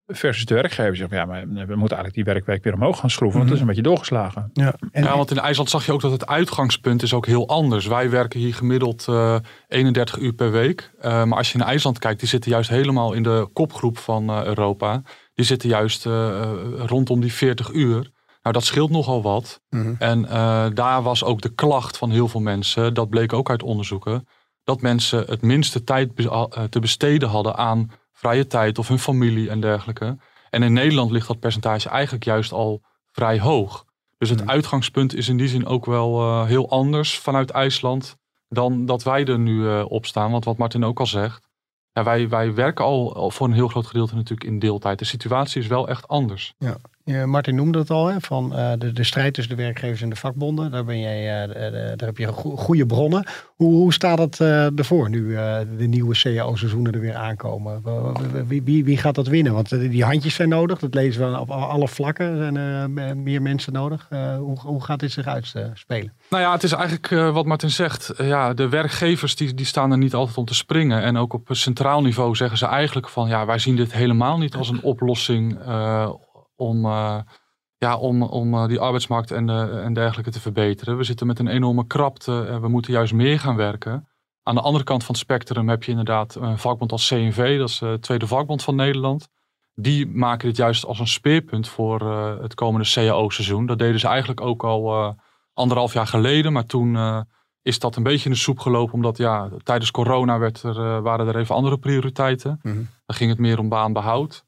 Versus 0.07 0.45
de 0.45 0.53
werkgevers 0.53 0.99
zeggen 0.99 1.17
van 1.17 1.27
ja, 1.27 1.33
maar 1.33 1.67
we 1.67 1.75
moeten 1.75 1.97
eigenlijk 1.97 2.13
die 2.13 2.23
werkweek 2.23 2.63
weer 2.63 2.73
omhoog 2.73 2.99
gaan 2.99 3.09
schroeven. 3.09 3.37
Want 3.37 3.49
het 3.49 3.55
is 3.55 3.61
een 3.61 3.67
beetje 3.73 3.89
doorgeslagen. 3.89 4.49
ja. 4.53 4.75
En, 4.91 5.03
Ja, 5.03 5.17
want 5.17 5.31
in 5.31 5.39
IJsland 5.39 5.69
zag 5.69 5.85
je 5.85 5.91
ook 5.91 6.01
dat 6.01 6.11
het 6.11 6.27
uitgangspunt 6.27 7.03
is 7.03 7.13
ook 7.13 7.25
heel 7.25 7.47
anders. 7.47 7.85
Wij 7.85 8.09
werken 8.09 8.39
hier 8.39 8.53
gemiddeld 8.53 9.07
eh 9.07 9.35
31 9.67 10.17
uur 10.17 10.33
per 10.33 10.51
week. 10.51 10.91
Eh, 10.99 11.23
maar 11.23 11.37
als 11.37 11.51
je 11.51 11.57
naar 11.57 11.67
IJsland 11.67 11.99
kijkt, 11.99 12.19
die 12.19 12.29
zitten 12.29 12.51
juist 12.51 12.69
helemaal 12.69 13.13
in 13.13 13.23
de 13.23 13.49
kopgroep 13.53 13.97
van 13.97 14.29
eh, 14.29 14.43
Europa. 14.43 15.01
Die 15.33 15.45
zitten 15.45 15.69
juist 15.69 16.05
eh, 16.05 16.41
eh, 16.41 16.49
rondom 16.85 17.21
die 17.21 17.33
40 17.33 17.71
uur. 17.71 18.11
Nou, 18.41 18.59
dat 18.59 18.63
scheelt 18.63 18.89
nogal 18.89 19.21
wat. 19.21 19.61
Mhm. 19.69 19.93
En 19.99 20.25
eh, 20.29 20.65
daar 20.73 21.01
was 21.03 21.23
ook 21.23 21.41
de 21.41 21.53
klacht 21.55 21.97
van 21.97 22.11
heel 22.11 22.27
veel 22.27 22.41
mensen, 22.41 22.93
dat 22.93 23.09
bleek 23.09 23.33
ook 23.33 23.49
uit 23.49 23.63
onderzoeken, 23.63 24.27
dat 24.63 24.81
mensen 24.81 25.23
het 25.27 25.41
minste 25.41 25.83
tijd 25.83 26.11
eh, 26.15 26.63
te 26.69 26.79
besteden 26.79 27.29
hadden 27.29 27.55
aan 27.55 27.89
vrije 28.17 28.47
tijd 28.47 28.77
of 28.79 28.87
hun 28.87 28.99
familie 28.99 29.49
en 29.49 29.59
dergelijke. 29.59 30.17
En 30.49 30.63
in 30.63 30.73
Nederland 30.73 31.11
ligt 31.11 31.27
dat 31.27 31.39
percentage 31.39 31.89
eigenlijk 31.89 32.23
juist 32.23 32.51
al 32.51 32.81
vrij 33.11 33.39
hoog. 33.39 33.85
Dus 34.17 34.29
het 34.29 34.47
uitgangspunt 34.47 35.15
is 35.15 35.29
in 35.29 35.37
die 35.37 35.47
zin 35.47 35.65
ook 35.65 35.85
wel 35.85 36.21
eh, 36.21 36.45
heel 36.45 36.69
anders 36.69 37.17
vanuit 37.19 37.49
IJsland 37.49 38.17
dan 38.49 38.85
dat 38.85 39.03
wij 39.03 39.25
er 39.25 39.39
nu 39.39 39.67
eh, 39.69 39.85
op 39.87 40.05
staan. 40.05 40.31
Want 40.31 40.45
wat 40.45 40.57
Martin 40.57 40.85
ook 40.85 40.99
al 40.99 41.05
zegt, 41.05 41.47
ja, 41.91 42.03
wij, 42.03 42.29
wij 42.29 42.53
werken 42.53 42.85
al, 42.85 43.15
al 43.15 43.31
voor 43.31 43.47
een 43.47 43.53
heel 43.53 43.67
groot 43.67 43.87
gedeelte 43.87 44.15
natuurlijk 44.15 44.49
in 44.49 44.59
deeltijd. 44.59 44.99
De 44.99 45.05
situatie 45.05 45.61
is 45.61 45.67
wel 45.67 45.87
echt 45.87 46.07
anders. 46.07 46.53
Ja, 46.57 46.77
Martin 47.25 47.55
noemde 47.55 47.79
het 47.79 47.89
al, 47.89 48.07
hè, 48.07 48.15
van 48.19 48.55
eh, 48.55 48.71
de, 48.77 48.93
de 48.93 49.03
strijd 49.03 49.33
tussen 49.33 49.55
de 49.55 49.63
werkgevers 49.63 50.01
en 50.01 50.09
de 50.09 50.15
vakbonden. 50.15 50.71
Daar, 50.71 50.85
ben 50.85 50.99
jij, 50.99 51.43
eh, 51.43 51.49
daar 51.95 52.07
heb 52.07 52.17
je 52.17 52.27
go- 52.27 52.55
goede 52.55 52.85
bronnen. 52.85 53.25
Hoe, 53.55 53.73
hoe 53.73 53.93
staat 53.93 54.19
het 54.19 54.39
ervoor 54.75 55.09
nu 55.09 55.35
de 55.77 55.87
nieuwe 55.87 56.15
CAO-seizoenen 56.15 56.93
er 56.93 56.99
weer 56.99 57.15
aankomen? 57.15 57.83
Wie, 58.47 58.63
wie, 58.63 58.85
wie 58.85 58.97
gaat 58.97 59.15
dat 59.15 59.27
winnen? 59.27 59.53
Want 59.53 59.69
die 59.69 60.03
handjes 60.03 60.35
zijn 60.35 60.49
nodig. 60.49 60.79
Dat 60.79 60.93
lezen 60.93 61.31
we 61.31 61.39
op 61.39 61.51
alle 61.51 61.87
vlakken. 61.87 62.25
Er 62.25 62.37
zijn 62.37 63.23
meer 63.23 63.41
mensen 63.41 63.73
nodig. 63.73 64.07
Hoe, 64.37 64.59
hoe 64.59 64.83
gaat 64.83 64.99
dit 64.99 65.11
zich 65.11 65.25
uitspelen? 65.25 66.13
Nou 66.29 66.43
ja, 66.43 66.51
het 66.51 66.63
is 66.63 66.71
eigenlijk 66.71 67.09
wat 67.09 67.45
Martin 67.45 67.69
zegt. 67.69 68.13
Ja, 68.17 68.53
de 68.53 68.69
werkgevers 68.69 69.35
die, 69.35 69.53
die 69.53 69.65
staan 69.65 69.91
er 69.91 69.97
niet 69.97 70.13
altijd 70.13 70.37
om 70.37 70.45
te 70.45 70.55
springen. 70.55 71.01
En 71.01 71.17
ook 71.17 71.33
op 71.33 71.47
centraal 71.51 72.01
niveau 72.01 72.35
zeggen 72.35 72.57
ze 72.57 72.65
eigenlijk 72.65 73.09
van... 73.09 73.27
ja, 73.27 73.45
wij 73.45 73.59
zien 73.59 73.75
dit 73.75 73.93
helemaal 73.93 74.37
niet 74.37 74.55
als 74.55 74.69
een 74.69 74.83
oplossing 74.83 75.57
om, 76.57 76.85
eh, 76.85 77.17
ja, 77.77 77.97
om, 77.97 78.21
om 78.21 78.53
eh, 78.53 78.67
die 78.67 78.79
arbeidsmarkt 78.79 79.31
en, 79.31 79.49
eh, 79.49 79.85
en 79.85 79.93
dergelijke 79.93 80.31
te 80.31 80.39
verbeteren. 80.39 80.97
We 80.97 81.03
zitten 81.03 81.27
met 81.27 81.39
een 81.39 81.47
enorme 81.47 81.87
krapte 81.87 82.45
en 82.45 82.61
we 82.61 82.67
moeten 82.67 82.93
juist 82.93 83.13
meer 83.13 83.39
gaan 83.39 83.55
werken. 83.55 84.07
Aan 84.43 84.55
de 84.55 84.61
andere 84.61 84.83
kant 84.83 85.03
van 85.03 85.15
het 85.15 85.23
spectrum 85.23 85.69
heb 85.69 85.83
je 85.83 85.91
inderdaad 85.91 86.35
een 86.35 86.57
vakbond 86.57 86.91
als 86.91 87.07
CNV. 87.07 87.57
Dat 87.57 87.69
is 87.69 87.77
de 87.77 87.97
tweede 88.01 88.27
vakbond 88.27 88.63
van 88.63 88.75
Nederland. 88.75 89.27
Die 89.73 90.07
maken 90.07 90.47
dit 90.47 90.57
juist 90.57 90.85
als 90.85 90.99
een 90.99 91.07
speerpunt 91.07 91.67
voor 91.67 92.01
eh, 92.01 92.41
het 92.41 92.53
komende 92.53 92.87
CAO-seizoen. 92.93 93.65
Dat 93.65 93.79
deden 93.79 93.99
ze 93.99 94.07
eigenlijk 94.07 94.41
ook 94.41 94.63
al... 94.63 94.93
eh, 94.93 95.13
anderhalf 95.57 95.93
jaar 95.93 96.07
geleden. 96.07 96.53
Maar 96.53 96.65
toen 96.65 96.95
eh, 96.95 97.21
is 97.61 97.79
dat 97.79 97.95
een 97.95 98.03
beetje 98.03 98.25
in 98.25 98.31
de 98.31 98.37
soep 98.37 98.59
gelopen. 98.59 98.93
Omdat 98.93 99.17
ja, 99.17 99.49
tijdens 99.63 99.91
corona 99.91 100.39
werd 100.39 100.63
er, 100.63 100.77
eh, 100.77 100.99
waren 100.99 101.27
er 101.27 101.37
even 101.37 101.55
andere 101.55 101.77
prioriteiten. 101.77 102.59
Mhm. 102.61 102.75
Dan 103.05 103.15
ging 103.15 103.29
het 103.29 103.39
meer 103.39 103.59
om 103.59 103.69
baanbehoud. 103.69 104.45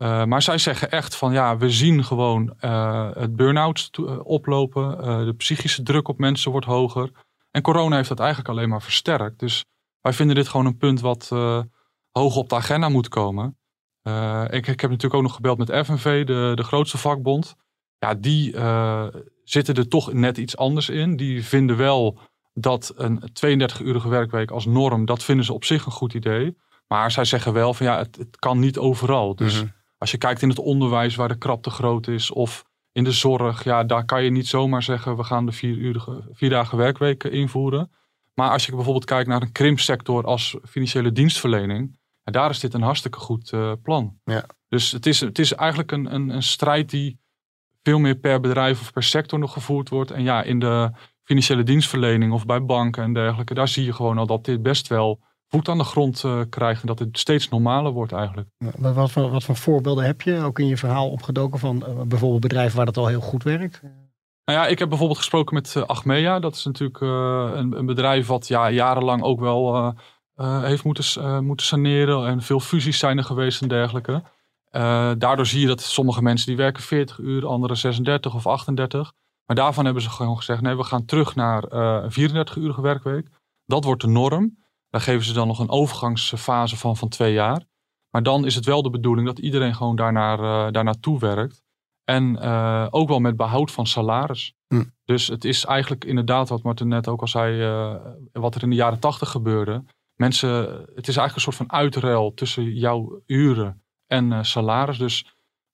Eh, 0.00 0.24
maar 0.24 0.42
zij 0.42 0.58
zeggen 0.58 0.90
echt 0.90 1.16
van 1.16 1.32
ja, 1.32 1.56
we 1.56 1.70
zien 1.70 2.04
gewoon 2.04 2.54
eh, 2.58 3.10
het 3.14 3.36
burn-out 3.36 3.90
eh, 3.92 4.26
oplopen. 4.26 4.98
De 5.26 5.34
psychische 5.36 5.82
druk 5.82 6.08
op 6.08 6.18
mensen 6.18 6.50
wordt 6.50 6.66
hoger. 6.66 7.10
En 7.50 7.62
corona 7.62 7.96
heeft 7.96 8.08
dat 8.08 8.20
eigenlijk 8.20 8.48
alleen 8.48 8.68
maar 8.68 8.82
versterkt. 8.82 9.38
Dus 9.38 9.64
wij 10.00 10.12
vinden 10.12 10.36
dit 10.36 10.48
gewoon 10.48 10.66
een 10.66 10.76
punt 10.76 11.00
wat 11.00 11.28
hoog 12.10 12.36
op 12.36 12.48
de 12.48 12.54
agenda 12.54 12.88
moet 12.88 13.08
komen. 13.08 13.58
Ik, 14.50 14.66
ik 14.66 14.80
heb 14.80 14.90
natuurlijk 14.90 15.14
ook 15.14 15.22
nog 15.22 15.34
gebeld 15.34 15.58
met 15.58 15.86
FNV, 15.86 16.26
de, 16.26 16.52
de 16.54 16.62
grootste 16.62 16.98
vakbond. 16.98 17.54
Ja, 17.98 18.14
die 18.14 18.52
zitten 19.44 19.74
er 19.74 19.88
toch 19.88 20.12
net 20.12 20.38
iets 20.38 20.56
anders 20.56 20.88
in. 20.88 21.16
Die 21.16 21.44
vinden 21.44 21.76
wel 21.76 22.18
dat 22.54 22.92
een 22.96 23.22
32-urige 23.22 24.08
werkweek 24.08 24.50
als 24.50 24.66
norm, 24.66 25.04
dat 25.04 25.22
vinden 25.22 25.44
ze 25.44 25.52
op 25.52 25.64
zich 25.64 25.86
een 25.86 25.92
goed 25.92 26.14
idee. 26.14 26.56
Maar 26.86 27.10
zij 27.10 27.24
zeggen 27.24 27.52
wel 27.52 27.74
van 27.74 27.86
ja, 27.86 27.98
het, 27.98 28.16
het 28.16 28.38
kan 28.38 28.58
niet 28.58 28.78
overal. 28.78 29.34
Dus 29.34 29.64
als 30.00 30.10
je 30.10 30.18
kijkt 30.18 30.42
in 30.42 30.48
het 30.48 30.58
onderwijs 30.58 31.14
waar 31.14 31.28
de 31.28 31.38
krapte 31.38 31.70
groot 31.70 32.06
is, 32.06 32.30
of 32.30 32.64
in 32.92 33.04
de 33.04 33.12
zorg, 33.12 33.64
ja, 33.64 33.84
daar 33.84 34.04
kan 34.04 34.24
je 34.24 34.30
niet 34.30 34.46
zomaar 34.46 34.82
zeggen 34.82 35.16
we 35.16 35.24
gaan 35.24 35.46
de 35.46 35.52
vier, 35.52 35.76
urige, 35.76 36.28
vier 36.32 36.50
dagen 36.50 36.78
werkweek 36.78 37.24
invoeren. 37.24 37.90
Maar 38.34 38.50
als 38.50 38.66
je 38.66 38.72
bijvoorbeeld 38.74 39.04
kijkt 39.04 39.28
naar 39.28 39.42
een 39.42 39.52
krimpsector 39.52 40.24
als 40.24 40.56
financiële 40.68 41.12
dienstverlening, 41.12 41.98
daar 42.24 42.50
is 42.50 42.60
dit 42.60 42.74
een 42.74 42.82
hartstikke 42.82 43.18
goed 43.18 43.52
eh, 43.52 43.72
plan. 43.82 44.18
Ja. 44.24 44.46
Dus 44.68 44.92
het 44.92 45.06
is, 45.06 45.20
het 45.20 45.38
is 45.38 45.54
eigenlijk 45.54 45.92
een, 45.92 46.14
een, 46.14 46.28
een 46.28 46.42
strijd 46.42 46.90
die 46.90 47.18
veel 47.82 47.98
meer 47.98 48.16
per 48.16 48.40
bedrijf 48.40 48.80
of 48.80 48.92
per 48.92 49.02
sector 49.02 49.38
nog 49.38 49.52
gevoerd 49.52 49.88
wordt. 49.88 50.10
En 50.10 50.22
ja, 50.22 50.42
in 50.42 50.58
de 50.58 50.90
financiële 51.22 51.62
dienstverlening 51.62 52.32
of 52.32 52.46
bij 52.46 52.64
banken 52.64 53.02
en 53.02 53.12
dergelijke, 53.12 53.54
daar 53.54 53.68
zie 53.68 53.84
je 53.84 53.92
gewoon 53.92 54.18
al 54.18 54.26
dat 54.26 54.44
dit 54.44 54.62
best 54.62 54.88
wel 54.88 55.20
voet 55.50 55.68
aan 55.68 55.78
de 55.78 55.84
grond 55.84 56.24
eh, 56.24 56.40
krijgt 56.48 56.80
en 56.80 56.86
dat 56.86 56.98
het 56.98 57.18
steeds 57.18 57.48
normaler 57.48 57.92
wordt 57.92 58.12
eigenlijk. 58.12 58.48
Wat, 58.78 58.94
wat, 58.94 59.10
voor, 59.10 59.30
wat 59.30 59.44
voor 59.44 59.56
voorbeelden 59.56 60.04
heb 60.04 60.22
je 60.22 60.40
ook 60.40 60.58
in 60.58 60.66
je 60.66 60.76
verhaal 60.76 61.10
opgedoken 61.10 61.58
van 61.58 61.86
eh, 61.86 62.02
bijvoorbeeld 62.02 62.40
bedrijven 62.40 62.76
waar 62.76 62.86
dat 62.86 62.96
al 62.96 63.06
heel 63.06 63.20
goed 63.20 63.42
werkt? 63.42 63.82
Nou 64.44 64.58
ja, 64.58 64.66
ik 64.66 64.78
heb 64.78 64.88
bijvoorbeeld 64.88 65.18
gesproken 65.18 65.54
met 65.54 65.76
eh, 65.76 65.82
Achmea. 65.82 66.38
Dat 66.38 66.54
is 66.54 66.64
natuurlijk 66.64 67.00
een, 67.00 67.78
een 67.78 67.86
bedrijf 67.86 68.26
wat 68.26 68.48
ja, 68.48 68.70
jarenlang 68.70 69.22
ook 69.22 69.40
wel 69.40 69.94
heeft 70.36 70.84
moeten, 70.84 71.44
moeten 71.44 71.66
saneren. 71.66 72.26
En 72.26 72.42
veel 72.42 72.60
fusies 72.60 72.98
zijn 72.98 73.18
er 73.18 73.24
geweest 73.24 73.62
en 73.62 73.68
dergelijke. 73.68 74.22
Daardoor 75.18 75.46
zie 75.46 75.60
je 75.60 75.66
dat 75.66 75.80
sommige 75.80 76.22
mensen 76.22 76.46
die 76.46 76.56
werken 76.56 76.82
40 76.82 77.18
uur, 77.18 77.46
anderen 77.46 77.76
36 77.76 78.34
of 78.34 78.46
38. 78.46 79.12
Maar 79.50 79.58
daarvan 79.58 79.84
hebben 79.84 80.02
ze 80.02 80.10
gewoon 80.10 80.36
gezegd, 80.36 80.60
nee, 80.60 80.76
we 80.76 80.84
gaan 80.84 81.04
terug 81.04 81.34
naar 81.34 81.64
eh, 81.64 82.02
een 82.02 82.30
34-urige 82.30 82.80
werkweek. 82.80 83.28
Dat 83.64 83.84
wordt 83.84 84.02
de 84.02 84.08
norm. 84.08 84.58
Daar 84.90 85.00
geven 85.00 85.24
ze 85.24 85.32
dan 85.32 85.46
nog 85.46 85.58
een 85.58 85.70
overgangsfase 85.70 86.76
van, 86.76 86.96
van 86.96 87.08
twee 87.08 87.32
jaar. 87.32 87.64
Maar 88.10 88.22
dan 88.22 88.46
is 88.46 88.54
het 88.54 88.64
wel 88.64 88.82
de 88.82 88.90
bedoeling 88.90 89.26
dat 89.26 89.38
iedereen 89.38 89.74
gewoon 89.74 89.96
daarnaar, 89.96 90.38
eh 90.38 90.72
daar 90.72 90.84
naartoe 90.84 91.18
werkt. 91.18 91.62
En 92.04 92.38
eh, 92.40 92.86
ook 92.90 93.08
wel 93.08 93.20
met 93.20 93.36
behoud 93.36 93.70
van 93.70 93.86
salaris. 93.86 94.54
Hm. 94.66 94.84
Dus 95.04 95.26
het 95.26 95.44
is 95.44 95.64
eigenlijk 95.64 96.04
inderdaad 96.04 96.48
wat 96.48 96.62
Martin 96.62 96.88
net 96.88 97.08
ook 97.08 97.20
al 97.20 97.28
zei, 97.28 97.62
eh, 97.62 98.12
wat 98.32 98.54
er 98.54 98.62
in 98.62 98.70
de 98.70 98.76
jaren 98.76 98.98
tachtig 98.98 99.30
gebeurde. 99.30 99.84
Mensen, 100.14 100.50
het 100.94 101.08
is 101.08 101.16
eigenlijk 101.16 101.34
een 101.34 101.40
soort 101.40 101.56
van 101.56 101.72
uitruil 101.72 102.34
tussen 102.34 102.74
jouw 102.74 103.22
uren 103.26 103.82
en 104.06 104.32
eh, 104.32 104.42
salaris. 104.42 104.98
Dus 104.98 105.26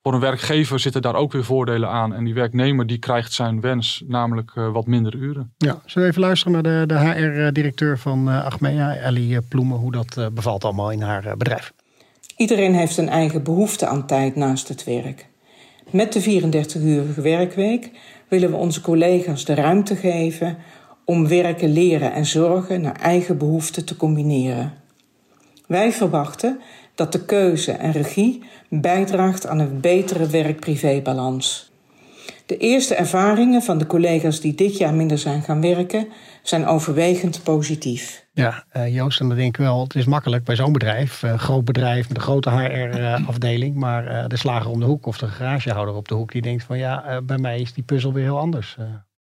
voor 0.06 0.14
een 0.14 0.20
werkgever 0.20 0.80
zitten 0.80 1.02
daar 1.02 1.14
ook 1.14 1.32
weer 1.32 1.44
voordelen 1.44 1.88
aan. 1.88 2.14
En 2.14 2.24
die 2.24 2.34
werknemer 2.34 2.86
die 2.86 2.98
krijgt 2.98 3.32
zijn 3.32 3.60
wens, 3.60 4.02
namelijk 4.06 4.52
eh, 4.54 4.72
wat 4.72 4.86
minder 4.86 5.14
uren. 5.14 5.52
Ja, 5.56 5.80
zullen 5.84 6.08
we 6.08 6.14
even 6.14 6.20
luisteren 6.20 6.52
naar 6.52 6.62
de, 6.62 6.84
de 6.86 6.98
HR-directeur 6.98 7.98
van 7.98 8.30
eh, 8.30 8.44
Achmea, 8.44 8.96
Ellie 8.96 9.36
eh, 9.36 9.42
Ploemen, 9.48 9.78
hoe 9.78 9.92
dat 9.92 10.34
bevalt 10.34 10.64
allemaal 10.64 10.90
in 10.90 11.02
haar 11.02 11.26
eh, 11.26 11.32
bedrijf. 11.32 11.72
Iedereen 12.36 12.74
heeft 12.74 12.96
een 12.96 13.08
eigen 13.08 13.42
behoefte 13.42 13.86
aan 13.86 14.06
tijd 14.06 14.36
naast 14.36 14.68
het 14.68 14.84
werk. 14.84 15.26
Met 15.90 16.12
de 16.12 16.22
34-urige 16.22 17.20
werkweek 17.20 17.90
willen 18.28 18.50
we 18.50 18.56
onze 18.56 18.80
collega's 18.80 19.44
de 19.44 19.54
ruimte 19.54 19.96
geven 19.96 20.56
om 21.04 21.28
werken, 21.28 21.72
leren 21.72 22.12
en 22.12 22.26
zorgen 22.26 22.80
naar 22.80 23.00
eigen 23.00 23.38
behoeften 23.38 23.84
te 23.84 23.96
combineren. 23.96 24.72
Wij 25.66 25.92
verwachten 25.92 26.60
dat 26.96 27.12
de 27.12 27.24
keuze 27.24 27.72
en 27.72 27.92
regie 27.92 28.42
bijdraagt 28.68 29.46
aan 29.46 29.58
een 29.58 29.80
betere 29.80 30.26
werk-privé-balans. 30.26 31.70
De 32.46 32.56
eerste 32.56 32.94
ervaringen 32.94 33.62
van 33.62 33.78
de 33.78 33.86
collega's 33.86 34.40
die 34.40 34.54
dit 34.54 34.78
jaar 34.78 34.94
minder 34.94 35.18
zijn 35.18 35.42
gaan 35.42 35.60
werken 35.60 36.06
zijn 36.42 36.66
overwegend 36.66 37.40
positief. 37.42 38.26
Ja, 38.32 38.64
eh, 38.70 38.94
Joost, 38.94 39.20
en 39.20 39.28
dan 39.28 39.36
denk 39.36 39.58
ik 39.58 39.64
wel, 39.64 39.82
het 39.82 39.94
is 39.94 40.04
makkelijk 40.04 40.44
bij 40.44 40.56
zo'n 40.56 40.72
bedrijf, 40.72 41.22
eh, 41.22 41.38
groot 41.38 41.64
bedrijf 41.64 42.08
met 42.08 42.16
een 42.16 42.22
grote 42.22 42.50
HR-afdeling, 42.50 43.74
maar 43.84 44.06
eh, 44.06 44.28
de 44.28 44.36
slager 44.36 44.70
om 44.70 44.80
de 44.80 44.86
hoek 44.86 45.06
of 45.06 45.18
de 45.18 45.26
garagehouder 45.28 45.94
op 45.94 46.08
de 46.08 46.14
hoek, 46.14 46.32
die 46.32 46.42
denkt 46.42 46.64
van 46.64 46.78
ja, 46.78 47.20
bij 47.22 47.38
mij 47.38 47.60
is 47.60 47.72
die 47.72 47.84
puzzel 47.84 48.12
weer 48.12 48.24
heel 48.24 48.38
anders. 48.38 48.76
eh, 48.78 48.84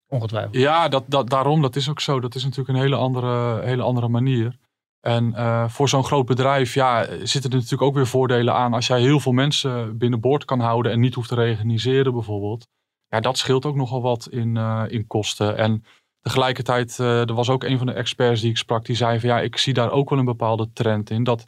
ongetwijfeld. 0.08 0.55
Ja, 0.55 0.88
dat, 0.88 1.03
dat, 1.08 1.29
daarom, 1.29 1.62
dat 1.62 1.75
is 1.75 1.89
ook 1.89 2.00
zo. 2.00 2.20
Dat 2.20 2.36
is 2.36 2.43
natuurlijk 2.43 2.70
een 2.77 2.84
hele 2.84 2.96
andere, 2.96 3.62
hele 3.63 3.84
andere 3.84 4.08
manier. 4.08 4.58
En 5.06 5.34
eh, 5.34 5.70
voor 5.70 5.90
zo'n 5.90 6.04
groot 6.04 6.26
bedrijf 6.26 6.74
ja, 6.74 7.04
zitten 7.24 7.52
er 7.52 7.56
natuurlijk 7.56 7.82
ook 7.82 7.96
weer 7.96 8.08
voordelen 8.08 8.54
aan. 8.54 8.74
Als 8.74 8.88
jij 8.88 9.02
heel 9.02 9.20
veel 9.20 9.32
mensen 9.32 9.98
binnenboord 9.98 10.46
kan 10.46 10.60
houden 10.60 10.92
en 10.92 11.00
niet 11.00 11.14
hoeft 11.14 11.30
te 11.30 11.36
reorganiseren 11.36 12.14
bijvoorbeeld. 12.14 12.68
Ja, 13.08 13.20
dat 13.20 13.38
scheelt 13.38 13.66
ook 13.66 13.76
nogal 13.76 14.02
wat 14.02 14.28
in, 14.30 14.58
eh, 14.58 14.84
in 14.88 15.08
kosten. 15.08 15.58
En 15.58 15.84
tegelijkertijd, 16.22 17.00
eh, 17.00 17.20
er 17.20 17.34
was 17.34 17.50
ook 17.50 17.64
een 17.64 17.78
van 17.78 17.88
de 17.88 17.94
experts 17.94 18.42
die 18.42 18.50
ik 18.50 18.58
sprak, 18.58 18.86
die 18.86 18.96
zei 18.96 19.20
van 19.20 19.30
ja, 19.30 19.40
ik 19.40 19.58
zie 19.58 19.74
daar 19.74 19.92
ook 19.92 20.10
wel 20.10 20.20
een 20.20 20.26
bepaalde 20.26 20.72
trend 20.74 21.10
in. 21.10 21.24
Dat 21.24 21.46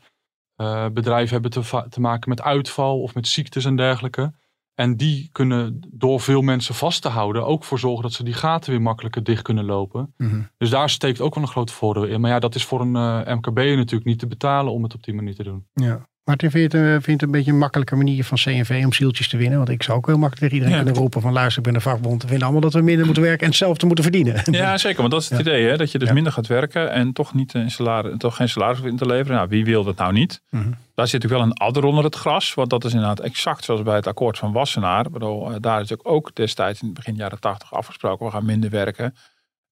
bedrijven 0.94 1.34
hebben 1.34 1.52
te, 1.52 1.86
te 1.90 2.00
maken 2.02 2.30
met 2.30 2.42
uitval 2.42 3.02
of 3.02 3.16
met 3.16 3.28
ziektes 3.28 3.66
en 3.66 3.76
dergelijke. 3.76 4.34
En 4.76 4.98
die 4.98 5.30
kunnen 5.32 5.82
door 5.90 6.22
veel 6.22 6.42
mensen 6.42 6.76
vast 6.76 7.02
te 7.02 7.10
houden 7.10 7.46
ook 7.46 7.64
voor 7.64 7.80
zorgen 7.80 8.04
dat 8.04 8.14
ze 8.14 8.24
die 8.24 8.34
gaten 8.34 8.72
weer 8.72 8.82
makkelijker 8.82 9.24
dicht 9.24 9.42
kunnen 9.42 9.66
lopen. 9.66 10.14
Mhm. 10.18 10.42
Dus 10.58 10.70
daar 10.70 10.90
steekt 10.90 11.22
ook 11.22 11.36
wel 11.36 11.44
een 11.44 11.50
groot 11.50 11.72
voordeel 11.72 12.06
in. 12.06 12.22
Maar 12.22 12.32
ja, 12.32 12.40
dat 12.40 12.56
is 12.56 12.66
voor 12.66 12.82
een 12.82 12.96
eh 12.96 13.36
MKB 13.36 13.58
natuurlijk 13.58 14.06
niet 14.06 14.20
te 14.20 14.28
betalen 14.28 14.74
om 14.74 14.84
het 14.84 14.94
op 14.94 15.04
die 15.04 15.14
manier 15.14 15.36
te 15.36 15.44
doen. 15.44 15.68
Ja. 15.74 16.08
Martin, 16.26 16.52
vind 16.52 16.72
je 16.72 16.78
het, 16.78 16.88
vind 16.92 17.06
je 17.06 17.12
het 17.12 17.22
een 17.22 17.32
beetje 17.32 17.52
een 17.52 17.58
makkelijke 17.58 17.96
manier 17.96 18.24
van 18.24 18.38
CNV 18.38 18.82
om 18.86 18.94
zieltjes 18.94 19.28
te 19.30 19.38
winnen? 19.38 19.58
Want 19.58 19.70
ik 19.70 19.84
zou 19.84 19.98
ook 19.98 20.06
heel 20.06 20.18
makkelijk 20.18 20.42
tegen 20.42 20.56
iedereen 20.56 20.78
Ja. 20.78 20.84
kunnen 20.84 21.02
roepen 21.02 21.22
van 21.22 21.34
luister, 21.34 21.58
ik 21.58 21.64
ben 21.64 21.76
een 21.76 21.82
vakbond. 21.82 22.22
We 22.22 22.28
vinden 22.28 22.44
allemaal 22.44 22.62
dat 22.64 22.74
we 22.74 22.82
minder 22.82 23.06
moeten 23.06 23.24
werken 23.24 23.42
en 23.42 23.48
hetzelfde 23.48 23.86
moeten 23.86 24.04
verdienen. 24.04 24.42
Ja, 24.52 24.78
zeker. 24.88 24.98
Want 25.00 25.12
dat 25.12 25.22
is 25.22 25.30
het 25.30 25.38
Ja. 25.38 25.44
idee. 25.52 25.68
Hè? 25.70 25.78
Dat 25.78 25.92
je 25.92 26.00
dus 26.00 26.08
Ja. 26.08 26.14
minder 26.14 26.32
gaat 26.32 26.48
werken 26.48 26.92
en 26.92 27.14
toch, 27.14 27.34
niet 27.34 27.54
een 27.54 27.72
salaris, 27.72 28.14
toch 28.18 28.36
geen 28.36 28.50
salaris 28.50 28.82
in 28.82 28.98
te 28.98 29.06
leveren. 29.06 29.36
Nou, 29.36 29.50
wie 29.50 29.66
wil 29.66 29.84
dat 29.84 29.98
nou 29.98 30.14
niet? 30.14 30.42
Mhm. 30.50 30.64
Daar 30.96 31.08
zit 31.08 31.22
natuurlijk 31.24 31.34
wel 31.34 31.42
een 31.42 31.68
adder 31.68 31.84
onder 31.84 32.04
het 32.04 32.16
gras. 32.16 32.54
Want 32.54 32.70
dat 32.70 32.84
is 32.86 32.92
inderdaad 32.94 33.20
exact 33.20 33.64
zoals 33.64 33.82
bij 33.82 33.96
het 33.96 34.08
akkoord 34.08 34.38
van 34.38 34.52
Wassenaar. 34.52 35.06
Ik 35.06 35.12
bedoel, 35.12 35.52
eh, 35.52 35.56
daar 35.60 35.82
is 35.82 35.94
ook, 35.94 36.00
ook 36.04 36.36
destijds 36.36 36.80
in 36.82 36.86
het 36.88 36.96
begin 36.96 37.16
jaren 37.16 37.40
tachtig 37.40 37.74
afgesproken. 37.74 38.26
We 38.26 38.32
gaan 38.32 38.46
minder 38.46 38.70
werken. 38.70 39.16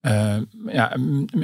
Eh, 0.03 0.35
ja, 0.65 0.93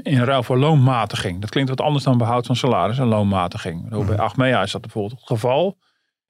in 0.03 0.23
ruil 0.23 0.43
voor 0.43 0.57
loonmatiging. 0.57 1.41
Dat 1.41 1.49
klinkt 1.49 1.69
wat 1.69 1.81
anders 1.81 2.03
dan 2.03 2.17
behoud 2.17 2.45
van 2.45 2.55
salaris 2.55 2.97
en 2.97 3.07
loonmatiging. 3.07 4.05
Bij 4.05 4.17
Achmea 4.17 4.61
is 4.61 4.71
dat 4.71 4.81
bijvoorbeeld 4.81 5.19
het 5.19 5.27
geval. 5.27 5.77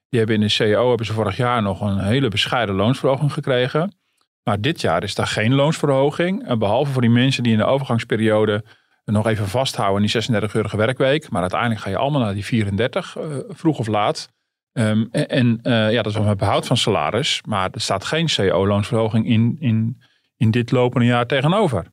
Die 0.08 0.18
hebben 0.18 0.36
in 0.36 0.42
de 0.42 0.48
CEO 0.48 0.88
hebben 0.88 1.06
ze 1.06 1.12
vorig 1.12 1.36
jaar 1.36 1.62
nog 1.62 1.80
een 1.80 1.98
hele 1.98 2.28
bescheiden 2.28 2.74
loonsverhoging 2.74 3.32
gekregen. 3.32 3.94
Maar 4.42 4.60
dit 4.60 4.80
jaar 4.80 5.02
is 5.02 5.14
daar 5.14 5.26
geen 5.26 5.54
loonsverhoging. 5.54 6.46
En 6.46 6.58
behalve 6.58 6.92
voor 6.92 7.00
die 7.00 7.10
mensen 7.10 7.42
die 7.42 7.52
in 7.52 7.58
de 7.58 7.64
overgangsperiode 7.64 8.64
nog 9.04 9.26
even 9.26 9.48
vasthouden 9.48 10.02
in 10.04 10.10
die 10.12 10.40
36-urige 10.40 10.76
werkweek. 10.76 11.30
Maar 11.30 11.40
uiteindelijk 11.40 11.80
ga 11.80 11.90
je 11.90 11.96
allemaal 11.96 12.20
naar 12.20 12.34
die 12.34 12.44
34, 12.44 13.16
eh, 13.16 13.22
vroeg 13.48 13.78
of 13.78 13.86
laat. 13.86 14.28
Ehm, 14.72 15.04
en 15.10 15.58
eh, 15.62 15.92
ja, 15.92 16.02
dat 16.02 16.12
is 16.12 16.18
wel 16.18 16.26
met 16.26 16.38
behoud 16.38 16.66
van 16.66 16.76
salaris. 16.76 17.40
Maar 17.46 17.70
er 17.72 17.80
staat 17.80 18.04
geen 18.04 18.26
CO-loonsverhoging 18.26 19.26
in, 19.26 19.56
in, 19.60 20.02
in 20.36 20.50
dit 20.50 20.70
lopende 20.70 21.06
jaar 21.06 21.26
tegenover. 21.26 21.86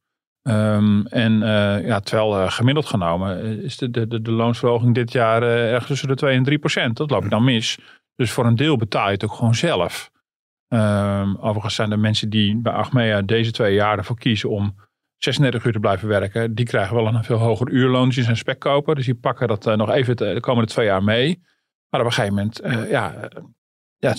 Ehm, 0.47 1.05
en 1.05 1.43
eh, 1.43 1.86
ja, 1.86 1.99
terwijl 1.99 2.38
eh, 2.38 2.51
gemiddeld 2.51 2.86
genomen 2.86 3.41
eh, 3.41 3.51
is 3.51 3.77
de, 3.77 3.89
de, 3.89 4.21
de, 4.21 4.31
loonsverhoging 4.31 4.95
dit 4.95 5.12
jaar 5.12 5.43
ergens 5.43 5.88
tussen 5.88 6.07
de 6.07 6.15
2 6.15 6.36
en 6.36 6.43
3 6.43 6.60
procent. 6.60 6.97
Dat 6.97 7.10
loop 7.10 7.23
je 7.23 7.29
dan 7.29 7.43
mis. 7.43 7.77
Dus 8.15 8.31
voor 8.31 8.45
een 8.45 8.55
deel 8.55 8.77
betaal 8.77 9.05
je 9.05 9.12
het 9.12 9.23
ook 9.23 9.33
gewoon 9.33 9.55
zelf. 9.55 10.12
Ehm, 10.67 11.36
overigens 11.36 11.75
zijn 11.75 11.91
er 11.91 11.99
mensen 11.99 12.29
die 12.29 12.57
bij 12.57 12.73
Achmea 12.73 13.21
deze 13.21 13.51
twee 13.51 13.73
jaar 13.73 13.97
ervoor 13.97 14.17
kiezen 14.17 14.49
om 14.49 14.75
36 15.17 15.65
uur 15.65 15.71
te 15.71 15.79
blijven 15.79 16.07
werken. 16.07 16.55
Die 16.55 16.65
krijgen 16.65 16.95
wel 16.95 17.07
een 17.07 17.23
veel 17.23 17.38
hoger 17.38 17.69
uurloon. 17.69 18.10
Die 18.10 18.23
zijn 18.23 18.38
spekkoper. 18.38 18.95
Dus 18.95 19.05
die 19.05 19.15
pakken 19.15 19.47
dat 19.47 19.75
nog 19.75 19.89
even 19.89 20.15
de, 20.15 20.33
de 20.33 20.39
komende 20.39 20.69
twee 20.69 20.86
jaar 20.86 21.03
mee. 21.03 21.41
Maar 21.89 21.99
op 21.99 22.05
een 22.05 22.13
gegeven 22.13 22.36
moment, 22.36 22.60
ja, 22.89 23.29
ja, 23.97 24.15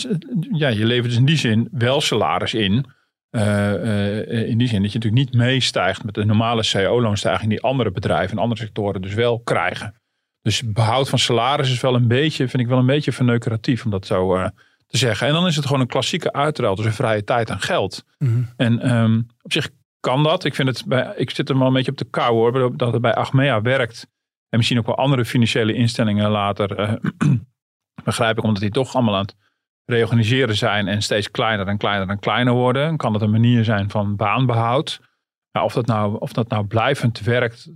ja, 0.51 0.69
je 0.69 0.85
levert 0.85 1.09
dus 1.09 1.17
in 1.17 1.25
die 1.25 1.37
zin 1.37 1.69
wel 1.73 2.01
salaris 2.01 2.55
in. 2.55 2.87
Eh, 3.31 3.75
eh, 3.75 4.49
in 4.49 4.59
die 4.59 4.69
zin 4.69 4.83
dat 4.83 4.93
je 4.93 4.99
natuurlijk 4.99 5.31
niet 5.31 5.35
meestijgt 5.35 6.05
met 6.05 6.14
de 6.14 6.25
normale 6.25 6.62
CO-loonstijging 6.73 7.51
die 7.51 7.62
andere 7.62 7.91
bedrijven 7.91 8.37
en 8.37 8.43
andere 8.43 8.61
sectoren 8.61 9.03
dus 9.03 9.14
wel 9.14 9.41
krijgen. 9.41 9.95
Dus 10.43 10.62
behoud 10.73 11.09
van 11.09 11.19
salaris 11.19 11.71
is 11.71 11.81
wel 11.81 11.95
een 11.95 12.09
beetje, 12.09 12.49
vind 12.49 12.62
ik 12.62 12.69
wel 12.69 12.79
een 12.79 12.87
beetje 12.87 13.12
verneukeratief 13.12 13.85
om 13.85 13.91
dat 13.91 14.07
zo 14.07 14.35
eh, 14.35 14.49
te 14.87 14.97
zeggen. 14.97 15.27
En 15.27 15.33
dan 15.33 15.47
is 15.47 15.57
het 15.57 15.67
gewoon 15.67 15.81
een 15.81 15.87
klassieke 15.87 16.33
uitruil 16.33 16.75
tussen 16.75 16.95
vrije 16.95 17.25
tijd 17.25 17.51
en 17.51 17.61
geld. 17.61 18.05
Mhm. 18.19 18.43
En 18.57 18.81
ehm, 18.81 19.23
op 19.43 19.53
zich 19.53 19.69
kan 20.01 20.23
dat. 20.23 20.45
Ik, 20.45 20.55
vind 20.55 20.69
het 20.69 20.85
bij, 20.87 21.12
ik 21.17 21.31
zit 21.31 21.49
er 21.49 21.59
wel 21.59 21.67
een 21.67 21.73
beetje 21.73 21.91
op 21.91 21.99
de 21.99 22.11
kou 22.11 22.33
hoor, 22.33 22.77
dat 22.77 22.93
het 22.93 23.03
bij 23.03 23.14
Achmea 23.14 23.62
werkt. 23.62 24.09
En 24.49 24.57
misschien 24.57 24.79
ook 24.79 24.87
wel 24.87 24.97
andere 24.97 25.25
financiële 25.25 25.73
instellingen 25.73 26.31
later. 26.31 26.77
eh, 26.77 26.93
begrijp 28.05 28.38
ik, 28.38 28.45
omdat 28.45 28.62
die 28.62 28.71
toch 28.71 28.95
allemaal 28.95 29.14
aan 29.14 29.21
het 29.21 29.37
reorganiseren 29.90 30.57
zijn 30.57 30.88
en 30.88 31.03
steeds 31.03 31.31
kleiner 31.31 31.66
en 31.66 31.77
kleiner 31.77 32.09
en 32.09 32.18
kleiner 32.18 32.53
worden. 32.53 32.96
Kan 32.96 33.12
het 33.12 33.22
een 33.22 33.31
manier 33.31 33.64
zijn 33.64 33.90
van 33.90 34.16
baanbehoud. 34.16 35.01
Maar 35.53 35.62
of 35.62 35.72
dat 35.72 35.87
nou, 35.87 36.16
of 36.18 36.33
dat 36.33 36.48
nou 36.48 36.66
blijvend 36.66 37.20
werkt, 37.20 37.70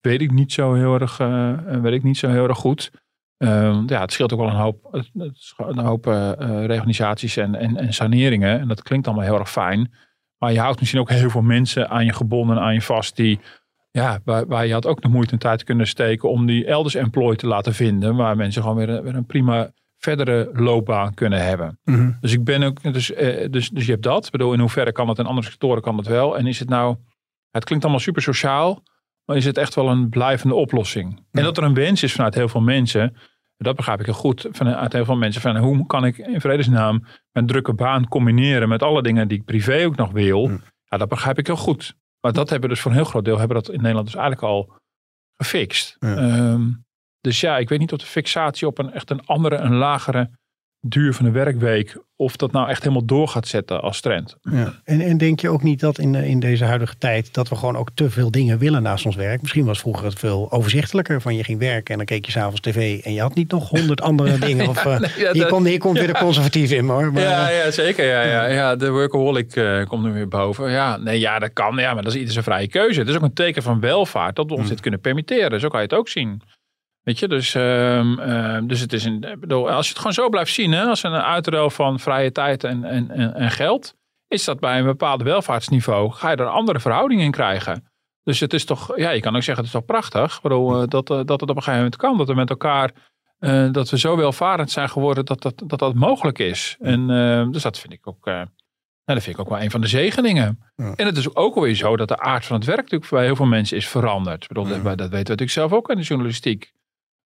weet 0.00 0.20
ik 0.20 0.32
niet 0.32 0.52
zo 0.52 0.74
heel 0.74 1.00
erg, 1.00 1.20
eh, 1.20 1.52
weet 1.66 1.92
ik 1.92 2.02
niet 2.02 2.18
zo 2.18 2.28
heel 2.28 2.48
erg 2.48 2.58
goed. 2.58 2.90
Ehm, 3.36 3.82
ja, 3.86 4.00
het 4.00 4.12
scheelt 4.12 4.32
ook 4.32 4.38
wel 4.38 4.48
een 4.48 4.54
hoop, 4.54 5.04
een 5.56 5.78
hoop 5.78 6.06
eh, 6.06 6.30
eh, 6.30 6.66
reorganisaties 6.66 7.36
en, 7.36 7.54
en, 7.54 7.76
en 7.76 7.92
saneringen. 7.92 8.60
En 8.60 8.68
dat 8.68 8.82
klinkt 8.82 9.06
allemaal 9.06 9.24
heel 9.24 9.38
erg 9.38 9.50
fijn. 9.50 9.92
Maar 10.38 10.52
je 10.52 10.60
houdt 10.60 10.78
misschien 10.78 11.00
ook 11.00 11.10
heel 11.10 11.30
veel 11.30 11.42
mensen 11.42 11.88
aan 11.88 12.04
je 12.04 12.12
gebonden, 12.12 12.58
aan 12.58 12.74
je 12.74 12.82
vast, 12.82 13.16
die, 13.16 13.40
ja, 13.90 14.20
waar, 14.24 14.46
waar 14.46 14.66
je 14.66 14.72
had 14.72 14.86
ook 14.86 15.02
de 15.02 15.08
moeite 15.08 15.32
en 15.32 15.38
tijd 15.38 15.64
kunnen 15.64 15.86
steken 15.86 16.30
om 16.30 16.46
die 16.46 16.66
elders 16.66 16.94
employ 16.94 17.36
te 17.36 17.46
laten 17.46 17.74
vinden. 17.74 18.16
Waar 18.16 18.36
mensen 18.36 18.62
gewoon 18.62 18.76
weer, 18.76 19.02
weer 19.02 19.14
een 19.14 19.26
prima 19.26 19.70
verdere 19.98 20.50
loopbaan 20.52 21.14
kunnen 21.14 21.44
hebben. 21.44 21.78
Mhm. 21.84 22.12
Dus 22.20 22.32
ik 22.32 22.44
ben 22.44 22.62
ook, 22.62 22.92
dus, 22.92 23.12
eh, 23.12 23.50
dus, 23.50 23.68
dus 23.68 23.84
je 23.84 23.90
hebt 23.90 24.02
dat. 24.02 24.24
Ik 24.26 24.30
bedoel, 24.30 24.52
in 24.52 24.60
hoeverre 24.60 24.92
kan 24.92 25.06
dat 25.06 25.18
in 25.18 25.26
andere 25.26 25.46
sectoren 25.46 25.82
kan 25.82 25.96
dat 25.96 26.06
wel. 26.06 26.38
En 26.38 26.46
is 26.46 26.58
het 26.58 26.68
nou, 26.68 26.96
het 27.50 27.64
klinkt 27.64 27.84
allemaal 27.84 28.02
super 28.02 28.22
sociaal, 28.22 28.82
maar 29.24 29.36
is 29.36 29.44
het 29.44 29.56
echt 29.56 29.74
wel 29.74 29.88
een 29.88 30.08
blijvende 30.08 30.54
oplossing? 30.54 31.26
En 31.30 31.42
dat 31.42 31.56
er 31.56 31.62
een 31.62 31.74
wens 31.74 32.02
is 32.02 32.12
vanuit 32.12 32.34
heel 32.34 32.48
veel 32.48 32.60
mensen, 32.60 33.16
dat 33.56 33.76
begrijp 33.76 34.00
ik 34.00 34.06
heel 34.06 34.14
goed, 34.14 34.46
vanuit 34.50 34.92
heel 34.92 35.04
veel 35.04 35.16
mensen, 35.16 35.40
van 35.40 35.56
hoe 35.56 35.86
kan 35.86 36.04
ik 36.04 36.18
in 36.18 36.40
vredesnaam 36.40 37.04
mijn 37.32 37.46
drukke 37.46 37.74
baan 37.74 38.08
combineren 38.08 38.68
met 38.68 38.82
alle 38.82 39.02
dingen 39.02 39.28
die 39.28 39.38
ik 39.38 39.44
privé 39.44 39.84
ook 39.84 39.96
nog 39.96 40.10
wil? 40.10 40.50
Ja, 40.84 40.96
dat 40.96 41.08
begrijp 41.08 41.38
ik 41.38 41.46
heel 41.46 41.56
goed. 41.56 41.96
Maar 42.20 42.32
dat 42.32 42.50
hebben 42.50 42.68
we 42.68 42.74
dus 42.74 42.82
voor 42.82 42.90
een 42.90 42.96
heel 42.96 43.06
groot 43.06 43.24
deel, 43.24 43.38
hebben 43.38 43.56
dat 43.56 43.70
in 43.70 43.80
Nederland 43.80 44.06
dus 44.06 44.14
eigenlijk 44.14 44.46
al 44.46 44.72
gefixt. 45.36 45.96
Ja. 45.98 46.16
Ehm, 46.16 46.66
dus 47.20 47.40
ja, 47.40 47.58
ik 47.58 47.68
weet 47.68 47.78
niet 47.78 47.92
of 47.92 47.98
de 47.98 48.06
fixatie 48.06 48.66
op 48.66 48.78
een 48.78 48.92
echt 48.92 49.10
een 49.10 49.26
andere, 49.26 49.56
een 49.56 49.74
lagere 49.74 50.30
duur 50.80 51.14
van 51.14 51.24
de 51.24 51.30
werkweek, 51.30 51.96
of 52.16 52.36
dat 52.36 52.52
nou 52.52 52.68
echt 52.68 52.82
helemaal 52.82 53.04
door 53.04 53.28
gaat 53.28 53.46
zetten 53.46 53.80
als 53.80 54.00
trend. 54.00 54.36
Ja. 54.40 54.72
En, 54.84 55.00
en 55.00 55.18
denk 55.18 55.40
je 55.40 55.48
ook 55.48 55.62
niet 55.62 55.80
dat 55.80 55.98
in, 55.98 56.14
in 56.14 56.40
deze 56.40 56.64
huidige 56.64 56.98
tijd 56.98 57.34
dat 57.34 57.48
we 57.48 57.56
gewoon 57.56 57.76
ook 57.76 57.90
te 57.94 58.10
veel 58.10 58.30
dingen 58.30 58.58
willen 58.58 58.82
naast 58.82 59.06
ons 59.06 59.16
werk? 59.16 59.40
Misschien 59.40 59.64
was 59.64 59.80
vroeger 59.80 60.04
het 60.04 60.18
veel 60.18 60.52
overzichtelijker. 60.52 61.20
Van 61.20 61.34
je 61.36 61.44
ging 61.44 61.58
werken 61.58 61.90
en 61.92 61.96
dan 61.96 62.06
keek 62.06 62.24
je 62.24 62.30
s'avonds 62.30 62.60
tv 62.60 63.04
en 63.04 63.12
je 63.12 63.20
had 63.20 63.34
niet 63.34 63.50
nog 63.50 63.68
honderd 63.68 64.00
andere 64.00 64.38
dingen. 64.46 64.68
Of, 64.68 64.84
uh, 64.84 64.98
ja, 65.00 65.08
hier, 65.32 65.32
dat- 65.42 65.48
komt, 65.48 65.66
hier 65.66 65.78
komt 65.78 65.98
weer 65.98 66.06
de 66.12 66.18
conservatief 66.26 66.70
in 66.70 66.88
hoor. 66.88 67.12
Maar, 67.12 67.22
ja, 67.22 67.50
eh, 67.50 67.64
ja, 67.64 67.70
zeker. 67.70 68.06
Ja, 68.06 68.22
ja, 68.22 68.46
ja. 68.46 68.76
De 68.76 68.90
workaholic 68.90 69.56
eh, 69.56 69.84
komt 69.86 70.04
er 70.04 70.12
weer 70.12 70.28
boven. 70.28 70.70
Ja, 70.70 70.96
nee, 70.96 71.18
ja, 71.18 71.38
dat 71.38 71.52
kan. 71.52 71.76
Ja, 71.76 71.94
maar 71.94 72.02
dat 72.02 72.12
is 72.12 72.18
ieder 72.18 72.32
zijn 72.32 72.44
vrije 72.44 72.68
keuze. 72.68 73.00
Het 73.00 73.08
is 73.08 73.16
ook 73.16 73.22
een 73.22 73.32
teken 73.32 73.62
van 73.62 73.80
welvaart 73.80 74.36
dat 74.36 74.46
we 74.48 74.54
ons 74.54 74.68
dit 74.68 74.80
kunnen 74.80 75.00
permitteren. 75.00 75.60
Zo 75.60 75.68
kan 75.68 75.80
je 75.80 75.86
het 75.86 75.94
ook 75.98 76.08
zien. 76.08 76.42
Weet 77.08 77.18
je, 77.18 77.28
dus, 77.28 77.54
ehm, 77.54 78.18
ehm, 78.18 78.66
dus 78.66 78.80
het 78.80 78.92
is 78.92 79.04
een, 79.04 79.36
bedoel, 79.40 79.70
als 79.70 79.84
je 79.84 79.88
het 79.88 79.98
gewoon 79.98 80.12
zo 80.12 80.28
blijft 80.28 80.52
zien, 80.52 80.72
hè, 80.72 80.84
als 80.84 81.02
een 81.02 81.12
uitruil 81.12 81.70
van 81.70 81.98
vrije 81.98 82.32
tijd 82.32 82.64
en, 82.64 82.84
en, 82.84 83.10
en, 83.10 83.34
en 83.34 83.50
geld, 83.50 83.94
is 84.26 84.44
dat 84.44 84.60
bij 84.60 84.78
een 84.78 84.84
bepaald 84.84 85.22
welvaartsniveau, 85.22 86.12
ga 86.12 86.30
je 86.30 86.36
er 86.36 86.46
andere 86.46 86.80
verhouding 86.80 87.20
in 87.20 87.30
krijgen. 87.30 87.90
Dus 88.22 88.40
het 88.40 88.52
is 88.52 88.64
toch, 88.64 88.96
ja, 88.96 89.10
je 89.10 89.20
kan 89.20 89.36
ook 89.36 89.42
zeggen, 89.42 89.64
het 89.64 89.74
is 89.74 89.80
toch 89.80 89.84
prachtig. 89.84 90.36
Ik 90.36 90.42
bedoel, 90.42 90.82
eh, 90.82 90.88
dat, 90.88 91.10
eh, 91.10 91.16
dat 91.24 91.40
het 91.40 91.50
op 91.50 91.56
een 91.56 91.62
gegeven 91.62 91.76
moment 91.76 91.96
kan. 91.96 92.18
Dat 92.18 92.28
we 92.28 92.34
met 92.34 92.50
elkaar, 92.50 92.92
eh, 93.38 93.72
dat 93.72 93.90
we 93.90 93.98
zo 93.98 94.16
welvarend 94.16 94.70
zijn 94.70 94.88
geworden 94.88 95.24
dat 95.24 95.42
dat, 95.42 95.62
dat, 95.66 95.78
dat 95.78 95.94
mogelijk 95.94 96.38
is. 96.38 96.76
En 96.80 97.06
dus 97.52 97.62
dat 97.62 97.78
vind 97.78 97.92
ik 97.92 98.06
ook, 98.06 98.24
nou, 98.24 98.46
dat 99.04 99.22
vind 99.22 99.36
ik 99.36 99.40
ook 99.40 99.48
wel 99.48 99.60
een 99.60 99.70
van 99.70 99.80
de 99.80 99.86
zegeningen. 99.86 100.60
Ja. 100.76 100.92
En 100.96 101.06
het 101.06 101.16
is 101.16 101.34
ook 101.34 101.54
alweer 101.54 101.74
zo 101.74 101.96
dat 101.96 102.08
de 102.08 102.18
aard 102.18 102.46
van 102.46 102.56
het 102.56 102.64
werk 102.64 102.82
natuurlijk 102.82 103.10
bij 103.10 103.24
heel 103.24 103.36
veel 103.36 103.46
mensen 103.46 103.76
is 103.76 103.88
veranderd. 103.88 104.42
Ik 104.42 104.48
bedoel, 104.48 104.64
dat, 104.64 104.82
dat 104.82 104.84
weten 104.84 105.10
we 105.10 105.16
natuurlijk 105.16 105.50
zelf 105.50 105.72
ook 105.72 105.90
in 105.90 105.96
de 105.96 106.02
journalistiek. 106.02 106.72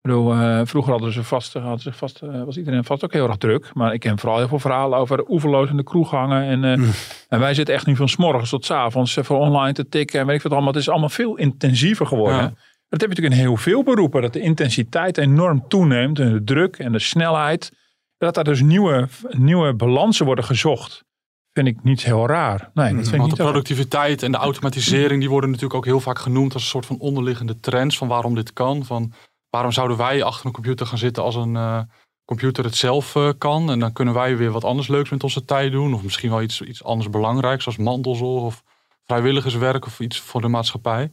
Ik 0.02 0.10
bedoel, 0.10 0.34
eh, 0.34 0.62
vroeger 0.64 0.92
hadden 0.92 1.14
ze 1.14 1.24
vast, 1.24 1.54
hadden 1.54 1.80
ze 1.80 1.94
vast 1.94 2.22
eh, 2.22 2.44
was 2.44 2.58
iedereen 2.58 2.84
vast 2.84 3.04
ook 3.04 3.14
heel 3.14 3.28
erg 3.28 3.38
druk. 3.38 3.72
Maar 3.74 3.94
ik 3.94 4.00
ken 4.00 4.20
vooral 4.20 4.38
heel 4.38 4.48
veel 4.48 4.60
verhalen 4.60 5.00
over 5.00 5.30
oeverloos 5.30 5.70
in 5.70 5.78
de 5.78 5.84
kroeg 5.84 6.10
hangen. 6.10 6.44
En, 6.44 6.64
eh, 6.64 6.90
en 7.28 7.40
wij 7.40 7.54
zitten 7.54 7.76
echt 7.76 7.86
nu 7.86 7.96
van 7.96 8.10
s 8.10 8.16
morgens 8.16 8.50
tot 8.50 8.66
s 8.66 8.72
avonds 8.72 9.18
eh, 9.18 9.24
voor 9.24 9.38
online 9.38 9.74
te 9.74 9.90
tikken. 9.90 10.20
En 10.20 10.26
weet 10.26 10.36
ik 10.36 10.42
wat 10.42 10.52
allemaal. 10.52 10.72
Het 10.72 10.82
is 10.82 10.90
allemaal 10.90 11.10
veel 11.10 11.36
intensiever 11.36 12.08
geworden. 12.08 12.38
Ja. 12.38 12.54
Dat 12.90 13.02
heb 13.02 13.02
je 13.02 13.08
natuurlijk 13.08 13.36
in 13.36 13.42
heel 13.42 13.58
veel 13.58 13.84
beroepen. 13.84 14.22
Dat 14.22 14.34
de 14.34 14.40
intensiteit 14.40 15.18
enorm 15.18 15.68
toeneemt. 15.68 16.20
En 16.20 16.34
de 16.34 16.44
druk 16.44 16.78
en 16.78 16.92
de 16.92 17.00
snelheid. 17.00 17.72
Dat 18.18 18.34
daar 18.34 18.44
dus 18.44 18.62
nieuwe, 18.62 19.08
nieuwe 19.30 19.74
balansen 19.74 20.26
worden 20.26 20.44
gezocht. 20.44 21.04
Vind 21.52 21.68
ik 21.68 21.84
niet 21.84 22.04
heel 22.04 22.28
raar. 22.28 22.70
Nee, 22.74 22.86
dat 22.86 22.94
vind 22.94 23.08
ik 23.08 23.18
Want 23.18 23.30
niet 23.30 23.38
de 23.38 23.44
productiviteit 23.44 24.24
en 24.24 24.32
de 24.32 24.38
automatisering 24.38 25.20
die 25.20 25.30
worden 25.30 25.50
natuurlijk 25.50 25.78
ook 25.78 25.86
heel 25.86 26.00
vaak 26.00 26.20
genoemd 26.20 26.54
als 26.54 26.64
een 26.64 26.70
soort 26.70 26.86
van 26.86 27.00
onderliggende 27.00 27.60
trends 27.60 27.98
van 27.98 28.08
waarom 28.08 28.36
dit 28.36 28.54
kan. 28.54 28.86
Van 28.86 29.14
waarom 29.50 29.72
zouden 29.72 29.98
wij 29.98 30.24
achter 30.24 30.46
een 30.46 30.52
computer 30.52 30.86
gaan 30.86 30.98
zitten 30.98 31.24
als 31.24 31.36
een 31.36 31.56
eh, 31.56 31.82
computer 32.26 32.64
het 32.64 32.76
zelf 32.76 33.16
eh, 33.16 33.30
kan. 33.38 33.72
En 33.72 33.80
dan 33.80 33.94
kunnen 33.94 34.14
wij 34.14 34.38
weer 34.38 34.52
wat 34.52 34.64
anders 34.64 34.88
leuks 34.88 35.10
met 35.10 35.24
onze 35.24 35.46
tijd 35.46 35.72
doen. 35.72 35.94
Of 35.94 36.04
misschien 36.04 36.30
wel 36.30 36.42
iets, 36.42 36.62
iets 36.62 36.84
anders 36.84 37.10
belangrijks 37.10 37.64
zoals 37.64 37.78
mantelzorg 37.78 38.44
of 38.44 38.64
vrijwilligerswerk 39.06 39.86
of 39.86 40.00
iets 40.00 40.20
voor 40.20 40.42
de 40.42 40.48
maatschappij. 40.48 41.12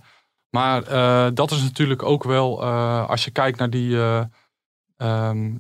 Maar 0.50 0.82
eh, 0.82 1.26
dat 1.34 1.50
is 1.50 1.62
natuurlijk 1.62 2.02
ook 2.02 2.24
wel, 2.24 2.64
als 3.06 3.24
je 3.24 3.30
kijkt 3.30 3.58
naar 3.58 3.70
die, 3.70 3.96
eh, 3.96 4.24
ehm, 4.96 5.56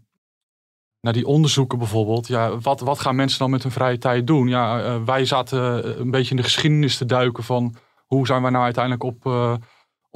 naar 1.00 1.12
die 1.12 1.26
onderzoeken 1.26 1.78
bijvoorbeeld. 1.78 2.26
Ja, 2.26 2.58
wat, 2.58 2.80
wat 2.80 3.00
gaan 3.00 3.16
mensen 3.16 3.38
dan 3.38 3.50
met 3.50 3.62
hun 3.62 3.72
vrije 3.72 3.98
tijd 3.98 4.26
doen? 4.26 4.48
Ja, 4.48 5.02
wij 5.04 5.24
zaten 5.24 6.00
een 6.00 6.10
beetje 6.10 6.30
in 6.30 6.36
de 6.36 6.42
geschiedenis 6.42 6.96
te 6.96 7.06
duiken 7.06 7.44
van 7.44 7.74
hoe 8.06 8.26
zijn 8.26 8.42
wij 8.42 8.50
nou 8.50 8.64
uiteindelijk 8.64 9.04
op, 9.04 9.24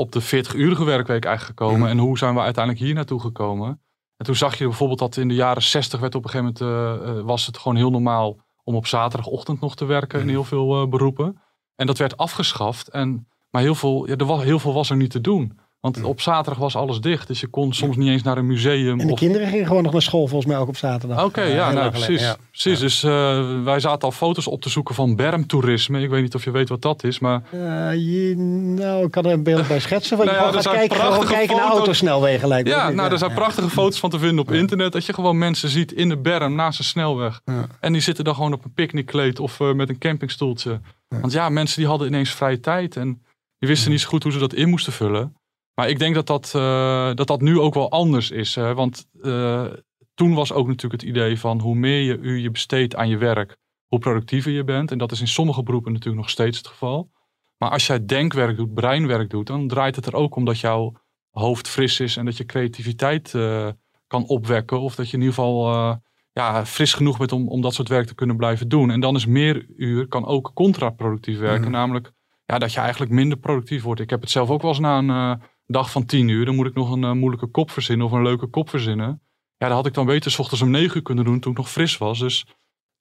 op 0.00 0.12
de 0.12 0.22
40-urige 0.22 0.84
werkweek 0.84 1.24
eigenlijk 1.24 1.58
gekomen? 1.58 1.88
En 1.88 1.98
hoe 1.98 2.18
zijn 2.18 2.34
we 2.34 2.40
uiteindelijk 2.40 2.84
hier 2.84 2.94
naartoe 2.94 3.20
gekomen? 3.20 3.80
En 4.16 4.26
toen 4.26 4.36
zag 4.36 4.58
je 4.58 4.64
bijvoorbeeld 4.64 4.98
dat 4.98 5.16
in 5.16 5.28
de 5.28 5.34
jaren 5.34 5.62
60 5.62 6.00
werd 6.00 6.14
op 6.14 6.24
een 6.24 6.30
gegeven 6.30 6.54
moment, 6.60 7.02
eh, 7.02 7.18
eh, 7.18 7.24
was 7.24 7.46
het 7.46 7.58
gewoon 7.58 7.76
heel 7.76 7.90
normaal 7.90 8.38
om 8.64 8.74
op 8.74 8.86
zaterdagochtend 8.86 9.60
nog 9.60 9.76
te 9.76 9.84
werken 9.84 10.20
in 10.20 10.28
heel 10.28 10.44
veel 10.44 10.82
eh, 10.82 10.88
beroepen. 10.88 11.40
En 11.74 11.86
dat 11.86 11.98
werd 11.98 12.16
afgeschaft. 12.16 12.88
En, 12.88 13.28
maar 13.50 13.62
heel 13.62 13.74
veel, 13.74 14.08
ja, 14.08 14.16
er 14.16 14.24
was, 14.24 14.42
heel 14.42 14.58
veel 14.58 14.72
was 14.72 14.90
er 14.90 14.96
niet 14.96 15.10
te 15.10 15.20
doen. 15.20 15.58
Want 15.81 16.03
op 16.03 16.21
zaterdag 16.21 16.59
was 16.59 16.77
alles 16.77 17.01
dicht. 17.01 17.27
Dus 17.27 17.40
je 17.40 17.47
kon 17.47 17.73
soms 17.73 17.97
niet 17.97 18.09
eens 18.09 18.23
naar 18.23 18.38
een 18.38 18.47
museum. 18.47 19.01
en 19.01 19.07
de 19.07 19.12
of, 19.12 19.19
kinderen 19.19 19.49
gingen 19.49 19.66
gewoon 19.66 19.83
nog 19.83 19.93
naar 19.93 20.03
school 20.03 20.27
volgens 20.27 20.51
mij 20.53 20.61
ook 20.61 20.69
op 20.69 20.77
zaterdag. 20.77 21.25
Oké, 21.25 21.40
Eh, 21.40 21.55
ja, 21.55 21.73
nou, 21.73 21.90
precies. 21.90 22.21
ja. 22.21 22.37
precies. 22.51 22.79
Dus 22.79 23.03
eh, 23.03 23.62
wij 23.62 23.81
zaten 23.81 24.01
al 24.03 24.12
foto's 24.12 24.47
op 24.47 24.61
te 24.62 24.69
zoeken 24.69 24.95
van 24.95 25.16
bermtoerisme. 25.16 26.01
Ik 26.03 26.11
weet 26.11 26.23
niet 26.23 26.35
of 26.35 26.45
je 26.45 26.51
weet 26.51 26.69
wat 26.69 26.83
dat 26.83 27.05
is, 27.05 27.19
maar 27.19 27.43
Eh, 27.51 27.59
je, 27.95 28.35
nou, 28.77 29.05
ik 29.05 29.11
kan 29.11 29.25
er 29.25 29.33
een 29.33 29.43
beeld 29.43 29.69
bij 29.69 29.81
schetsen. 29.81 30.16
Van 30.16 30.27
Nou 30.27 30.38
je 30.38 30.45
ja, 30.45 30.55
er 30.57 30.62
zijn 30.62 30.75
kijken, 30.75 30.97
prachtige 30.97 31.33
kijken 31.33 31.57
naar 31.57 31.64
foto's. 31.64 31.79
autosnelwegen 31.79 32.49
lijkt 32.49 32.69
me. 32.69 32.75
ja, 32.75 32.90
nou, 32.90 33.12
er 33.12 33.19
zijn 33.19 33.35
prachtige 33.35 33.71
foto's 33.71 33.99
van 34.01 34.11
te 34.11 34.19
vinden 34.19 34.38
op 34.38 34.53
internet. 34.53 34.93
Dat 34.93 35.07
je 35.07 35.12
gewoon 35.12 35.38
mensen 35.38 35.69
ziet 35.69 35.93
in 35.93 36.09
de 36.09 36.19
berm 36.19 36.55
naast 36.55 36.79
een 36.79 36.85
snelweg. 36.85 37.40
En 37.81 37.93
die 37.93 38.03
zitten 38.03 38.25
dan 38.25 38.35
gewoon 38.35 38.53
op 38.53 38.64
een 38.64 38.73
picknickkleed 38.75 39.38
of 39.40 39.59
met 39.75 39.88
een 39.88 39.99
campingstoeltje. 39.99 40.81
Want 41.09 41.33
ja, 41.33 41.49
mensen 41.49 41.79
die 41.79 41.87
hadden 41.88 42.07
ineens 42.07 42.31
vrije 42.31 42.61
tijd 42.61 42.97
en 42.97 43.23
die 43.59 43.69
wisten 43.69 43.90
niet 43.90 44.01
zo 44.01 44.09
goed 44.09 44.23
hoe 44.23 44.33
ze 44.33 44.38
dat 44.38 44.53
in 44.55 44.69
moesten 44.69 44.93
vullen. 44.93 45.35
Maar 45.74 45.88
ik 45.88 45.98
denk 45.98 46.14
dat 46.14 46.26
dat, 46.26 46.52
eh, 46.54 47.14
dat, 47.14 47.26
dat 47.26 47.40
nu 47.40 47.59
ook 47.59 47.74
wel 47.74 47.90
anders 47.90 48.30
is. 48.30 48.54
Hè? 48.54 48.74
Want 48.74 49.06
eh, 49.22 49.66
toen 50.14 50.35
was 50.35 50.52
ook 50.52 50.66
natuurlijk 50.66 51.02
het 51.02 51.11
idee 51.11 51.38
van 51.38 51.61
hoe 51.61 51.74
meer 51.74 52.02
je 52.02 52.18
uur 52.18 52.38
je 52.38 52.50
besteedt 52.50 52.96
aan 52.96 53.09
je 53.09 53.16
werk, 53.16 53.56
hoe 53.87 53.98
productiever 53.98 54.52
je 54.52 54.64
bent. 54.64 54.90
En 54.90 54.98
dat 54.98 55.12
is 55.12 55.20
in 55.20 55.28
sommige 55.28 55.62
beroepen 55.62 55.92
natuurlijk 55.92 56.22
nog 56.22 56.30
steeds 56.30 56.59
het 56.59 56.66
geval. 56.66 57.11
Maar 57.56 57.70
als 57.70 57.87
jij 57.87 58.04
denkwerk 58.04 58.56
doet, 58.56 58.74
breinwerk 58.74 59.30
doet, 59.30 59.46
dan 59.46 59.68
draait 59.68 59.96
het 59.96 60.06
er 60.06 60.14
ook 60.14 60.37
om 60.37 60.44
dat 60.44 60.61
jouw 60.61 60.92
hoofd 61.30 61.68
fris 61.68 62.00
is 62.00 62.16
en 62.16 62.24
dat 62.24 62.37
je 62.37 62.44
creativiteit 62.44 63.35
eh, 63.35 63.68
kan 64.06 64.26
opwekken. 64.26 64.80
Of 64.80 64.94
dat 64.94 65.11
je 65.11 65.16
in 65.16 65.22
ieder 65.22 65.35
geval 65.35 65.98
ja, 66.33 66.66
fris 66.66 66.94
genoeg 66.94 67.18
bent 67.18 67.33
om, 67.33 67.48
om 67.48 67.61
dat 67.61 67.74
soort 67.74 67.88
werk 67.88 68.06
te 68.06 68.14
kunnen 68.14 68.37
blijven 68.37 68.68
doen. 68.68 68.90
En 68.90 69.00
dan 69.00 69.16
is 69.16 69.26
meer 69.26 69.66
uur 69.76 70.09
kan 70.09 70.26
ook 70.26 70.50
contraproductief 70.54 71.38
werken. 71.38 71.70
Namelijk 71.70 72.12
ja, 72.44 72.59
dat 72.59 72.72
je 72.72 72.80
eigenlijk 72.80 73.12
minder 73.12 73.38
productief 73.38 73.83
wordt. 73.83 74.00
Ik 74.00 74.11
heb 74.11 74.20
het 74.20 74.30
zelf 74.30 74.50
ook 74.50 74.62
wel 74.62 74.70
eens 74.70 74.80
na 74.80 74.98
een 74.98 75.40
dag 75.72 75.90
van 75.90 76.06
tien 76.06 76.28
uur. 76.28 76.44
Dan 76.44 76.54
moet 76.54 76.66
ik 76.66 76.74
nog 76.74 76.90
een 76.90 77.04
eh, 77.04 77.12
moeilijke 77.12 77.46
kop 77.46 77.70
verzinnen 77.70 78.06
of 78.06 78.12
een 78.12 78.22
leuke 78.22 78.46
kop 78.46 78.68
verzinnen. 78.70 79.22
Ja, 79.56 79.66
dat 79.66 79.76
had 79.76 79.87
ik 79.87 79.94
dan 79.94 80.06
beter 80.06 80.30
's 80.30 80.38
ochtends 80.38 80.62
om 80.62 80.70
negen 80.70 80.96
uur 80.96 81.02
kunnen 81.02 81.24
doen 81.24 81.40
toen 81.40 81.52
ik 81.52 81.59
nog 81.59 81.70
fris 81.70 81.98
was. 81.98 82.18
Dus 82.18 82.46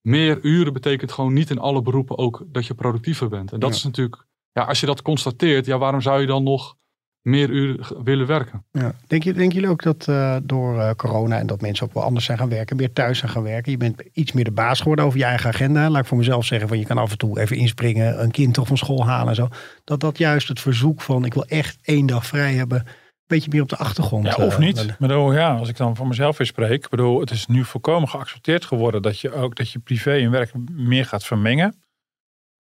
meer 0.02 0.40
uren 0.42 0.74
betekent 0.74 1.12
gewoon 1.12 1.34
niet 1.34 1.50
in 1.50 1.60
alle 1.60 1.82
beroepen 1.82 2.18
ook 2.18 2.44
dat 2.48 2.66
je 2.66 2.74
productiever 2.74 3.30
bent. 3.30 3.52
En 3.52 3.60
dat 3.60 3.70
Ja. 3.70 3.76
is 3.76 3.84
natuurlijk, 3.84 4.26
ja, 4.52 4.64
als 4.64 4.80
je 4.80 4.86
dat 4.86 5.02
constateert, 5.02 5.66
ja, 5.66 5.78
waarom 5.78 6.02
zou 6.02 6.22
je 6.22 6.28
dan 6.28 6.44
nog 6.44 6.76
meer 7.22 7.50
uren 7.50 8.04
willen 8.04 8.28
werken? 8.28 8.66
Ja. 8.72 8.94
Denk 9.08 9.24
je, 9.24 9.34
denken 9.34 9.56
jullie 9.56 9.70
ook 9.70 9.84
dat 9.84 10.08
eh, 10.08 10.36
door 10.44 10.80
eh, 10.80 10.92
corona 10.92 11.38
en 11.40 11.48
dat 11.48 11.62
mensen 11.62 11.86
ook 11.86 11.94
wel 11.94 12.04
anders 12.04 12.26
zijn 12.26 12.38
gaan 12.38 12.50
werken, 12.50 12.76
meer 12.76 12.94
thuis 12.94 13.18
zijn 13.18 13.32
gaan 13.32 13.44
werken, 13.44 13.72
je 13.72 13.78
bent 13.78 14.02
iets 14.14 14.32
meer 14.32 14.44
de 14.44 14.52
baas 14.52 14.80
geworden 14.80 15.06
over 15.06 15.20
je 15.20 15.26
eigen 15.26 15.50
agenda. 15.50 15.90
Laat 15.90 16.02
ik 16.02 16.08
voor 16.08 16.18
mezelf 16.18 16.46
zeggen 16.46 16.68
van 16.68 16.80
je 16.80 16.86
kan 16.86 16.98
af 16.98 17.12
en 17.12 17.18
toe 17.18 17.40
even 17.40 17.58
inspringen, 17.58 18.22
een 18.24 18.32
kind 18.32 18.54
toch 18.54 18.68
van 18.68 18.78
school 18.78 19.06
halen 19.06 19.28
en 19.30 19.36
zo. 19.36 19.48
Dat 19.84 20.00
dat 20.00 20.18
juist 20.18 20.48
het 20.48 20.60
verzoek 20.60 21.02
van 21.02 21.26
ik 21.26 21.34
wil 21.34 21.46
echt 21.46 21.78
één 21.82 22.06
dag 22.06 22.26
vrij 22.26 22.54
hebben, 22.54 22.78
een 22.80 22.86
beetje 23.28 23.50
meer 23.52 23.62
op 23.62 23.70
de 23.70 23.78
achtergrond. 23.78 24.26
Ja, 24.26 24.36
of 24.46 24.54
eh, 24.54 24.60
niet. 24.60 24.76
wel- 24.76 24.86
Ik 24.86 24.98
bedoel, 25.00 25.34
ja, 25.34 25.56
als 25.56 25.70
ik 25.70 25.78
dan 25.78 25.96
voor 25.96 26.08
mezelf 26.08 26.38
weer 26.38 26.48
spreek. 26.48 26.90
Bedoel, 26.90 27.20
het 27.20 27.32
is 27.32 27.48
nu 27.48 27.64
volkomen 27.66 28.10
geaccepteerd 28.10 28.66
geworden 28.66 29.02
dat 29.02 29.20
je 29.20 29.34
ook 29.34 29.56
dat 29.56 29.72
je 29.72 29.80
privé 29.80 30.12
en 30.12 30.32
werk 30.32 30.52
meer 30.72 31.06
gaat 31.06 31.26
vermengen. 31.26 31.76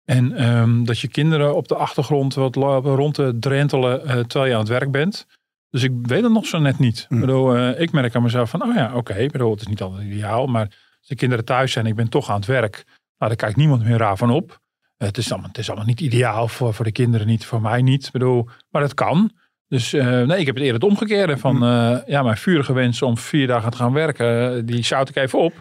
En 0.09 0.33
ehm, 0.33 0.85
dat 0.85 0.99
je 0.99 1.09
kinderen 1.09 1.57
op 1.57 1.69
de 1.69 1.75
achtergrond 1.75 2.35
wat 2.35 2.57
rond 2.85 3.15
te 3.15 3.37
drentelen 3.41 4.07
eh, 4.07 4.19
terwijl 4.19 4.47
je 4.47 4.53
aan 4.53 4.61
het 4.61 4.69
werk 4.69 4.91
bent. 4.91 5.27
Dus 5.71 5.83
ik 5.83 5.93
weet 6.03 6.23
het 6.23 6.33
nog 6.33 6.47
zo 6.47 6.59
net 6.59 6.79
niet. 6.79 7.07
Hm. 7.09 7.15
Ik, 7.15 7.21
bedoel, 7.21 7.57
eh, 7.57 7.81
ik 7.81 7.93
merk 7.93 8.15
aan 8.15 8.23
mezelf 8.23 8.51
van, 8.51 8.63
oh 8.63 8.75
ja, 8.75 8.95
oké. 8.95 9.27
Bedoel, 9.27 9.51
het 9.51 9.61
is 9.61 9.67
niet 9.67 9.83
altijd 9.83 10.07
ideaal. 10.07 10.47
Maar 10.47 10.67
als 10.99 11.09
de 11.09 11.15
kinderen 11.15 11.45
thuis 11.45 11.73
zijn 11.73 11.85
en 11.85 11.91
ik 11.91 11.97
ben 11.97 12.09
toch 12.09 12.31
aan 12.31 12.37
het 12.37 12.47
werk. 12.47 12.75
Nou, 13.19 13.31
daar 13.31 13.37
kijkt 13.37 13.57
niemand 13.57 13.85
meer 13.85 13.97
raar 13.97 14.17
van 14.17 14.31
op. 14.31 14.61
Het, 14.97 15.19
is 15.19 15.31
allemaal, 15.31 15.49
het 15.49 15.59
is 15.59 15.69
allemaal 15.69 15.87
niet 15.87 16.01
ideaal 16.01 16.49
voor, 16.49 16.75
voor 16.75 16.85
de 16.85 16.93
kinderen 16.93 17.27
niet, 17.27 17.45
voor 17.45 17.61
mij 17.61 17.83
niet. 17.83 18.07
Ik 18.07 18.13
bedoel, 18.13 18.49
maar 18.71 18.83
het 18.83 18.95
kan. 18.95 19.33
Dus 19.69 19.93
eh, 19.93 20.07
nee, 20.07 20.39
ik 20.39 20.47
heb 20.47 20.55
het 20.55 20.65
eerder 20.65 20.81
het 20.81 20.91
omgekeerde. 20.91 21.39
Van 21.39 21.65
eh, 21.65 21.97
ja, 22.07 22.23
mijn 22.23 22.37
vurige 22.37 22.73
wens 22.73 23.03
om 23.03 23.19
vier 23.19 23.47
dagen 23.47 23.71
te 23.71 23.77
gaan 23.77 23.93
werken, 23.93 24.67
die 24.67 24.85
zout 24.85 25.09
ik 25.09 25.17
even 25.17 25.39
op. 25.39 25.53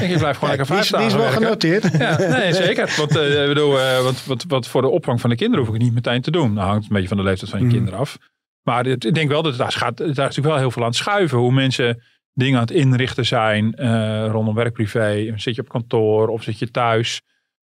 En 0.00 0.08
je 0.08 0.18
blijft 0.18 0.38
gewoon 0.38 0.56
lekker 0.56 0.76
die, 0.76 0.76
vijf 0.76 0.80
is, 0.84 0.88
die 0.90 1.06
is 1.06 1.12
dagen 1.12 1.18
wel 1.18 1.20
werken. 1.20 1.42
genoteerd. 1.42 1.98
Ja, 1.98 2.38
nee, 2.38 2.52
zeker. 2.66 2.94
Want, 2.96 3.16
eh, 3.16 3.46
bedoel, 3.46 3.80
eh, 3.80 4.02
want, 4.02 4.24
wat, 4.24 4.44
wat 4.48 4.68
voor 4.68 4.82
de 4.82 4.88
opvang 4.88 5.20
van 5.20 5.30
de 5.30 5.36
kinderen 5.36 5.64
hoef 5.66 5.74
ik 5.74 5.80
niet 5.80 5.94
meteen 5.94 6.20
te 6.20 6.30
doen. 6.30 6.52
Nou, 6.52 6.66
hangt 6.68 6.82
een 6.82 6.92
beetje 6.92 7.08
van 7.08 7.16
de 7.16 7.22
leeftijd 7.22 7.50
van 7.50 7.58
je 7.58 7.64
Mhm. 7.64 7.74
kinderen 7.74 7.98
af. 7.98 8.18
Maar 8.62 8.86
ik 8.86 9.14
denk 9.14 9.28
wel 9.28 9.42
dat 9.42 9.52
het, 9.52 9.60
daar, 9.60 9.72
gaat, 9.72 9.96
daar 9.96 10.08
is 10.08 10.16
natuurlijk 10.16 10.46
wel 10.46 10.56
heel 10.58 10.70
veel 10.70 10.82
aan 10.82 10.88
het 10.88 10.96
schuiven. 10.96 11.38
Hoe 11.38 11.52
mensen 11.52 12.02
dingen 12.34 12.54
aan 12.54 12.66
het 12.66 12.70
inrichten 12.76 13.26
zijn 13.26 13.74
eh, 13.74 14.26
rondom 14.30 14.54
werk 14.54 14.72
privé. 14.72 15.32
Zit 15.36 15.54
je 15.54 15.60
op 15.60 15.68
kantoor 15.68 16.28
of 16.28 16.42
zit 16.42 16.58
je 16.58 16.70
thuis? 16.70 17.20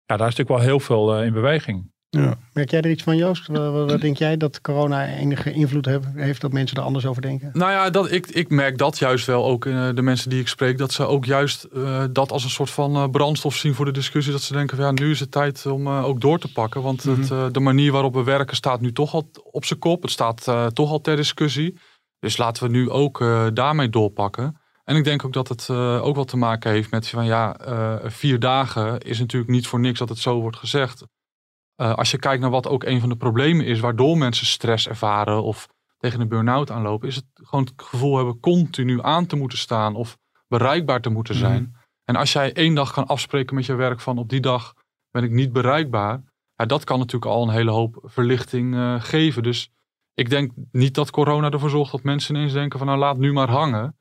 Ja, 0.04 0.16
daar 0.16 0.28
is 0.28 0.36
natuurlijk 0.36 0.48
wel 0.64 0.68
heel 0.68 0.80
veel 0.80 1.22
in 1.22 1.32
beweging. 1.32 1.91
Ja. 2.20 2.34
Merk 2.52 2.70
jij 2.70 2.80
er 2.80 2.90
iets 2.90 3.02
van 3.02 3.16
Joost? 3.16 3.46
Wat, 3.46 4.00
denk 4.00 4.16
jij 4.16 4.36
dat 4.36 4.60
corona 4.60 5.06
enige 5.06 5.52
invloed 5.52 5.86
heeft, 5.86 6.04
heeft 6.14 6.40
dat 6.40 6.52
mensen 6.52 6.76
er 6.76 6.82
anders 6.82 7.06
over 7.06 7.22
denken? 7.22 7.50
Nou 7.52 7.70
ja, 7.70 7.90
dat, 7.90 8.10
ik, 8.10 8.26
ik 8.26 8.50
merk 8.50 8.78
dat 8.78 8.98
juist 8.98 9.26
wel 9.26 9.44
ook 9.44 9.66
in 9.66 9.76
eh, 9.76 9.94
de 9.94 10.02
mensen 10.02 10.30
die 10.30 10.40
ik 10.40 10.48
spreek. 10.48 10.78
Dat 10.78 10.92
ze 10.92 11.06
ook 11.06 11.24
juist 11.24 11.64
eh, 11.64 12.04
dat 12.10 12.32
als 12.32 12.44
een 12.44 12.50
soort 12.50 12.70
van 12.70 12.94
eh, 12.94 13.08
brandstof 13.10 13.56
zien 13.56 13.74
voor 13.74 13.84
de 13.84 13.90
discussie. 13.92 14.32
Dat 14.32 14.42
ze 14.42 14.52
denken 14.52 14.76
van 14.76 14.86
ja, 14.86 14.92
nu 14.92 15.10
is 15.10 15.20
het 15.20 15.30
tijd 15.30 15.66
om 15.66 15.86
eh, 15.86 16.04
ook 16.04 16.20
door 16.20 16.38
te 16.38 16.52
pakken. 16.52 16.82
Want 16.82 17.02
het, 17.02 17.30
eh, 17.30 17.46
de 17.52 17.60
manier 17.60 17.92
waarop 17.92 18.14
we 18.14 18.22
werken 18.22 18.56
staat 18.56 18.80
nu 18.80 18.92
toch 18.92 19.14
al 19.14 19.30
op 19.50 19.64
zijn 19.64 19.78
kop. 19.78 20.02
Het 20.02 20.10
staat 20.10 20.48
eh, 20.48 20.66
toch 20.66 20.90
al 20.90 21.00
ter 21.00 21.16
discussie. 21.16 21.78
Dus 22.18 22.36
laten 22.36 22.62
we 22.62 22.70
nu 22.70 22.90
ook 22.90 23.20
eh, 23.20 23.46
daarmee 23.54 23.88
doorpakken. 23.88 24.56
En 24.84 24.96
ik 24.96 25.04
denk 25.04 25.24
ook 25.24 25.32
dat 25.32 25.48
het 25.48 25.68
eh, 25.68 26.04
ook 26.04 26.16
wat 26.16 26.28
te 26.28 26.36
maken 26.36 26.70
heeft 26.70 26.90
met 26.90 27.08
van 27.08 27.24
ja, 27.24 27.56
eh, 27.56 27.94
vier 28.04 28.38
dagen 28.38 28.98
is 29.00 29.18
natuurlijk 29.18 29.52
niet 29.52 29.66
voor 29.66 29.80
niks 29.80 29.98
dat 29.98 30.08
het 30.08 30.18
zo 30.18 30.40
wordt 30.40 30.56
gezegd. 30.56 31.04
Eh, 31.82 31.94
als 31.94 32.10
je 32.10 32.18
kijkt 32.18 32.40
naar 32.40 32.50
wat 32.50 32.68
ook 32.68 32.84
een 32.84 33.00
van 33.00 33.08
de 33.08 33.16
problemen 33.16 33.66
is 33.66 33.80
waardoor 33.80 34.18
mensen 34.18 34.46
stress 34.46 34.88
ervaren 34.88 35.42
of 35.42 35.68
tegen 35.98 36.20
een 36.20 36.28
burn-out 36.28 36.70
aanlopen, 36.70 37.08
is 37.08 37.16
het 37.16 37.24
gewoon 37.34 37.64
het 37.64 37.72
gevoel 37.76 38.16
hebben 38.16 38.40
continu 38.40 39.02
aan 39.02 39.26
te 39.26 39.36
moeten 39.36 39.58
staan 39.58 39.94
of 39.94 40.18
bereikbaar 40.48 41.00
te 41.00 41.10
moeten 41.10 41.34
zijn. 41.34 41.76
En 42.04 42.16
als 42.16 42.32
jij 42.32 42.52
één 42.52 42.74
dag 42.74 42.92
kan 42.92 43.06
afspreken 43.06 43.54
met 43.54 43.66
je 43.66 43.74
werk 43.74 44.00
van 44.00 44.18
op 44.18 44.28
die 44.28 44.40
dag 44.40 44.74
ben 45.10 45.24
ik 45.24 45.30
niet 45.30 45.52
bereikbaar, 45.52 46.22
ja, 46.54 46.66
dat 46.66 46.84
kan 46.84 46.98
natuurlijk 46.98 47.32
al 47.32 47.42
een 47.42 47.54
hele 47.54 47.70
hoop 47.70 48.00
verlichting 48.02 48.74
eh, 48.74 49.00
geven. 49.00 49.42
Dus 49.42 49.70
ik 50.14 50.30
denk 50.30 50.52
niet 50.72 50.94
dat 50.94 51.10
corona 51.10 51.50
ervoor 51.50 51.70
zorgt 51.70 51.92
dat 51.92 52.02
mensen 52.02 52.34
ineens 52.34 52.52
denken 52.52 52.78
van 52.78 52.88
nou 52.88 52.98
laat 52.98 53.18
nu 53.18 53.32
maar 53.32 53.50
hangen. 53.50 53.96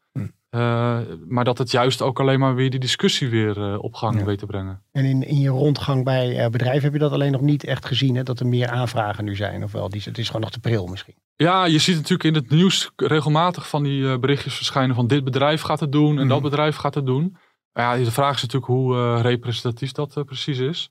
Eh, 0.52 1.00
maar 1.28 1.44
dat 1.44 1.58
het 1.58 1.72
juist 1.72 2.02
ook 2.02 2.20
alleen 2.20 2.40
maar 2.40 2.56
weer 2.56 2.70
die 2.70 2.80
discussie 2.80 3.30
weer 3.30 3.58
eh, 3.74 3.84
op 3.84 3.94
gang 3.94 4.20
Ja. 4.20 4.26
weet 4.26 4.40
te 4.40 4.46
brengen. 4.46 4.84
En 4.92 5.06
in, 5.06 5.24
in 5.28 5.40
je 5.40 5.50
rondgang 5.50 6.04
bij 6.04 6.38
eh, 6.44 6.50
bedrijven 6.50 6.84
heb 6.84 6.94
je 6.94 7.00
dat 7.00 7.12
alleen 7.12 7.32
nog 7.32 7.42
niet 7.42 7.64
echt 7.64 7.86
gezien, 7.86 8.16
hè? 8.16 8.24
dat 8.24 8.40
er 8.40 8.48
meer 8.48 8.70
aanvragen 8.70 9.26
nu 9.26 9.36
zijn. 9.36 9.64
Ofwel, 9.64 9.90
die, 9.90 10.02
het 10.06 10.18
is 10.18 10.26
gewoon 10.26 10.42
nog 10.42 10.52
te 10.52 10.60
pril 10.60 10.88
misschien. 10.88 11.16
Ja, 11.36 11.66
je 11.66 11.80
ziet 11.80 11.96
natuurlijk 11.96 12.24
in 12.24 12.34
het 12.34 12.50
nieuws 12.50 12.92
regelmatig 12.96 13.70
van 13.70 13.84
die 13.84 14.20
berichtjes 14.20 14.56
verschijnen 14.56 14.96
van 14.96 15.08
dit 15.08 15.24
bedrijf 15.24 15.62
gaat 15.62 15.80
het 15.80 15.92
doen 15.92 16.20
en 16.20 16.28
dat 16.28 16.40
Mhm. 16.40 16.50
bedrijf 16.50 16.76
gaat 16.76 16.96
het 16.96 17.06
doen. 17.06 17.36
Maar 17.74 17.98
ja, 17.98 18.04
de 18.04 18.12
vraag 18.12 18.36
is 18.36 18.42
natuurlijk 18.42 18.72
hoe 18.72 19.22
representatief 19.22 19.92
dat 19.92 20.24
precies 20.26 20.58
is. 20.60 20.90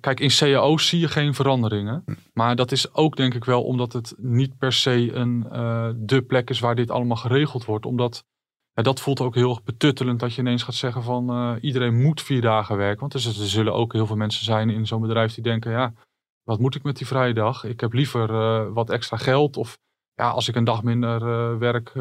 Kijk, 0.00 0.20
in 0.20 0.30
cao's 0.30 0.88
zie 0.88 1.00
je 1.00 1.08
geen 1.08 1.34
veranderingen. 1.34 2.04
Maar 2.32 2.56
dat 2.56 2.72
is 2.72 2.94
ook 2.94 3.16
denk 3.16 3.34
ik 3.34 3.44
wel 3.44 3.62
omdat 3.64 3.92
het 3.92 4.14
niet 4.18 4.58
per 4.58 4.72
se 4.72 5.12
een 5.12 5.40
de 6.06 6.22
plek 6.22 6.50
is 6.50 6.60
waar 6.60 6.74
dit 6.74 6.90
allemaal 6.90 7.16
geregeld 7.16 7.64
wordt. 7.64 7.86
Omdat 7.86 8.24
ja, 8.76 8.82
dat 8.82 9.00
voelt 9.00 9.20
ook 9.20 9.34
heel 9.34 9.50
erg 9.50 9.62
betuttelend 9.62 10.20
dat 10.20 10.34
je 10.34 10.40
ineens 10.40 10.62
gaat 10.62 10.74
zeggen 10.74 11.02
van 11.02 11.30
eh, 11.30 11.52
iedereen 11.60 12.02
moet 12.02 12.22
vier 12.22 12.40
dagen 12.40 12.76
werken. 12.76 13.00
Want 13.00 13.14
er, 13.14 13.26
er 13.26 13.48
zullen 13.48 13.74
ook 13.74 13.92
heel 13.92 14.06
veel 14.06 14.16
mensen 14.16 14.44
zijn 14.44 14.70
in 14.70 14.86
zo'n 14.86 15.00
bedrijf 15.00 15.34
die 15.34 15.42
denken, 15.42 15.70
ja, 15.70 15.92
wat 16.42 16.58
moet 16.58 16.74
ik 16.74 16.82
met 16.82 16.96
die 16.96 17.06
vrije 17.06 17.34
dag? 17.34 17.64
Ik 17.64 17.80
heb 17.80 17.92
liever 17.92 18.30
eh, 18.30 18.72
wat 18.72 18.90
extra 18.90 19.16
geld. 19.16 19.56
Of 19.56 19.78
ja, 20.14 20.30
als 20.30 20.48
ik 20.48 20.54
een 20.54 20.64
dag 20.64 20.82
minder 20.82 21.22
eh, 21.22 21.58
werk, 21.58 21.92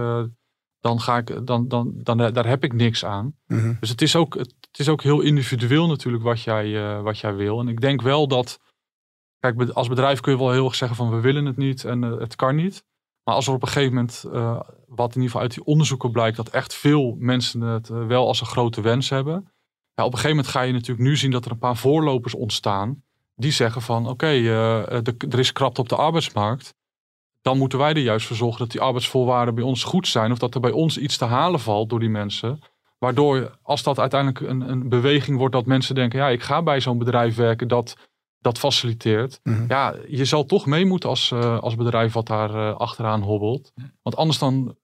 dan 0.79 1.01
ga 1.01 1.17
ik, 1.17 1.45
dan, 1.47 1.67
dan, 1.67 1.93
dan, 1.95 2.17
daar 2.17 2.47
heb 2.47 2.63
ik 2.63 2.73
niks 2.73 3.05
aan. 3.05 3.35
Dus 3.79 3.89
het 3.89 4.01
is 4.01 4.15
ook, 4.15 4.33
het 4.33 4.79
is 4.79 4.89
ook 4.89 5.01
heel 5.01 5.21
individueel 5.21 5.87
natuurlijk 5.87 6.23
wat 6.23 6.41
jij, 6.41 7.01
wat 7.01 7.19
jij 7.19 7.35
wil. 7.35 7.59
En 7.59 7.67
ik 7.67 7.81
denk 7.81 8.01
wel 8.01 8.27
dat, 8.27 8.59
kijk, 9.39 9.69
als 9.69 9.87
bedrijf 9.87 10.19
kun 10.19 10.31
je 10.31 10.37
wel 10.37 10.51
heel 10.51 10.65
erg 10.65 10.75
zeggen 10.75 10.97
van 10.97 11.09
we 11.09 11.19
willen 11.19 11.45
het 11.45 11.57
niet 11.57 11.85
en 11.85 12.01
het 12.01 12.35
kan 12.35 12.55
niet. 12.55 12.83
Maar 13.25 13.35
als 13.35 13.47
er 13.47 13.53
op 13.53 13.61
een 13.61 13.67
gegeven 13.67 13.93
moment, 13.93 14.25
eh, 14.33 14.59
wat 14.87 15.15
in 15.15 15.21
ieder 15.21 15.23
geval 15.23 15.41
uit 15.41 15.53
die 15.53 15.65
onderzoeken 15.65 16.11
blijkt, 16.11 16.37
dat 16.37 16.49
echt 16.49 16.73
veel 16.73 17.15
mensen 17.19 17.61
het 17.61 17.89
eh, 17.89 18.05
wel 18.05 18.27
als 18.27 18.41
een 18.41 18.47
grote 18.47 18.81
wens 18.81 19.09
hebben. 19.09 19.33
Ja, 19.93 20.03
op 20.03 20.11
een 20.11 20.19
gegeven 20.19 20.35
moment 20.35 20.47
ga 20.47 20.61
je 20.61 20.73
natuurlijk 20.73 21.07
nu 21.07 21.17
zien 21.17 21.31
dat 21.31 21.45
er 21.45 21.51
een 21.51 21.57
paar 21.57 21.77
voorlopers 21.77 22.35
ontstaan. 22.35 23.03
Die 23.35 23.51
zeggen 23.51 23.81
van 23.81 24.07
oké, 24.07 24.27
eh, 24.27 25.07
er 25.07 25.39
is 25.39 25.51
krapte 25.51 25.81
op 25.81 25.89
de 25.89 25.95
arbeidsmarkt. 25.95 26.75
Dan 27.41 27.57
moeten 27.57 27.79
wij 27.79 27.93
er 27.93 27.97
juist 27.97 28.27
voor 28.27 28.35
zorgen 28.35 28.59
dat 28.59 28.71
die 28.71 28.81
arbeidsvoorwaarden 28.81 29.55
bij 29.55 29.63
ons 29.63 29.83
goed 29.83 30.07
zijn. 30.07 30.31
Of 30.31 30.37
dat 30.37 30.55
er 30.55 30.61
bij 30.61 30.71
ons 30.71 30.97
iets 30.97 31.17
te 31.17 31.25
halen 31.25 31.59
valt 31.59 31.89
door 31.89 31.99
die 31.99 32.09
mensen. 32.09 32.59
Waardoor, 32.97 33.57
als 33.61 33.83
dat 33.83 33.99
uiteindelijk 33.99 34.39
een, 34.39 34.69
een 34.69 34.89
beweging 34.89 35.37
wordt 35.37 35.53
dat 35.53 35.65
mensen 35.65 35.95
denken: 35.95 36.19
ja, 36.19 36.27
ik 36.27 36.43
ga 36.43 36.63
bij 36.63 36.81
zo'n 36.81 36.97
bedrijf 36.97 37.35
werken 37.35 37.67
dat 37.67 37.95
dat 38.45 38.59
faciliteert. 38.59 39.39
Mhm. 39.43 39.65
Ja, 39.67 39.95
je 40.07 40.25
zal 40.25 40.45
toch 40.45 40.65
mee 40.65 40.85
moeten 40.85 41.09
als, 41.09 41.31
eh, 41.31 41.59
als 41.59 41.75
bedrijf 41.75 42.13
wat 42.13 42.27
daar 42.27 42.49
eh, 42.49 42.75
achteraan 42.75 43.21
hobbelt. 43.21 43.73
Want 44.01 44.15
anders 44.15 44.39
dan 44.39 44.75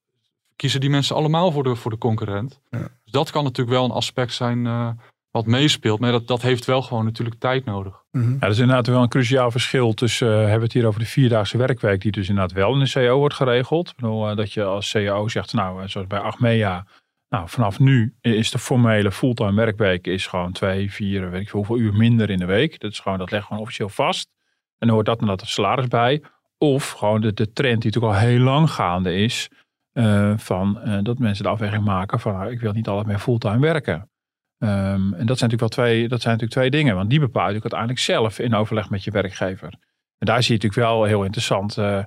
kiezen 0.55 0.79
die 0.79 0.89
mensen 0.89 1.15
allemaal 1.15 1.51
voor 1.51 1.63
de, 1.63 1.75
voor 1.75 1.91
de 1.91 1.97
concurrent. 1.97 2.59
Ja. 2.69 2.79
Dus 2.79 3.11
dat 3.11 3.31
kan 3.31 3.43
natuurlijk 3.43 3.77
wel 3.77 3.85
een 3.85 3.91
aspect 3.91 4.33
zijn 4.33 4.65
eh, 4.65 4.89
wat 5.31 5.45
meespeelt. 5.45 5.99
Maar 5.99 6.11
dat, 6.11 6.27
dat 6.27 6.41
heeft 6.41 6.65
wel 6.65 6.81
gewoon 6.81 7.05
natuurlijk 7.05 7.39
tijd 7.39 7.65
nodig. 7.65 8.03
Mhm. 8.11 8.31
Ja, 8.31 8.39
dat 8.39 8.51
is 8.51 8.59
inderdaad 8.59 8.87
wel 8.87 9.01
een 9.01 9.09
cruciaal 9.09 9.51
verschil 9.51 9.93
tussen, 9.93 10.37
hebben 10.37 10.57
we 10.57 10.63
het 10.63 10.73
hier 10.73 10.87
over 10.87 10.99
de 10.99 11.05
vierdaagse 11.05 11.57
werkweek, 11.57 12.01
die 12.01 12.11
dus 12.11 12.29
inderdaad 12.29 12.53
wel 12.53 12.73
in 12.73 12.79
de 12.79 12.91
CO 12.91 13.17
wordt 13.17 13.35
geregeld. 13.35 13.89
Ik 13.89 13.95
bedoel, 13.95 14.29
eh, 14.29 14.35
dat 14.35 14.53
je 14.53 14.63
als 14.63 14.91
CO 14.91 15.27
zegt, 15.27 15.53
nou, 15.53 15.81
eh, 15.81 15.87
zoals 15.87 16.07
bij 16.07 16.19
Achmea, 16.19 16.85
nou, 17.31 17.49
vanaf 17.49 17.79
nu 17.79 18.15
is 18.21 18.51
de 18.51 18.59
formele 18.59 19.11
fulltime 19.11 19.53
werkweek 19.53 20.07
is 20.07 20.27
gewoon 20.27 20.51
twee, 20.51 20.91
vier, 20.91 21.29
weet 21.29 21.41
ik 21.41 21.49
veel 21.49 21.59
hoeveel 21.59 21.77
uur 21.85 21.93
minder 21.93 22.29
in 22.29 22.37
de 22.37 22.45
week. 22.45 22.79
Dat 22.79 22.91
is 22.91 22.99
gewoon, 22.99 23.17
dat 23.17 23.31
legt 23.31 23.45
gewoon 23.45 23.61
officieel 23.61 23.89
vast. 23.89 24.29
En 24.77 24.87
dan 24.87 24.89
hoort 24.89 25.05
dat 25.05 25.19
inderdaad 25.19 25.45
het 25.45 25.49
salaris 25.49 25.87
bij. 25.87 26.23
Of 26.57 26.89
gewoon 26.89 27.21
de, 27.21 27.33
de 27.33 27.51
trend 27.51 27.81
die 27.81 27.91
natuurlijk 27.91 28.13
al 28.13 28.27
heel 28.29 28.39
lang 28.39 28.69
gaande 28.69 29.15
is, 29.15 29.49
eh, 29.91 30.33
van 30.37 30.79
eh, 30.81 30.99
dat 31.03 31.19
mensen 31.19 31.43
de 31.43 31.49
afweging 31.49 31.83
maken 31.83 32.19
van, 32.19 32.33
nou, 32.33 32.51
ik 32.51 32.59
wil 32.59 32.71
niet 32.71 32.87
altijd 32.87 33.07
meer 33.07 33.19
fulltime 33.19 33.59
werken. 33.59 34.09
Ehm, 34.57 35.13
en 35.13 35.25
dat 35.25 35.37
zijn 35.37 35.49
natuurlijk 35.49 35.59
wel 35.59 35.69
twee, 35.69 36.07
dat 36.07 36.21
zijn 36.21 36.33
natuurlijk 36.33 36.59
twee 36.61 36.69
dingen. 36.69 36.95
Want 36.95 37.09
die 37.09 37.19
bepaal 37.19 37.47
je 37.47 37.61
uiteindelijk 37.61 37.99
zelf 37.99 38.39
in 38.39 38.53
overleg 38.53 38.89
met 38.89 39.03
je 39.03 39.11
werkgever. 39.11 39.73
En 40.17 40.25
daar 40.25 40.43
zie 40.43 40.55
je 40.55 40.61
natuurlijk 40.61 40.89
wel 40.89 41.03
heel 41.03 41.23
interessant. 41.23 41.77
eh, 41.77 42.03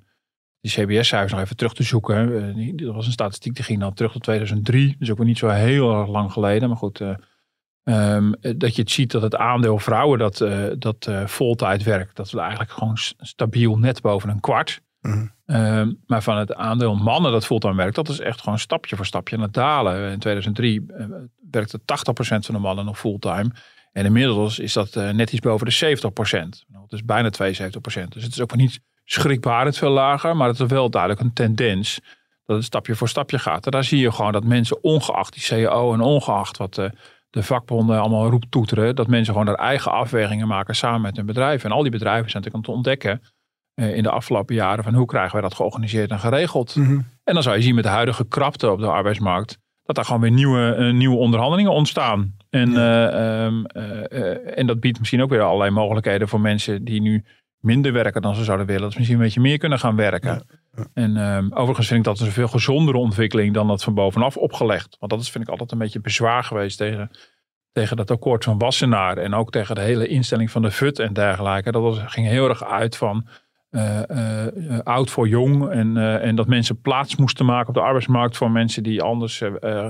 die 0.64 0.84
CBS-cijfers 0.84 1.32
nog 1.32 1.40
even 1.40 1.56
terug 1.56 1.74
te 1.74 1.82
zoeken. 1.82 2.48
Eh, 2.48 2.54
die- 2.54 2.74
dat 2.74 2.94
was 2.94 3.06
een 3.06 3.12
statistiek 3.12 3.54
die 3.54 3.64
ging 3.64 3.80
dan 3.80 3.94
terug 3.94 4.12
tot 4.12 4.22
2003. 4.22 4.96
Dus 4.98 5.10
ook 5.10 5.16
weer 5.16 5.26
niet 5.26 5.38
zo 5.38 5.48
heel 5.48 5.98
erg 6.00 6.08
lang 6.08 6.32
geleden. 6.32 6.68
Maar 6.68 6.78
goed, 6.78 7.00
eh, 7.00 7.14
ehm, 7.84 8.32
eh, 8.40 8.52
dat 8.56 8.74
je 8.74 8.82
het 8.82 8.90
ziet 8.90 9.10
dat 9.10 9.22
het 9.22 9.36
aandeel 9.36 9.78
vrouwen 9.78 10.18
dat, 10.18 10.40
eh 10.40 10.64
dat 10.78 11.08
voltijd 11.24 11.82
werkt. 11.82 12.16
Dat 12.16 12.30
we 12.30 12.40
eigenlijk 12.40 12.70
gewoon 12.70 12.96
stabiel 13.18 13.78
net 13.78 14.00
boven 14.00 14.28
een 14.28 14.40
kwart. 14.40 14.80
Mhm. 15.00 15.26
Ehm, 15.46 15.92
maar 16.06 16.22
van 16.22 16.36
het 16.36 16.54
aandeel 16.54 16.94
mannen 16.94 17.32
dat 17.32 17.46
fulltime 17.46 17.74
werkt, 17.74 17.94
dat 17.94 18.08
is 18.08 18.18
echt 18.20 18.40
gewoon 18.42 18.58
stapje 18.58 18.96
voor 18.96 19.06
stapje 19.06 19.36
aan 19.36 19.42
het 19.42 19.52
dalen. 19.52 20.12
In 20.12 20.18
2003 20.18 20.84
eh, 20.88 21.06
werkte 21.50 21.80
80% 21.84 22.46
van 22.46 22.54
de 22.54 22.60
mannen 22.60 22.84
nog 22.84 22.98
fulltime. 22.98 23.50
En 23.92 24.04
inmiddels 24.04 24.58
is 24.58 24.72
dat 24.72 24.94
net 24.94 25.32
iets 25.32 25.40
boven 25.40 25.66
de 25.66 25.72
70%. 25.72 26.64
Nou, 26.68 26.82
Dat 26.88 26.92
is 26.92 27.04
bijna 27.04 27.30
72%. 27.30 28.12
Dus 28.12 28.22
het 28.22 28.32
is 28.32 28.40
ook 28.40 28.56
niet 28.56 28.80
schrikbarend 29.04 29.78
veel 29.78 29.90
lager. 29.90 30.36
Maar 30.36 30.48
het 30.48 30.60
is 30.60 30.66
wel 30.66 30.90
duidelijk 30.90 31.20
een 31.20 31.32
tendens 31.32 32.00
dat 32.44 32.56
het 32.56 32.64
stapje 32.64 32.94
voor 32.94 33.08
stapje 33.08 33.38
gaat. 33.38 33.64
En 33.64 33.70
daar 33.70 33.84
zie 33.84 33.98
je 33.98 34.12
gewoon 34.12 34.32
dat 34.32 34.44
mensen 34.44 34.82
ongeacht 34.82 35.32
die 35.32 35.64
CAO 35.64 35.92
en 35.92 36.00
ongeacht 36.00 36.56
wat 36.56 36.74
de, 36.74 36.90
de 37.30 37.42
vakbonden 37.42 38.00
allemaal 38.00 38.30
roept 38.30 38.50
toeteren. 38.50 38.96
Dat 38.96 39.06
mensen 39.06 39.32
gewoon 39.32 39.48
hun 39.48 39.56
eigen 39.56 39.92
afwegingen 39.92 40.48
maken 40.48 40.76
samen 40.76 41.00
met 41.00 41.16
hun 41.16 41.26
bedrijf. 41.26 41.64
En 41.64 41.72
al 41.72 41.82
die 41.82 41.90
bedrijven 41.90 42.30
zijn 42.30 42.42
natuurlijk 42.42 42.68
aan 42.68 42.74
het 42.74 42.86
ontdekken 42.86 43.22
eh, 43.74 43.96
in 43.96 44.02
de 44.02 44.10
afgelopen 44.10 44.54
jaren 44.54 44.84
van 44.84 44.94
hoe 44.94 45.06
krijgen 45.06 45.32
wij 45.32 45.42
dat 45.42 45.54
georganiseerd 45.54 46.10
en 46.10 46.18
geregeld. 46.18 46.76
Mhm. 46.76 47.00
En 47.24 47.34
dan 47.34 47.42
zou 47.42 47.56
je 47.56 47.62
zien 47.62 47.74
met 47.74 47.84
de 47.84 47.90
huidige 47.90 48.28
krapte 48.28 48.70
op 48.70 48.78
de 48.78 48.86
arbeidsmarkt, 48.86 49.58
dat 49.82 49.96
daar 49.96 50.04
gewoon 50.04 50.20
weer 50.20 50.30
nieuwe, 50.30 50.74
eh, 50.74 50.92
nieuwe 50.92 51.16
onderhandelingen 51.16 51.72
ontstaan. 51.72 52.36
En, 52.54 52.76
eh, 52.76 53.44
ehm, 53.44 53.64
eh, 53.64 54.04
eh, 54.10 54.58
en 54.58 54.66
dat 54.66 54.80
biedt 54.80 54.98
misschien 54.98 55.22
ook 55.22 55.30
weer 55.30 55.42
allerlei 55.42 55.70
mogelijkheden 55.70 56.28
voor 56.28 56.40
mensen 56.40 56.84
die 56.84 57.00
nu 57.00 57.24
minder 57.64 57.92
werken 57.92 58.22
dan 58.22 58.34
ze 58.34 58.44
zouden 58.44 58.66
willen. 58.66 58.82
Dat 58.82 58.92
ze 58.92 58.98
misschien 58.98 59.18
een 59.18 59.24
beetje 59.24 59.40
meer 59.40 59.58
kunnen 59.58 59.78
gaan 59.78 59.96
werken. 59.96 60.46
En 60.94 61.16
ehm, 61.16 61.52
overigens 61.52 61.86
vind 61.86 61.98
ik 61.98 62.04
dat 62.04 62.20
een 62.20 62.32
veel 62.32 62.48
gezondere 62.48 62.98
ontwikkeling 62.98 63.54
dan 63.54 63.66
dat 63.66 63.84
van 63.84 63.94
bovenaf 63.94 64.36
opgelegd. 64.36 64.96
Want 64.98 65.12
dat 65.12 65.20
is, 65.20 65.30
vind 65.30 65.44
ik 65.44 65.50
altijd 65.50 65.72
een 65.72 65.78
beetje 65.78 66.00
bezwaar 66.00 66.44
geweest 66.44 66.76
tegen, 66.76 67.10
tegen 67.72 67.96
dat 67.96 68.10
akkoord 68.10 68.44
van 68.44 68.58
Wassenaar. 68.58 69.16
En 69.16 69.34
ook 69.34 69.50
tegen 69.50 69.74
de 69.74 69.80
hele 69.80 70.06
instelling 70.06 70.50
van 70.50 70.62
de 70.62 70.70
FUT 70.70 70.98
en 70.98 71.12
dergelijke. 71.12 71.72
Dat 71.72 71.82
was, 71.82 71.98
ging 72.06 72.26
heel 72.26 72.48
erg 72.48 72.64
uit 72.64 72.96
van 72.96 73.28
eh, 73.74 74.42
eh, 74.46 74.78
oud 74.82 75.10
voor 75.10 75.28
jong. 75.28 75.70
En, 75.70 75.96
eh, 75.96 76.26
en 76.26 76.36
dat 76.36 76.46
mensen 76.46 76.80
plaats 76.80 77.16
moesten 77.16 77.46
maken 77.46 77.68
op 77.68 77.74
de 77.74 77.80
arbeidsmarkt 77.80 78.36
voor 78.36 78.50
mensen 78.50 78.82
die 78.82 79.02
anders 79.02 79.42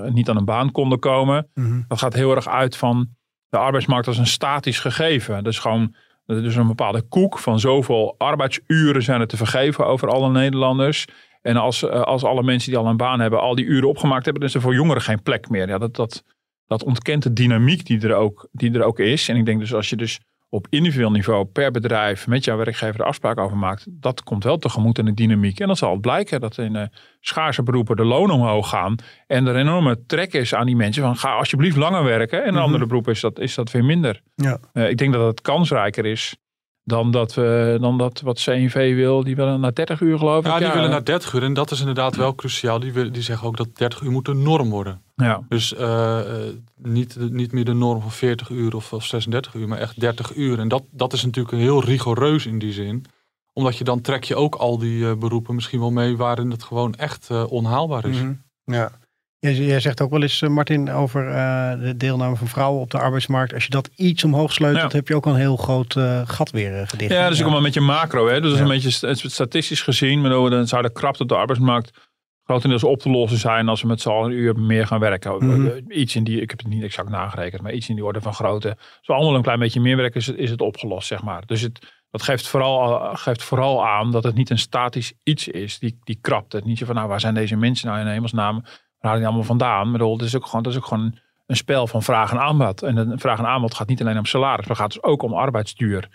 niet 0.09 0.29
aan 0.29 0.37
een 0.37 0.45
baan 0.45 0.73
konden 0.73 0.99
komen. 0.99 1.49
Mhm. 1.55 1.81
Dat 1.89 1.99
gaat 1.99 2.15
heel 2.15 2.35
erg 2.35 2.49
uit 2.49 2.77
van 2.77 3.09
de 3.49 3.59
arbeidsmarkt 3.59 4.07
als 4.07 4.19
een 4.19 4.27
statisch 4.27 4.79
gegeven. 4.79 5.45
Dus 5.45 5.59
gewoon 5.59 5.95
er 6.27 6.45
is 6.45 6.57
een 6.57 6.67
bepaalde 6.67 7.03
koek 7.03 7.39
van 7.39 7.61
zoveel 7.61 8.15
arbeidsuren 8.19 9.03
zijn 9.03 9.21
er 9.21 9.27
te 9.27 9.37
vergeven 9.37 9.87
over 9.87 10.09
alle 10.09 10.31
Nederlanders. 10.31 11.07
En 11.43 11.57
als, 11.57 11.83
eh, 11.83 12.01
als 12.03 12.25
alle 12.25 12.43
mensen 12.43 12.71
die 12.71 12.79
al 12.79 12.87
een 12.87 12.97
baan 12.97 13.21
hebben, 13.21 13.41
al 13.41 13.55
die 13.55 13.65
uren 13.65 13.89
opgemaakt 13.89 14.25
hebben, 14.25 14.41
dan 14.43 14.51
is 14.51 14.57
er 14.57 14.63
voor 14.63 14.75
jongeren 14.75 15.03
geen 15.03 15.23
plek 15.23 15.49
meer. 15.49 15.69
Ja, 15.69 15.79
dat, 15.79 15.97
dat, 15.97 16.25
dat 16.67 16.85
ontkent 16.85 17.23
de 17.23 17.33
dynamiek 17.33 17.87
die 17.87 18.01
er, 18.01 18.15
ook, 18.15 18.49
die 18.53 18.73
er 18.73 18.83
ook 18.83 18.99
is. 18.99 19.29
En 19.29 19.37
ik 19.37 19.45
denk 19.45 19.61
dus 19.61 19.75
als 19.75 19.91
je 19.91 19.97
dus 19.97 20.21
op 20.55 20.67
individueel 20.71 21.11
niveau 21.11 21.45
per 21.45 21.71
bedrijf 21.71 22.27
met 22.27 22.45
jouw 22.45 22.57
werkgever 22.57 22.97
de 22.97 23.05
afspraak 23.05 23.39
over 23.39 23.57
maakt, 23.57 23.87
dat 23.89 24.23
komt 24.23 24.45
wel 24.45 24.59
tegemoet 24.59 24.99
in 24.99 25.05
de 25.05 25.15
dynamiek. 25.15 25.61
En 25.61 25.67
dan 25.67 25.77
zal 25.77 25.91
het 25.93 26.01
blijken 26.01 26.41
dat 26.41 26.59
in 26.59 26.77
eh, 26.77 26.87
schaarse 27.21 27.63
beroepen 27.63 27.97
de 27.97 28.05
lonen 28.05 28.35
omhoog 28.35 28.69
gaan. 28.69 28.95
En 29.27 29.47
er 29.47 29.55
een 29.55 29.61
enorme 29.61 30.07
trek 30.07 30.33
is 30.33 30.55
aan 30.55 30.67
die 30.67 30.77
mensen 30.77 31.03
van 31.03 31.17
ga 31.17 31.33
alsjeblieft 31.37 31.77
langer 31.77 32.05
werken. 32.05 32.43
En 32.45 32.49
in 32.55 32.57
andere 32.61 32.87
beroepen 32.87 33.13
is 33.13 33.21
dat, 33.21 33.39
is 33.39 33.55
dat 33.55 33.71
weer 33.71 33.85
minder. 33.85 34.21
Ja. 34.35 34.59
Eh, 34.73 34.89
ik 34.89 34.97
denk 34.97 35.13
dat 35.13 35.27
het 35.27 35.41
kansrijker 35.41 36.07
is 36.07 36.37
dan 36.85 37.11
dat, 37.11 37.35
we, 37.35 37.77
dan 37.81 37.99
dat 37.99 38.21
wat 38.21 38.41
CNV 38.43 38.95
wil. 38.95 39.25
Die 39.25 39.37
willen 39.37 39.61
naar 39.61 39.75
30 39.75 40.01
uur 40.01 40.19
geloof 40.19 40.45
ik. 40.45 40.51
Ja, 40.51 40.59
die 40.59 40.69
willen 40.73 40.91
naar 40.91 41.05
30 41.05 41.33
uur. 41.33 41.43
En 41.43 41.55
dat 41.55 41.71
is 41.71 41.81
inderdaad 41.81 42.17
wel 42.17 42.35
cruciaal. 42.35 42.81
Die, 42.81 42.93
willen- 42.93 43.13
die 43.13 43.23
zeggen 43.23 43.49
ook 43.49 43.57
dat 43.57 43.77
30 43.77 44.01
uur 44.01 44.11
moet 44.11 44.25
de 44.25 44.35
norm 44.35 44.71
worden. 44.71 45.03
Ja. 45.15 45.41
Dus 45.49 45.75
eh, 45.75 46.19
eh, 46.49 46.55
niet, 46.77 47.17
niet 47.31 47.53
meer 47.53 47.65
de 47.65 47.73
norm 47.73 48.01
van 48.01 48.11
40 48.13 48.49
uur 48.49 48.75
of, 48.77 48.93
of 48.93 49.05
36 49.05 49.55
uur, 49.55 49.69
maar 49.69 49.79
echt 49.79 50.01
30 50.01 50.35
uur. 50.35 50.59
En 50.59 50.69
dat, 50.69 50.83
dat 50.91 51.13
is 51.13 51.25
natuurlijk 51.25 51.57
heel 51.57 51.85
rigoureus 51.85 52.47
in 52.47 52.59
die 52.59 52.73
zin. 52.73 53.05
Omdat 53.53 53.77
je 53.79 53.85
dan 53.85 54.01
trek 54.01 54.25
je 54.25 54.37
ook 54.37 54.55
al 54.55 54.79
die 54.79 55.09
eh, 55.09 55.15
beroepen 55.17 55.55
misschien 55.55 55.81
wel 55.81 55.91
mee 55.91 56.17
waarin 56.17 56.51
het 56.51 56.63
gewoon 56.63 56.95
echt 56.95 57.31
eh, 57.31 57.45
onhaalbaar 57.49 58.05
is. 58.07 58.17
Mhm. 58.17 58.33
Ja. 58.65 58.91
Jij, 59.39 59.81
zegt 59.81 60.01
ook 60.01 60.11
wel 60.11 60.23
eens, 60.23 60.41
Martin, 60.43 60.91
over 60.91 61.29
eh, 61.29 61.81
de 61.81 61.97
deelname 61.97 62.37
van 62.37 62.47
vrouwen 62.49 62.81
op 62.81 62.91
de 62.91 62.99
arbeidsmarkt. 62.99 63.55
Als 63.55 63.65
je 63.65 63.71
dat 63.71 63.91
iets 63.97 64.25
omhoog 64.25 64.53
sleutelt, 64.53 64.91
Ja. 64.93 64.97
heb 64.99 65.09
je 65.09 65.15
ook 65.15 65.27
al 65.27 65.33
een 65.33 65.39
heel 65.39 65.57
groot 65.57 65.97
eh, 65.97 66.21
gat 66.25 66.51
weer 66.51 66.89
gedicht. 66.89 67.13
Ja, 67.13 67.29
dus 67.29 67.43
ook 67.43 67.51
wel 67.51 67.61
met 67.61 67.75
je 67.75 67.81
macro. 67.81 68.29
Hè? 68.29 68.41
Dus 68.41 68.55
Ja. 68.55 68.61
een 68.61 68.69
beetje 68.69 68.91
st- 68.91 69.31
statistisch 69.33 69.83
gezien. 69.83 70.21
maar 70.21 70.31
Dan 70.31 70.67
zou 70.67 70.83
de 70.83 70.93
krapte 70.93 71.23
op 71.23 71.29
de 71.29 71.37
arbeidsmarkt 71.37 71.99
grotendeels 72.45 72.85
op 72.85 72.99
te 72.99 73.11
lossen 73.11 73.39
zijn 73.39 73.69
als 73.69 73.83
we 73.83 73.89
met 73.89 74.01
z'n 74.01 74.09
allen 74.09 74.31
een 74.31 74.37
uur 74.37 74.59
meer 74.59 74.87
gaan 74.87 75.01
werken. 75.01 75.47
Mhm. 75.47 75.71
Iets 75.89 76.17
in 76.17 76.25
die, 76.25 76.41
ik 76.41 76.51
heb 76.51 76.59
het 76.59 76.69
niet 76.69 76.83
exact 76.83 77.09
nagerekend, 77.09 77.63
maar 77.63 77.73
iets 77.73 77.89
in 77.89 77.95
die 77.95 78.05
orde 78.05 78.21
van 78.21 78.35
grootte. 78.35 78.69
Als 78.69 79.07
we 79.07 79.13
allemaal 79.13 79.35
een 79.35 79.43
klein 79.43 79.59
beetje 79.59 79.81
meer 79.81 79.97
werken, 79.97 80.21
is 80.21 80.27
het, 80.27 80.37
is 80.37 80.51
het 80.51 80.61
opgelost, 80.61 81.07
zeg 81.07 81.23
maar. 81.23 81.47
Dus 81.47 81.61
het, 81.61 81.93
dat 82.11 82.23
geeft 82.23 82.47
vooral, 82.47 83.01
eh, 83.01 83.17
geeft 83.17 83.43
vooral 83.43 83.87
aan 83.87 84.11
dat 84.11 84.25
het 84.25 84.35
niet 84.35 84.51
een 84.51 84.59
statisch 84.59 85.13
iets 85.23 85.49
is, 85.49 85.79
die, 85.79 85.99
die 86.05 86.19
krapte. 86.21 86.61
Niet 86.65 86.79
zo 86.79 86.87
van, 86.87 86.95
nou, 86.95 87.09
waar 87.09 87.21
zijn 87.21 87.35
deze 87.35 87.57
mensen 87.57 87.89
nou 87.89 88.01
in 88.01 88.07
hemelsnaam? 88.07 88.61
Waar 88.63 88.73
halen 88.99 89.19
die 89.19 89.27
allemaal 89.27 89.47
vandaan? 89.47 89.87
Ik 89.87 89.93
bedoel, 89.93 90.13
het 90.13 90.27
is 90.27 90.37
ook 90.37 90.47
gewoon, 90.47 90.63
dat 90.63 90.73
is 90.73 90.79
ook 90.79 90.87
gewoon 90.87 91.19
een 91.47 91.57
spel 91.57 91.87
van 91.87 92.03
vraag 92.03 92.31
en 92.31 92.41
aanbod. 92.41 92.83
En 92.83 92.97
een 92.97 93.19
vraag 93.19 93.39
en 93.39 93.47
aanbod 93.47 93.75
gaat 93.75 93.89
niet 93.89 94.01
alleen 94.01 94.19
om 94.19 94.25
salaris, 94.25 94.67
maar 94.67 94.77
gaat 94.77 94.93
dus 94.93 95.03
ook 95.03 95.23
om 95.23 95.35
arbeidsduur. 95.35 96.09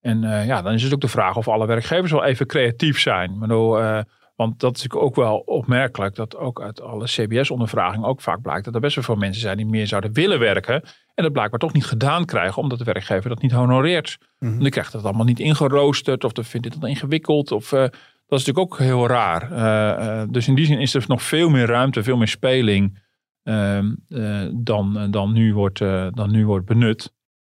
En 0.00 0.24
eh, 0.24 0.46
ja, 0.46 0.62
dan 0.62 0.72
is 0.72 0.82
het 0.82 0.94
ook 0.94 1.00
de 1.00 1.08
vraag 1.08 1.36
of 1.36 1.48
alle 1.48 1.66
werkgevers 1.66 2.12
wel 2.12 2.24
even 2.24 2.46
creatief 2.46 3.00
zijn. 3.00 3.32
Ik 3.32 3.38
bedoel, 3.38 3.80
eh, 3.80 4.00
want 4.36 4.60
dat 4.60 4.76
is 4.76 4.82
natuurlijk 4.82 5.10
ook 5.10 5.24
wel 5.24 5.38
opmerkelijk 5.38 6.14
dat 6.14 6.36
ook 6.36 6.62
uit 6.62 6.80
alle 6.80 7.04
CBS-ondervragingen 7.04 8.08
ook 8.08 8.20
vaak 8.20 8.42
blijkt 8.42 8.64
dat 8.64 8.74
er 8.74 8.80
best 8.80 8.94
wel 8.94 9.04
veel 9.04 9.16
mensen 9.16 9.42
zijn 9.42 9.56
die 9.56 9.66
meer 9.66 9.86
zouden 9.86 10.12
willen 10.12 10.38
werken. 10.38 10.82
En 11.14 11.22
dat 11.24 11.32
blijkbaar 11.32 11.58
toch 11.58 11.72
niet 11.72 11.84
gedaan 11.84 12.24
krijgen, 12.24 12.62
omdat 12.62 12.78
de 12.78 12.84
werkgever 12.84 13.28
dat 13.28 13.42
niet 13.42 13.52
honoreert. 13.52 14.18
En 14.38 14.58
dan 14.58 14.70
krijgt 14.70 14.92
dat 14.92 15.04
allemaal 15.04 15.26
niet 15.26 15.40
ingeroosterd 15.40 16.24
of 16.24 16.32
dan 16.32 16.44
vindt 16.44 16.66
het 16.66 16.80
dan 16.80 16.88
ingewikkeld. 16.88 17.52
Of, 17.52 17.72
eh, 17.72 17.86
dat 18.32 18.40
is 18.40 18.46
natuurlijk 18.46 18.72
ook 18.72 18.78
heel 18.78 19.06
raar. 19.06 19.52
Eh, 19.52 20.20
eh, 20.20 20.28
dus 20.30 20.48
in 20.48 20.54
die 20.54 20.66
zin 20.66 20.80
is 20.80 20.94
er 20.94 21.04
nog 21.06 21.22
veel 21.22 21.48
meer 21.48 21.66
ruimte, 21.66 22.02
veel 22.02 22.16
meer 22.16 22.28
speling 22.28 23.00
ehm, 23.42 23.94
eh, 24.08 24.46
dan, 24.54 25.10
dan, 25.10 25.32
nu 25.32 25.54
wordt, 25.54 25.78
dan 26.14 26.30
nu 26.30 26.46
wordt 26.46 26.66
benut. 26.66 27.12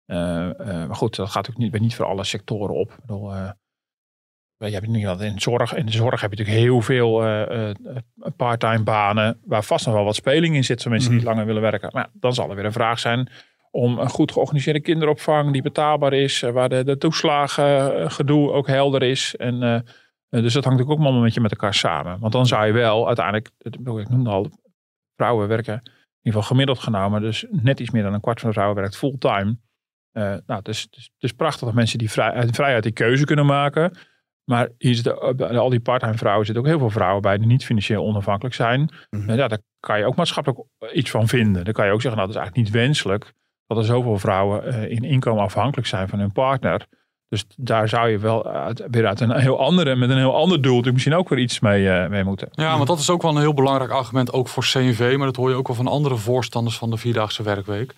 Maar 0.06 0.96
goed, 0.96 1.16
dat 1.16 1.30
gaat 1.30 1.50
ook 1.50 1.58
niet, 1.58 1.72
weer 1.72 1.82
niet 1.82 1.96
voor 1.96 2.06
alle 2.06 2.24
sectoren 2.24 2.76
op. 2.76 2.92
Ik 2.92 3.00
bedoel, 3.00 3.32
je 4.58 4.66
hebt 4.70 5.02
wel 5.02 5.22
in 5.22 5.40
zorg. 5.40 5.74
In 5.76 5.86
de 5.86 5.92
zorg 5.92 6.22
heb 6.22 6.32
je 6.34 6.38
natuurlijk 6.38 6.66
heel 6.66 6.82
veel 6.82 7.24
eh, 7.24 7.70
eh, 7.70 7.76
parttime 8.38 8.84
banen. 8.84 9.40
Waar 9.46 9.64
vast 9.64 9.86
nog 9.86 9.96
wel 9.96 10.04
wat 10.04 10.16
speling 10.16 10.56
in 10.56 10.64
zit. 10.64 10.82
Voor 10.82 10.92
mensen 10.92 11.10
die 11.10 11.20
niet 11.20 11.28
langer 11.28 11.46
willen 11.46 11.62
werken. 11.62 11.90
Maar 11.94 12.04
ja, 12.04 12.20
dan 12.20 12.34
zal 12.34 12.50
er 12.50 12.56
weer 12.56 12.66
een 12.66 12.72
vraag 12.72 13.00
zijn. 13.00 13.30
Om 13.72 14.00
een 14.00 14.10
goed 14.10 14.32
georganiseerde 14.32 14.80
kinderopvang. 14.82 15.52
Die 15.52 15.62
betaalbaar 15.62 16.14
is. 16.14 16.44
eh, 16.44 16.52
Waar 16.52 16.70
de, 16.70 16.84
de 16.84 16.98
toeslagengedoe 16.98 18.52
ook 18.52 18.68
helder 18.68 19.04
is. 19.04 19.36
En, 19.36 19.64
eh, 19.64 19.76
eh, 19.76 19.82
dus 20.30 20.54
dat 20.54 20.64
hangt 20.64 20.66
natuurlijk 20.66 20.90
ook 20.90 20.98
allemaal 20.98 21.14
een 21.18 21.24
beetje 21.24 21.42
met 21.42 21.52
elkaar 21.52 21.74
samen. 21.74 22.20
Want 22.20 22.34
dan 22.34 22.46
zou 22.46 22.66
je 22.66 22.72
wel 22.74 23.08
uiteindelijk. 23.08 23.50
Ik 23.60 24.10
noemde 24.10 24.30
al. 24.30 24.50
Vrouwen 25.16 25.48
werken. 25.48 25.74
In 25.74 25.90
ieder 26.30 26.42
geval 26.42 26.44
gemiddeld 26.44 26.80
genomen. 26.80 27.22
Dus 27.22 27.46
net 27.50 27.80
iets 27.80 27.92
meer 27.92 28.04
dan 28.04 28.14
een 28.14 28.22
kwart 28.22 28.40
van 28.40 28.48
de 28.50 28.56
vrouwen 28.56 28.80
werkt 28.80 28.98
fulltime. 28.98 29.58
Eh 30.12 30.24
nou, 30.24 30.42
het 30.60 30.68
is, 30.68 30.82
het, 30.82 30.96
is, 30.96 31.04
het 31.04 31.24
is 31.24 31.32
prachtig 31.32 31.66
dat 31.66 31.74
mensen 31.74 31.98
die 31.98 32.12
vrij, 32.12 32.48
vrijheid 32.52 32.84
die 32.84 32.92
keuze 32.92 33.26
kunnen 33.26 33.46
maken. 33.46 33.98
Maar 34.46 34.70
hier 34.78 34.96
zitten, 34.96 35.36
bij 35.36 35.58
al 35.58 35.70
die 35.70 35.80
parttime 35.80 36.14
vrouwen 36.14 36.46
zitten 36.46 36.64
ook 36.64 36.70
heel 36.70 36.80
veel 36.80 36.90
vrouwen 36.90 37.22
bij 37.22 37.38
die 37.38 37.48
niet 37.48 37.66
financieel 37.66 38.06
onafhankelijk 38.06 38.56
zijn. 38.56 38.90
Mhm. 39.10 39.30
En 39.30 39.36
ja, 39.36 39.48
daar 39.48 39.62
kan 39.80 40.00
je 40.00 40.06
ook 40.06 40.16
maatschappelijk 40.16 40.62
iets 40.94 41.10
van 41.10 41.28
vinden. 41.28 41.64
Dan 41.64 41.74
kan 41.74 41.86
je 41.86 41.92
ook 41.92 42.02
zeggen, 42.02 42.20
nou, 42.22 42.32
dat 42.32 42.36
is 42.36 42.42
eigenlijk 42.42 42.66
niet 42.66 42.84
wenselijk 42.84 43.34
dat 43.68 43.78
er 43.78 43.86
zoveel 43.86 44.18
vrouwen 44.18 44.66
eh, 44.66 44.92
in 44.92 45.04
inkomen 45.04 45.44
afhankelijk 45.44 45.88
zijn 45.88 46.10
van 46.10 46.20
hun 46.20 46.32
partner. 46.32 46.88
Dus 47.28 47.46
daar 47.56 47.90
zou 47.90 48.10
je 48.10 48.18
wel 48.20 48.46
uit, 48.46 48.84
weer 48.92 49.08
uit 49.08 49.20
een 49.20 49.32
heel 49.32 49.60
andere, 49.60 49.96
met 49.96 50.10
een 50.10 50.18
heel 50.18 50.36
ander 50.36 50.62
doel, 50.62 50.72
natuurlijk 50.72 50.94
misschien 50.94 51.16
ook 51.16 51.30
weer 51.30 51.40
iets 51.40 51.60
mee, 51.60 51.90
eh, 51.90 52.10
mee 52.10 52.24
moeten. 52.24 52.48
Ja, 52.52 52.76
want 52.76 52.88
dat 52.88 53.00
is 53.00 53.10
ook 53.10 53.22
wel 53.22 53.32
een 53.32 53.42
heel 53.42 53.54
belangrijk 53.54 53.92
argument, 53.92 54.34
ook 54.34 54.48
voor 54.48 54.64
CNV. 54.64 55.16
Maar 55.18 55.26
dat 55.26 55.36
hoor 55.36 55.50
je 55.50 55.56
ook 55.56 55.68
wel 55.68 55.76
van 55.76 55.88
andere 55.88 56.16
voorstanders 56.16 56.78
van 56.78 56.90
de 56.90 56.98
vierdaagse 56.98 57.44
werkweek. 57.44 57.94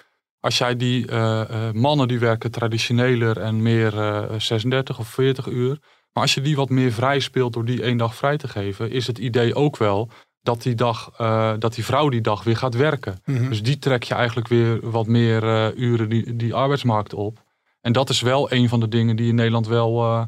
Als 0.46 0.58
jij 0.58 0.76
die 0.76 1.08
eh, 1.08 1.42
eh, 1.42 1.74
mannen 1.74 2.08
die 2.08 2.20
werken 2.20 2.52
traditioneler 2.52 3.40
en 3.40 3.62
meer 3.62 4.00
eh, 4.00 4.40
36 4.40 5.00
of 5.00 5.08
40 5.08 5.48
uur. 5.48 5.80
Maar 6.16 6.24
als 6.24 6.34
je 6.34 6.42
die 6.42 6.56
wat 6.56 6.70
meer 6.70 6.92
vrij 6.92 7.20
speelt 7.20 7.54
door 7.54 7.66
die 7.66 7.82
één 7.82 7.98
dag 7.98 8.16
vrij 8.16 8.38
te 8.38 8.48
geven, 8.48 8.92
is 8.92 9.08
het 9.08 9.18
idee 9.18 9.56
ook 9.56 9.78
wel 9.78 10.10
dat 10.42 10.62
die, 10.62 10.76
dag, 10.76 11.12
eh, 11.18 11.54
dat 11.60 11.76
die 11.76 11.86
vrouw 11.86 12.10
die 12.10 12.22
dag 12.22 12.44
weer 12.44 12.58
gaat 12.58 12.76
werken. 12.76 13.22
Mhm. 13.26 13.50
Dus 13.50 13.64
die 13.64 13.80
trek 13.80 14.04
je 14.04 14.14
eigenlijk 14.14 14.48
weer 14.48 14.90
wat 14.90 15.08
meer 15.08 15.44
eh, 15.44 15.78
uren 15.78 16.10
die, 16.10 16.36
die 16.36 16.54
arbeidsmarkt 16.54 17.14
op. 17.14 17.44
En 17.82 17.92
dat 17.92 18.10
is 18.10 18.22
wel 18.22 18.52
een 18.52 18.70
van 18.70 18.80
de 18.80 18.88
dingen 18.88 19.16
die 19.16 19.28
in 19.28 19.36
Nederland 19.36 19.68
wel 19.68 20.04
eh, 20.04 20.24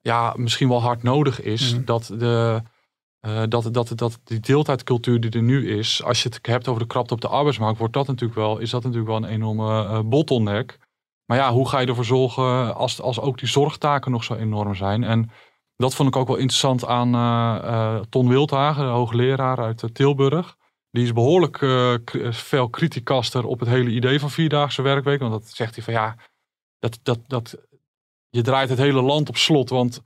ja, 0.00 0.34
misschien 0.36 0.68
wel 0.68 0.82
hard 0.82 1.02
nodig 1.02 1.40
is. 1.40 1.74
Mhm. 1.74 1.84
Dat 1.84 2.12
de 2.18 2.62
dat, 3.48 3.68
dat, 3.72 3.92
dat 3.94 4.20
die 4.24 4.40
deeltijdcultuur 4.40 5.20
die 5.20 5.30
er 5.30 5.42
nu 5.42 5.78
is, 5.78 6.02
als 6.04 6.22
je 6.22 6.28
het 6.28 6.38
hebt 6.46 6.68
over 6.68 6.80
de 6.80 6.88
krapte 6.88 7.14
op 7.14 7.20
de 7.20 7.28
arbeidsmarkt, 7.28 7.78
wordt 7.78 7.92
dat 7.92 8.06
natuurlijk 8.06 8.38
wel, 8.38 8.58
is 8.58 8.70
dat 8.70 8.82
natuurlijk 8.82 9.10
wel 9.10 9.16
een 9.16 9.34
enorme 9.34 10.02
bottleneck. 10.02 10.78
Maar 11.30 11.38
ja, 11.38 11.52
hoe 11.52 11.68
ga 11.68 11.78
je 11.78 11.86
ervoor 11.86 12.04
zorgen 12.04 12.74
als, 12.74 13.00
als 13.00 13.20
ook 13.20 13.38
die 13.38 13.48
zorgtaken 13.48 14.10
nog 14.10 14.24
zo 14.24 14.34
enorm 14.34 14.74
zijn? 14.74 15.04
En 15.04 15.30
dat 15.76 15.94
vond 15.94 16.08
ik 16.08 16.16
ook 16.16 16.26
wel 16.26 16.36
interessant 16.36 16.86
aan 16.86 17.14
eh, 17.14 17.68
eh, 17.68 18.02
Ton 18.08 18.28
Wildhagen, 18.28 18.84
de 18.84 18.90
hoogleraar 18.90 19.58
uit 19.58 19.82
eh, 19.82 19.90
Tilburg. 19.90 20.56
Die 20.90 21.04
is 21.04 21.12
behoorlijk 21.12 21.62
eh, 21.62 21.94
veel 22.30 22.68
kritiekaster 22.68 23.44
op 23.44 23.60
het 23.60 23.68
hele 23.68 23.90
idee 23.90 24.20
van 24.20 24.30
vierdaagse 24.30 24.82
werkweek. 24.82 25.20
Want 25.20 25.32
dat 25.32 25.46
zegt 25.48 25.74
hij 25.74 25.84
van 25.84 25.92
ja, 25.92 26.16
dat, 26.78 26.98
dat, 27.02 27.18
dat, 27.26 27.56
je 28.30 28.42
draait 28.42 28.68
het 28.68 28.78
hele 28.78 29.02
land 29.02 29.28
op 29.28 29.36
slot. 29.36 29.70
Want 29.70 30.00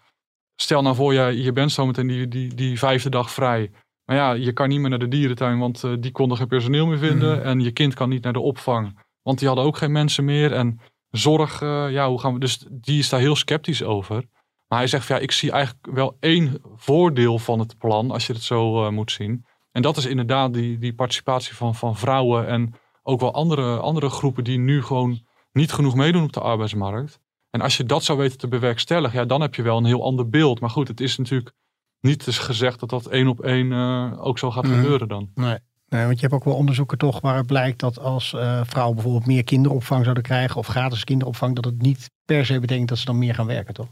stel 0.56 0.82
nou 0.82 0.94
voor, 0.94 1.14
je, 1.14 1.42
je 1.42 1.52
bent 1.52 1.72
zometeen 1.72 2.06
die, 2.06 2.28
die, 2.28 2.54
die 2.54 2.78
vijfde 2.78 3.10
dag 3.10 3.30
vrij. 3.30 3.70
Maar 4.04 4.16
ja, 4.16 4.32
je 4.32 4.52
kan 4.52 4.68
niet 4.68 4.80
meer 4.80 4.90
naar 4.90 4.98
de 4.98 5.08
dierentuin, 5.08 5.58
want 5.58 5.84
die 6.00 6.12
konden 6.12 6.36
geen 6.36 6.48
personeel 6.48 6.86
meer 6.86 6.98
vinden. 6.98 7.44
En 7.44 7.60
je 7.60 7.70
kind 7.70 7.94
kan 7.94 8.08
niet 8.08 8.22
naar 8.22 8.32
de 8.32 8.40
opvang, 8.40 8.98
want 9.22 9.38
die 9.38 9.48
hadden 9.48 9.66
ook 9.66 9.76
geen 9.76 9.92
mensen 9.92 10.24
meer. 10.24 10.52
En 10.52 10.80
zorg, 11.16 11.62
eh, 11.62 11.90
ja, 11.90 12.08
hoe 12.08 12.20
gaan 12.20 12.32
we... 12.32 12.40
Dus 12.40 12.64
die 12.70 12.98
is 12.98 13.08
daar 13.08 13.20
heel 13.20 13.36
sceptisch 13.36 13.82
over. 13.82 14.24
Maar 14.68 14.78
hij 14.78 14.88
zegt 14.88 15.06
van 15.06 15.16
ja, 15.16 15.22
ik 15.22 15.30
zie 15.30 15.50
eigenlijk 15.50 15.86
wel 15.94 16.16
één 16.20 16.60
voordeel 16.76 17.38
van 17.38 17.58
het 17.58 17.78
plan, 17.78 18.10
als 18.10 18.26
je 18.26 18.32
het 18.32 18.42
zo 18.42 18.84
eh, 18.84 18.90
moet 18.90 19.12
zien. 19.12 19.44
En 19.72 19.82
dat 19.82 19.96
is 19.96 20.04
inderdaad 20.06 20.52
die, 20.54 20.78
die 20.78 20.94
participatie 20.94 21.54
van, 21.54 21.74
van 21.74 21.96
vrouwen 21.96 22.46
en 22.46 22.74
ook 23.02 23.20
wel 23.20 23.34
andere, 23.34 23.78
andere 23.78 24.08
groepen 24.10 24.44
die 24.44 24.58
nu 24.58 24.82
gewoon 24.82 25.20
niet 25.52 25.72
genoeg 25.72 25.94
meedoen 25.94 26.22
op 26.22 26.32
de 26.32 26.40
arbeidsmarkt. 26.40 27.18
En 27.50 27.60
als 27.60 27.76
je 27.76 27.84
dat 27.84 28.04
zou 28.04 28.18
weten 28.18 28.38
te 28.38 28.48
bewerkstelligen, 28.48 29.18
ja, 29.18 29.24
dan 29.24 29.40
heb 29.40 29.54
je 29.54 29.62
wel 29.62 29.76
een 29.76 29.84
heel 29.84 30.04
ander 30.04 30.28
beeld. 30.28 30.60
Maar 30.60 30.70
goed, 30.70 30.88
het 30.88 31.00
is 31.00 31.16
natuurlijk 31.16 31.52
niet 32.00 32.26
eens 32.26 32.38
gezegd 32.38 32.80
dat 32.80 32.90
dat 32.90 33.06
één 33.06 33.28
op 33.28 33.40
één 33.40 33.72
eh, 33.72 34.12
ook 34.26 34.38
zo 34.38 34.50
gaat 34.50 34.64
Mhm. 34.66 34.74
gebeuren 34.74 35.08
dan. 35.08 35.30
Nee. 35.34 35.58
Nee, 35.88 36.04
want 36.04 36.14
je 36.14 36.20
hebt 36.20 36.32
ook 36.34 36.44
wel 36.44 36.54
onderzoeken 36.54 36.98
toch 36.98 37.20
waaruit 37.20 37.46
blijkt 37.46 37.78
dat 37.80 37.98
als 37.98 38.32
eh, 38.32 38.60
vrouwen 38.64 38.94
bijvoorbeeld 38.94 39.26
meer 39.26 39.44
kinderopvang 39.44 40.02
zouden 40.02 40.22
krijgen 40.22 40.56
of 40.56 40.66
gratis 40.66 41.04
kinderopvang, 41.04 41.54
dat 41.54 41.64
het 41.64 41.82
niet 41.82 42.10
per 42.24 42.46
se 42.46 42.60
betekent 42.60 42.88
dat 42.88 42.98
ze 42.98 43.04
dan 43.04 43.18
meer 43.18 43.34
gaan 43.34 43.46
werken, 43.46 43.74
toch? 43.74 43.88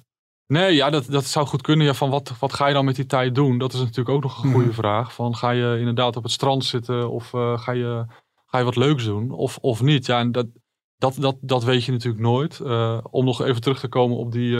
Nee, 0.46 0.74
ja, 0.74 0.90
dat, 0.90 1.06
dat 1.06 1.24
zou 1.24 1.46
goed 1.46 1.62
kunnen. 1.62 1.86
Ja, 1.86 1.94
van 1.94 2.10
wat, 2.10 2.38
wat 2.38 2.52
ga 2.52 2.66
je 2.66 2.74
dan 2.74 2.84
met 2.84 2.96
die 2.96 3.06
tijd 3.06 3.34
doen? 3.34 3.58
Dat 3.58 3.72
is 3.72 3.78
natuurlijk 3.80 4.08
ook 4.08 4.22
nog 4.22 4.42
een 4.44 4.50
goede 4.52 4.66
Mhm. 4.66 4.74
vraag. 4.76 5.14
Van, 5.14 5.36
ga 5.36 5.50
je 5.50 5.76
inderdaad 5.78 6.16
op 6.16 6.22
het 6.22 6.32
strand 6.32 6.64
zitten 6.64 7.10
of 7.10 7.34
eh, 7.34 7.58
ga, 7.58 7.72
je, 7.72 8.04
ga 8.46 8.58
je 8.58 8.64
wat 8.64 8.76
leuks 8.76 9.04
doen 9.04 9.30
of, 9.30 9.58
of 9.60 9.82
niet? 9.82 10.06
Ja, 10.06 10.18
en 10.18 10.32
dat, 10.32 10.46
dat, 10.96 11.16
dat, 11.18 11.36
dat 11.40 11.64
weet 11.64 11.84
je 11.84 11.92
natuurlijk 11.92 12.22
nooit. 12.22 12.60
Eh, 12.60 12.98
om 13.10 13.24
nog 13.24 13.42
even 13.42 13.60
terug 13.60 13.80
te 13.80 13.88
komen 13.88 14.16
op 14.16 14.32
die 14.32 14.56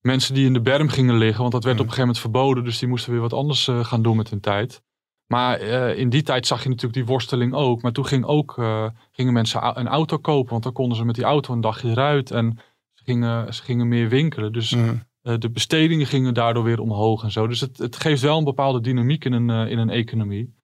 mensen 0.00 0.34
die 0.34 0.46
in 0.46 0.52
de 0.52 0.60
berm 0.60 0.88
gingen 0.88 1.16
liggen. 1.16 1.40
Want 1.40 1.52
dat 1.52 1.64
werd 1.64 1.80
op 1.80 1.86
een 1.86 1.92
gegeven 1.92 2.08
moment 2.08 2.32
verboden. 2.32 2.64
Dus 2.64 2.78
die 2.78 2.88
moesten 2.88 3.12
weer 3.12 3.20
wat 3.20 3.32
anders 3.32 3.68
gaan 3.82 4.02
doen 4.02 4.16
met 4.16 4.30
hun 4.30 4.40
tijd. 4.40 4.82
Maar 5.26 5.58
eh, 5.60 5.98
in 5.98 6.08
die 6.08 6.22
tijd 6.22 6.46
zag 6.46 6.62
je 6.62 6.68
natuurlijk 6.68 6.94
die 6.94 7.06
worsteling 7.06 7.54
ook. 7.54 7.82
Maar 7.82 7.92
toen 7.92 8.06
ging 8.06 8.24
ook, 8.24 8.58
eh, 8.58 8.86
gingen 9.12 9.32
mensen 9.32 9.78
een 9.78 9.88
auto 9.88 10.18
kopen. 10.18 10.50
Want 10.50 10.62
dan 10.62 10.72
konden 10.72 10.96
ze 10.96 11.04
met 11.04 11.14
die 11.14 11.24
auto 11.24 11.52
een 11.52 11.60
dagje 11.60 11.88
eruit. 11.90 12.30
En 12.30 12.58
ze 12.92 13.04
gingen, 13.04 13.54
ze 13.54 13.62
gingen 13.62 13.88
meer 13.88 14.08
winkelen. 14.08 14.52
Dus 14.52 14.70
Mhm. 14.74 14.94
eh, 15.22 15.34
de 15.38 15.50
bestedingen 15.50 16.06
gingen 16.06 16.34
daardoor 16.34 16.64
weer 16.64 16.80
omhoog 16.80 17.22
en 17.22 17.30
zo. 17.32 17.46
Dus 17.46 17.60
het, 17.60 17.78
het 17.78 17.96
geeft 17.96 18.22
wel 18.22 18.38
een 18.38 18.44
bepaalde 18.44 18.80
dynamiek 18.80 19.24
in 19.24 19.32
een, 19.32 19.68
in 19.68 19.78
een 19.78 19.90
economie. 19.90 20.54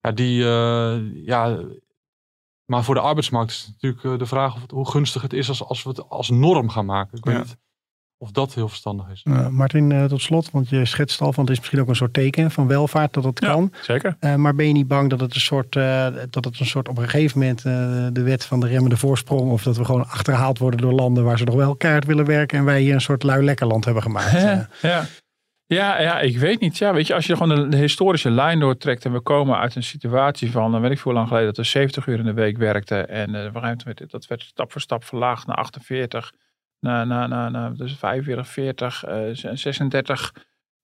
Ja, 0.00 0.12
die, 0.12 0.44
ja, 1.24 1.58
maar 2.64 2.84
voor 2.84 2.94
de 2.94 3.00
arbeidsmarkt 3.00 3.50
is 3.50 3.62
het 3.62 3.82
natuurlijk 3.82 4.18
de 4.18 4.26
vraag 4.26 4.54
of 4.54 4.62
het, 4.62 4.70
hoe 4.70 4.90
gunstig 4.90 5.22
het 5.22 5.32
is 5.32 5.48
als, 5.48 5.64
als 5.64 5.82
we 5.82 5.88
het 5.88 6.08
als 6.08 6.30
norm 6.30 6.68
gaan 6.68 6.86
maken. 6.86 7.18
Ik 7.18 7.24
weet 7.24 7.34
Ja. 7.34 7.40
niet 7.40 7.56
of 8.22 8.30
dat 8.30 8.54
heel 8.54 8.68
verstandig 8.68 9.06
is. 9.10 9.20
Eh, 9.24 9.48
Martin, 9.48 9.92
eh, 9.92 10.04
tot 10.04 10.20
slot, 10.22 10.50
want 10.50 10.68
je 10.68 10.84
schetst 10.84 11.20
al 11.20 11.32
van 11.32 11.44
het 11.44 11.52
is 11.52 11.58
misschien 11.58 11.80
ook 11.80 11.88
een 11.88 11.96
soort 11.96 12.12
teken 12.12 12.50
van 12.50 12.66
welvaart 12.66 13.12
dat 13.12 13.24
het 13.24 13.40
Ja. 13.40 13.48
kan. 13.48 13.72
Zeker. 13.80 14.16
Eh, 14.20 14.34
maar 14.34 14.54
ben 14.54 14.66
je 14.66 14.72
niet 14.72 14.88
bang 14.88 15.10
dat 15.10 15.20
het 15.20 15.34
een 15.34 15.40
soort, 15.40 15.76
eh, 15.76 16.06
dat 16.30 16.44
het 16.44 16.60
een 16.60 16.66
soort 16.66 16.88
op 16.88 16.98
een 16.98 17.08
gegeven 17.08 17.38
moment 17.38 17.58
eh, 17.58 18.06
de 18.12 18.22
wet 18.22 18.44
van 18.44 18.60
de 18.60 18.66
remmende 18.66 18.96
voorsprong 18.96 19.50
of 19.50 19.62
dat 19.62 19.76
we 19.76 19.84
gewoon 19.84 20.06
achterhaald 20.08 20.58
worden 20.58 20.80
door 20.80 20.92
landen 20.92 21.24
waar 21.24 21.38
ze 21.38 21.44
nog 21.44 21.54
wel 21.54 21.76
keihard 21.76 22.04
willen 22.04 22.24
werken 22.24 22.58
en 22.58 22.64
wij 22.64 22.80
hier 22.80 22.94
een 22.94 23.00
soort 23.00 23.22
lui 23.22 23.44
lekker 23.44 23.66
land 23.66 23.84
hebben 23.84 24.02
gemaakt? 24.02 24.30
Ja. 24.82 25.06
Ja, 25.66 26.00
ja, 26.00 26.20
ik 26.20 26.38
weet 26.38 26.60
niet. 26.60 26.78
Ja, 26.78 26.92
weet 26.92 27.06
je, 27.06 27.14
als 27.14 27.26
je 27.26 27.36
gewoon 27.36 27.56
de, 27.56 27.68
de 27.68 27.76
historische 27.76 28.30
lijn 28.30 28.60
doortrekt 28.60 29.04
en 29.04 29.12
we 29.12 29.20
komen 29.20 29.58
uit 29.58 29.74
een 29.74 29.82
situatie 29.82 30.50
van, 30.50 30.72
dan 30.72 30.80
weet 30.80 30.90
ik 30.90 30.96
veel 30.98 31.04
hoe 31.04 31.14
lang 31.14 31.28
geleden, 31.28 31.48
dat 31.54 31.56
we 31.56 31.70
70 31.70 32.06
uur 32.06 32.18
in 32.18 32.24
de 32.24 32.32
week 32.32 32.56
werkten 32.56 33.08
en 33.08 33.34
eh, 33.34 33.72
dat 34.08 34.26
werd 34.26 34.42
stap 34.42 34.72
voor 34.72 34.80
stap 34.80 35.04
verlaagd 35.04 35.46
naar 35.46 35.56
48, 35.56 36.32
naar, 36.82 37.06
naar, 37.06 37.28
naar, 37.28 37.50
naar 37.50 37.74
dus 37.74 37.96
45, 37.96 38.48
40, 38.48 39.04
eh, 39.04 39.20
36. 39.32 40.32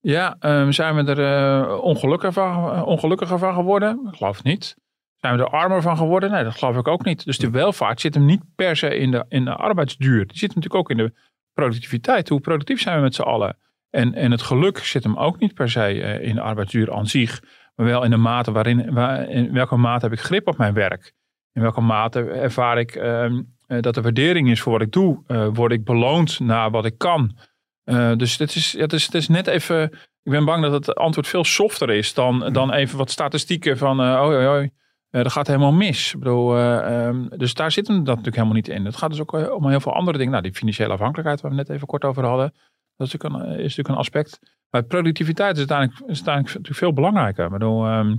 Ja, 0.00 0.36
ehm, 0.40 0.70
zijn 0.70 0.94
we 0.94 1.14
er 1.14 1.64
eh, 1.64 1.82
ongelukkiger, 1.82 2.32
van, 2.32 2.82
ongelukkiger 2.84 3.38
van 3.38 3.54
geworden? 3.54 4.08
Ik 4.10 4.16
geloof 4.16 4.36
het 4.36 4.44
niet. 4.44 4.76
Zijn 5.16 5.36
we 5.36 5.42
er 5.42 5.50
armer 5.50 5.82
van 5.82 5.96
geworden? 5.96 6.30
Nee, 6.30 6.44
dat 6.44 6.58
geloof 6.58 6.76
ik 6.76 6.88
ook 6.88 7.04
niet. 7.04 7.24
Dus 7.24 7.38
de 7.38 7.50
welvaart 7.50 8.00
zit 8.00 8.14
hem 8.14 8.24
niet 8.24 8.42
per 8.54 8.76
se 8.76 8.98
in 8.98 9.10
de, 9.10 9.24
in 9.28 9.44
de 9.44 9.54
arbeidsduur. 9.54 10.26
Die 10.26 10.38
zit 10.38 10.48
natuurlijk 10.54 10.74
ook 10.74 10.90
in 10.90 10.96
de 10.96 11.12
productiviteit. 11.52 12.28
Hoe 12.28 12.40
productief 12.40 12.80
zijn 12.80 12.96
we 12.96 13.02
met 13.02 13.14
z'n 13.14 13.22
allen? 13.22 13.56
En, 13.90 14.14
en 14.14 14.30
het 14.30 14.42
geluk 14.42 14.78
zit 14.78 15.04
hem 15.04 15.16
ook 15.16 15.38
niet 15.38 15.54
per 15.54 15.70
se 15.70 16.02
eh, 16.02 16.28
in 16.28 16.34
de 16.34 16.40
arbeidsduur 16.40 16.92
aan 16.92 17.06
zich. 17.06 17.42
Maar 17.74 17.86
wel 17.86 18.04
in 18.04 18.10
de 18.10 18.16
mate 18.16 18.52
waarin, 18.52 18.92
waar, 18.92 19.28
in 19.28 19.52
welke 19.52 19.76
mate 19.76 20.04
heb 20.04 20.18
ik 20.18 20.24
grip 20.24 20.48
op 20.48 20.56
mijn 20.56 20.74
werk? 20.74 21.12
In 21.52 21.62
welke 21.62 21.80
mate 21.80 22.30
ervaar 22.30 22.78
ik 22.78 22.94
ehm, 22.94 23.34
eh, 23.34 23.40
dat 23.80 23.96
er 23.96 24.02
waardering 24.02 24.50
is 24.50 24.60
voor 24.60 24.72
wat 24.72 24.82
ik 24.82 24.92
doe? 24.92 25.22
Eh, 25.26 25.48
word 25.52 25.72
ik 25.72 25.84
beloond 25.84 26.40
naar 26.40 26.70
wat 26.70 26.84
ik 26.84 26.98
kan? 26.98 27.36
Eh, 27.84 28.12
dus 28.16 28.38
het 28.38 28.54
is, 28.54 28.76
het, 28.78 28.92
is, 28.92 29.04
het 29.04 29.14
is 29.14 29.28
net 29.28 29.46
even. 29.46 29.82
Ik 30.22 30.32
ben 30.34 30.44
bang 30.44 30.62
dat 30.62 30.72
het 30.72 30.94
antwoord 30.94 31.26
veel 31.26 31.44
softer 31.44 31.90
is 31.90 32.14
dan, 32.14 32.52
dan 32.52 32.72
even 32.72 32.98
wat 32.98 33.10
statistieken 33.10 33.78
van. 33.78 34.00
eh 34.00 34.20
oh, 34.22 34.28
oh, 34.28 34.54
oh, 34.54 34.66
eh, 35.10 35.22
dat 35.22 35.32
gaat 35.32 35.46
helemaal 35.46 35.72
mis. 35.72 36.12
Ik 36.12 36.18
bedoel, 36.18 36.56
eh, 36.56 37.06
ehm, 37.06 37.28
dus 37.36 37.54
daar 37.54 37.72
zit 37.72 37.86
hem 37.86 37.96
dat 37.96 38.06
natuurlijk 38.06 38.36
helemaal 38.36 38.54
niet 38.54 38.68
in. 38.68 38.84
Het 38.84 38.96
gaat 38.96 39.10
dus 39.10 39.20
ook 39.20 39.34
eh, 39.34 39.50
om 39.50 39.68
heel 39.68 39.80
veel 39.80 39.94
andere 39.94 40.16
dingen. 40.16 40.32
Nou, 40.32 40.44
die 40.44 40.54
financiële 40.54 40.92
afhankelijkheid 40.92 41.40
waar 41.40 41.50
we 41.50 41.56
net 41.56 41.68
even 41.68 41.86
kort 41.86 42.04
over 42.04 42.24
hadden. 42.24 42.52
Dat 42.96 43.06
is 43.06 43.12
natuurlijk 43.12 43.44
een, 43.44 43.50
is 43.50 43.62
natuurlijk 43.62 43.88
een 43.88 43.94
aspect. 43.94 44.38
Maar 44.70 44.82
productiviteit 44.82 45.52
is 45.52 45.58
uiteindelijk, 45.58 45.98
is 45.98 46.06
uiteindelijk 46.06 46.46
natuurlijk 46.46 46.78
veel 46.78 46.92
belangrijker. 46.92 47.44
Ik 47.44 47.50
bedoel, 47.50 47.86
ehm, 47.86 48.16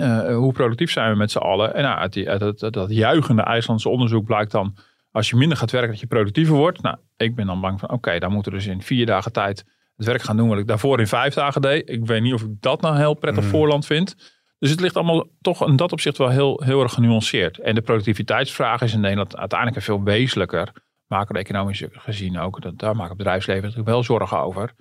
eh, 0.00 0.36
hoe 0.36 0.52
productief 0.52 0.90
zijn 0.90 1.10
we 1.10 1.16
met 1.16 1.30
z'n 1.30 1.38
allen? 1.38 1.74
En 1.74 1.82
nou, 1.82 1.98
uit, 1.98 2.12
die, 2.12 2.30
uit 2.30 2.58
dat, 2.58 2.72
dat 2.72 2.90
juichende 2.90 3.42
IJslandse 3.42 3.88
onderzoek 3.88 4.24
blijkt 4.24 4.50
dan... 4.50 4.76
als 5.10 5.30
je 5.30 5.36
minder 5.36 5.58
gaat 5.58 5.70
werken, 5.70 5.90
dat 5.90 6.00
je 6.00 6.06
productiever 6.06 6.54
wordt. 6.54 6.82
Nou, 6.82 6.96
ik 7.16 7.34
ben 7.34 7.46
dan 7.46 7.60
bang 7.60 7.80
van, 7.80 7.90
oké, 7.90 8.18
dan 8.18 8.32
moeten 8.32 8.52
we 8.52 8.58
dus 8.58 8.66
in 8.66 8.82
vier 8.82 9.06
dagen 9.06 9.32
tijd... 9.32 9.64
het 9.96 10.06
werk 10.06 10.22
gaan 10.22 10.36
doen 10.36 10.48
wat 10.48 10.58
ik 10.58 10.66
daarvoor 10.66 11.00
in 11.00 11.06
vijf 11.06 11.34
dagen 11.34 11.60
deed. 11.60 11.88
Ik 11.88 12.06
weet 12.06 12.22
niet 12.22 12.34
of 12.34 12.42
ik 12.42 12.50
dat 12.60 12.80
nou 12.80 12.96
heel 12.96 13.14
prettig 13.14 13.44
voorland 13.44 13.86
vind... 13.86 14.34
Dus 14.58 14.70
het 14.70 14.80
ligt 14.80 14.96
allemaal 14.96 15.26
toch 15.40 15.66
in 15.66 15.76
dat 15.76 15.92
opzicht 15.92 16.18
wel 16.18 16.28
heel, 16.28 16.62
heel 16.64 16.82
erg 16.82 16.92
genuanceerd. 16.92 17.58
En 17.58 17.74
de 17.74 17.80
productiviteitsvraag 17.80 18.80
is 18.80 18.92
in 18.92 19.00
Nederland 19.00 19.36
uiteindelijk 19.36 19.78
een 19.78 19.84
veel 19.84 20.02
wezenlijker, 20.02 20.72
macro-economisch 21.06 21.84
gezien 21.90 22.38
ook. 22.38 22.62
Dat, 22.62 22.78
daar 22.78 22.96
maakt 22.96 23.08
het 23.08 23.18
bedrijfsleven 23.18 23.62
natuurlijk 23.62 23.88
wel 23.88 24.02
zorgen 24.02 24.40
over. 24.40 24.74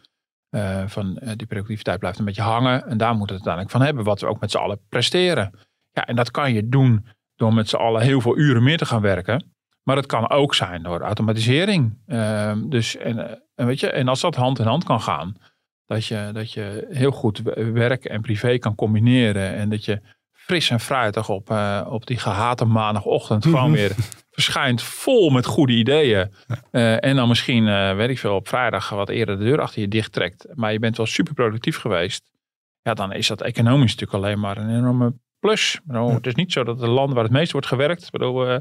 Eh, 0.55 0.83
van 0.87 1.17
eh, 1.17 1.31
die 1.35 1.47
productiviteit 1.47 1.99
blijft 1.99 2.19
een 2.19 2.25
beetje 2.25 2.41
hangen. 2.41 2.87
En 2.87 2.97
daar 2.97 3.15
moeten 3.15 3.35
we 3.35 3.41
het 3.41 3.47
uiteindelijk 3.47 3.71
van 3.71 3.81
hebben, 3.81 4.03
wat 4.03 4.21
we 4.21 4.27
ook 4.27 4.39
met 4.39 4.51
z'n 4.51 4.57
allen 4.57 4.79
presteren. 4.89 5.59
Ja, 5.91 6.05
en 6.05 6.15
dat 6.15 6.31
kan 6.31 6.53
je 6.53 6.69
doen 6.69 7.05
door 7.35 7.53
met 7.53 7.69
z'n 7.69 7.75
allen 7.75 8.01
heel 8.01 8.21
veel 8.21 8.37
uren 8.37 8.63
meer 8.63 8.77
te 8.77 8.85
gaan 8.85 9.01
werken. 9.01 9.53
Maar 9.83 9.95
het 9.95 10.05
kan 10.05 10.29
ook 10.29 10.55
zijn 10.55 10.83
door 10.83 11.01
automatisering. 11.01 11.97
Ehm, 12.07 12.69
dus, 12.69 12.97
en, 12.97 13.29
eh, 13.29 13.37
en, 13.55 13.65
weet 13.65 13.79
je, 13.79 13.89
en 13.89 14.07
als 14.07 14.21
dat 14.21 14.35
hand 14.35 14.59
in 14.59 14.65
hand 14.65 14.83
kan 14.83 15.01
gaan, 15.01 15.35
dat 15.85 16.05
je, 16.05 16.29
dat 16.33 16.51
je 16.51 16.87
heel 16.89 17.11
goed 17.11 17.41
werk 17.73 18.05
en 18.05 18.21
privé 18.21 18.57
kan 18.57 18.75
combineren. 18.75 19.53
En 19.53 19.69
dat 19.69 19.85
je 19.85 20.01
fris 20.45 20.69
en 20.69 20.79
fruitig 20.79 21.29
op, 21.29 21.49
eh, 21.49 21.87
op 21.89 22.05
die 22.05 22.17
gehate 22.17 22.65
maandagochtend 22.65 23.45
gewoon 23.45 23.71
weer 23.71 23.91
verschijnt 24.31 24.81
vol 24.81 25.29
met 25.29 25.45
goede 25.45 25.73
ideeën. 25.73 26.31
Eh, 26.71 27.03
en 27.03 27.15
dan 27.15 27.27
misschien, 27.27 27.67
eh, 27.67 27.95
weet 27.95 28.09
ik 28.09 28.19
veel, 28.19 28.35
op 28.35 28.47
vrijdag 28.47 28.89
wat 28.89 29.09
eerder 29.09 29.37
de 29.37 29.43
deur 29.43 29.61
achter 29.61 29.81
je 29.81 29.87
dicht 29.87 30.11
trekt. 30.11 30.47
Maar 30.53 30.71
je 30.71 30.79
bent 30.79 30.97
wel 30.97 31.05
super 31.05 31.33
productief 31.33 31.77
geweest. 31.77 32.31
Ja, 32.81 32.93
dan 32.93 33.13
is 33.13 33.27
dat 33.27 33.41
economisch 33.41 33.95
natuurlijk 33.95 34.23
alleen 34.23 34.39
maar 34.39 34.57
een 34.57 34.75
enorme 34.77 35.13
plus. 35.39 35.79
Het 35.87 36.27
is 36.27 36.35
niet 36.35 36.51
zo 36.51 36.63
dat 36.63 36.79
de 36.79 36.87
landen 36.87 37.15
waar 37.15 37.23
het 37.23 37.33
meest 37.33 37.51
wordt 37.51 37.67
gewerkt, 37.67 38.11
bedoel, 38.11 38.59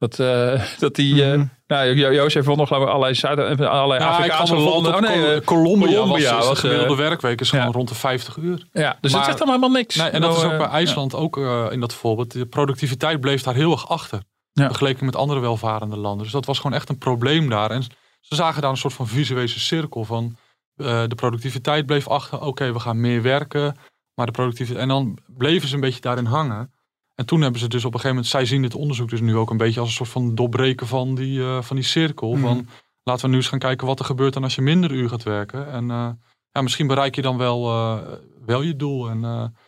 dat, 0.00 0.18
eh, 0.18 0.62
dat 0.78 0.94
die, 0.94 1.24
eh, 1.32 1.42
nou, 1.66 1.94
Jo- 1.94 2.12
Joost 2.12 2.34
heeft 2.34 2.46
nog 2.46 2.68
geloof 2.68 2.82
ik 2.82 2.88
allerlei, 2.88 3.14
Zuid 3.14 3.38
allerlei 3.60 4.00
Ja, 4.00 4.08
Afrikaanse 4.08 4.56
landen. 4.56 4.90
Oh, 4.92 4.98
op 4.98 5.04
nee, 5.04 5.20
Col- 5.20 5.30
eh, 5.32 5.40
Colombia, 5.40 5.86
Colombia 5.88 6.36
was, 6.36 6.46
was, 6.46 6.60
de 6.60 6.68
gemiddelde 6.68 7.02
werkweek 7.02 7.40
is 7.40 7.50
gewoon 7.50 7.64
ja. 7.64 7.70
rond 7.72 7.88
de 7.88 7.94
50 7.94 8.36
uur. 8.36 8.66
ja, 8.72 8.98
dus 9.00 9.10
Maar- 9.10 9.20
het 9.20 9.28
zegt 9.28 9.38
dan 9.38 9.48
helemaal 9.48 9.70
niks. 9.70 9.94
Nee, 9.96 10.08
en 10.08 10.20
dat 10.20 10.36
is 10.36 10.42
Nou, 10.42 10.52
ook 10.52 10.58
bij 10.58 10.68
IJsland 10.68 11.14
ook 11.14 11.36
in 11.70 11.80
dat 11.80 11.94
voorbeeld. 11.94 12.32
De 12.32 12.46
productiviteit 12.46 13.20
bleef 13.20 13.42
daar 13.42 13.54
heel 13.54 13.72
erg 13.72 13.88
achter. 13.88 14.22
Ja. 14.52 14.66
Vergeleken 14.66 15.04
met 15.04 15.16
andere 15.16 15.40
welvarende 15.40 15.96
landen. 15.96 16.22
Dus 16.22 16.32
dat 16.32 16.44
was 16.46 16.56
gewoon 16.58 16.76
echt 16.76 16.88
een 16.88 16.98
probleem 16.98 17.48
daar. 17.48 17.70
En 17.70 17.82
ze 18.20 18.34
zagen 18.34 18.62
daar 18.62 18.70
een 18.70 18.76
soort 18.76 18.94
van 18.94 19.06
visuele 19.06 19.46
cirkel 19.48 20.04
van. 20.04 20.36
eh, 20.76 21.02
de 21.06 21.14
productiviteit 21.14 21.86
bleef 21.86 22.08
achter. 22.08 22.40
Oké, 22.40 22.72
we 22.72 22.80
gaan 22.80 23.00
meer 23.00 23.22
werken. 23.22 23.76
Maar 24.14 24.26
de 24.26 24.32
productiviteit. 24.32 24.82
En 24.82 24.88
dan 24.88 25.18
bleven 25.26 25.68
ze 25.68 25.74
een 25.74 25.80
beetje 25.80 26.00
daarin 26.00 26.24
hangen. 26.24 26.72
En 27.20 27.26
toen 27.26 27.40
hebben 27.40 27.60
ze 27.60 27.68
dus 27.68 27.84
op 27.84 27.94
een 27.94 28.00
gegeven 28.00 28.16
moment. 28.16 28.32
Zij 28.32 28.44
zien 28.44 28.62
dit 28.62 28.74
onderzoek 28.74 29.08
dus 29.10 29.20
nu 29.20 29.36
ook 29.36 29.50
een 29.50 29.56
beetje 29.56 29.80
als 29.80 29.88
een 29.88 29.94
soort 29.94 30.08
van 30.08 30.34
doorbreken 30.34 30.86
van 30.86 31.14
die, 31.14 31.40
eh, 31.40 31.62
van 31.62 31.76
die 31.76 31.84
cirkel. 31.84 32.32
Mhm. 32.32 32.40
Van 32.40 32.68
laten 33.02 33.24
we 33.24 33.30
nu 33.30 33.36
eens 33.36 33.48
gaan 33.48 33.58
kijken 33.58 33.86
wat 33.86 33.98
er 33.98 34.04
gebeurt 34.04 34.32
dan 34.32 34.42
als 34.42 34.54
je 34.54 34.62
minder 34.62 34.92
uur 34.92 35.08
gaat 35.08 35.22
werken. 35.22 35.72
En 35.72 35.90
eh, 35.90 36.08
ja, 36.50 36.62
misschien 36.62 36.86
bereik 36.86 37.14
je 37.14 37.22
dan 37.22 37.36
wel, 37.36 37.68
eh, 37.68 37.98
wel 38.46 38.62
je 38.62 38.76
doel. 38.76 39.08
En 39.08 39.20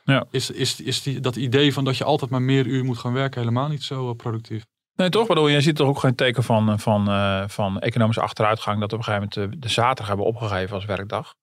Ja. 0.04 0.24
is, 0.30 0.50
is, 0.50 0.80
is 0.80 1.02
die, 1.02 1.20
dat 1.20 1.36
idee 1.36 1.72
van 1.72 1.84
dat 1.84 1.96
je 1.96 2.04
altijd 2.04 2.30
maar 2.30 2.42
meer 2.42 2.66
uur 2.66 2.84
moet 2.84 2.98
gaan 2.98 3.12
werken 3.12 3.40
helemaal 3.40 3.68
niet 3.68 3.82
zo 3.82 4.14
productief. 4.14 4.64
Nee, 4.94 5.08
toch? 5.08 5.26
Bedoel, 5.26 5.48
je 5.48 5.60
ziet 5.60 5.76
toch 5.76 5.88
ook 5.88 5.98
geen 5.98 6.14
teken 6.14 6.42
van, 6.42 6.78
van, 6.80 7.04
van 7.50 7.80
economische 7.80 8.22
achteruitgang 8.22 8.80
dat 8.80 8.90
we 8.90 8.96
op 8.96 9.06
een 9.06 9.12
gegeven 9.12 9.30
moment 9.34 9.62
de 9.62 9.68
zaterdag 9.68 10.06
hebben 10.06 10.26
opgegeven 10.26 10.74
als 10.74 10.84
werkdag. 10.84 11.34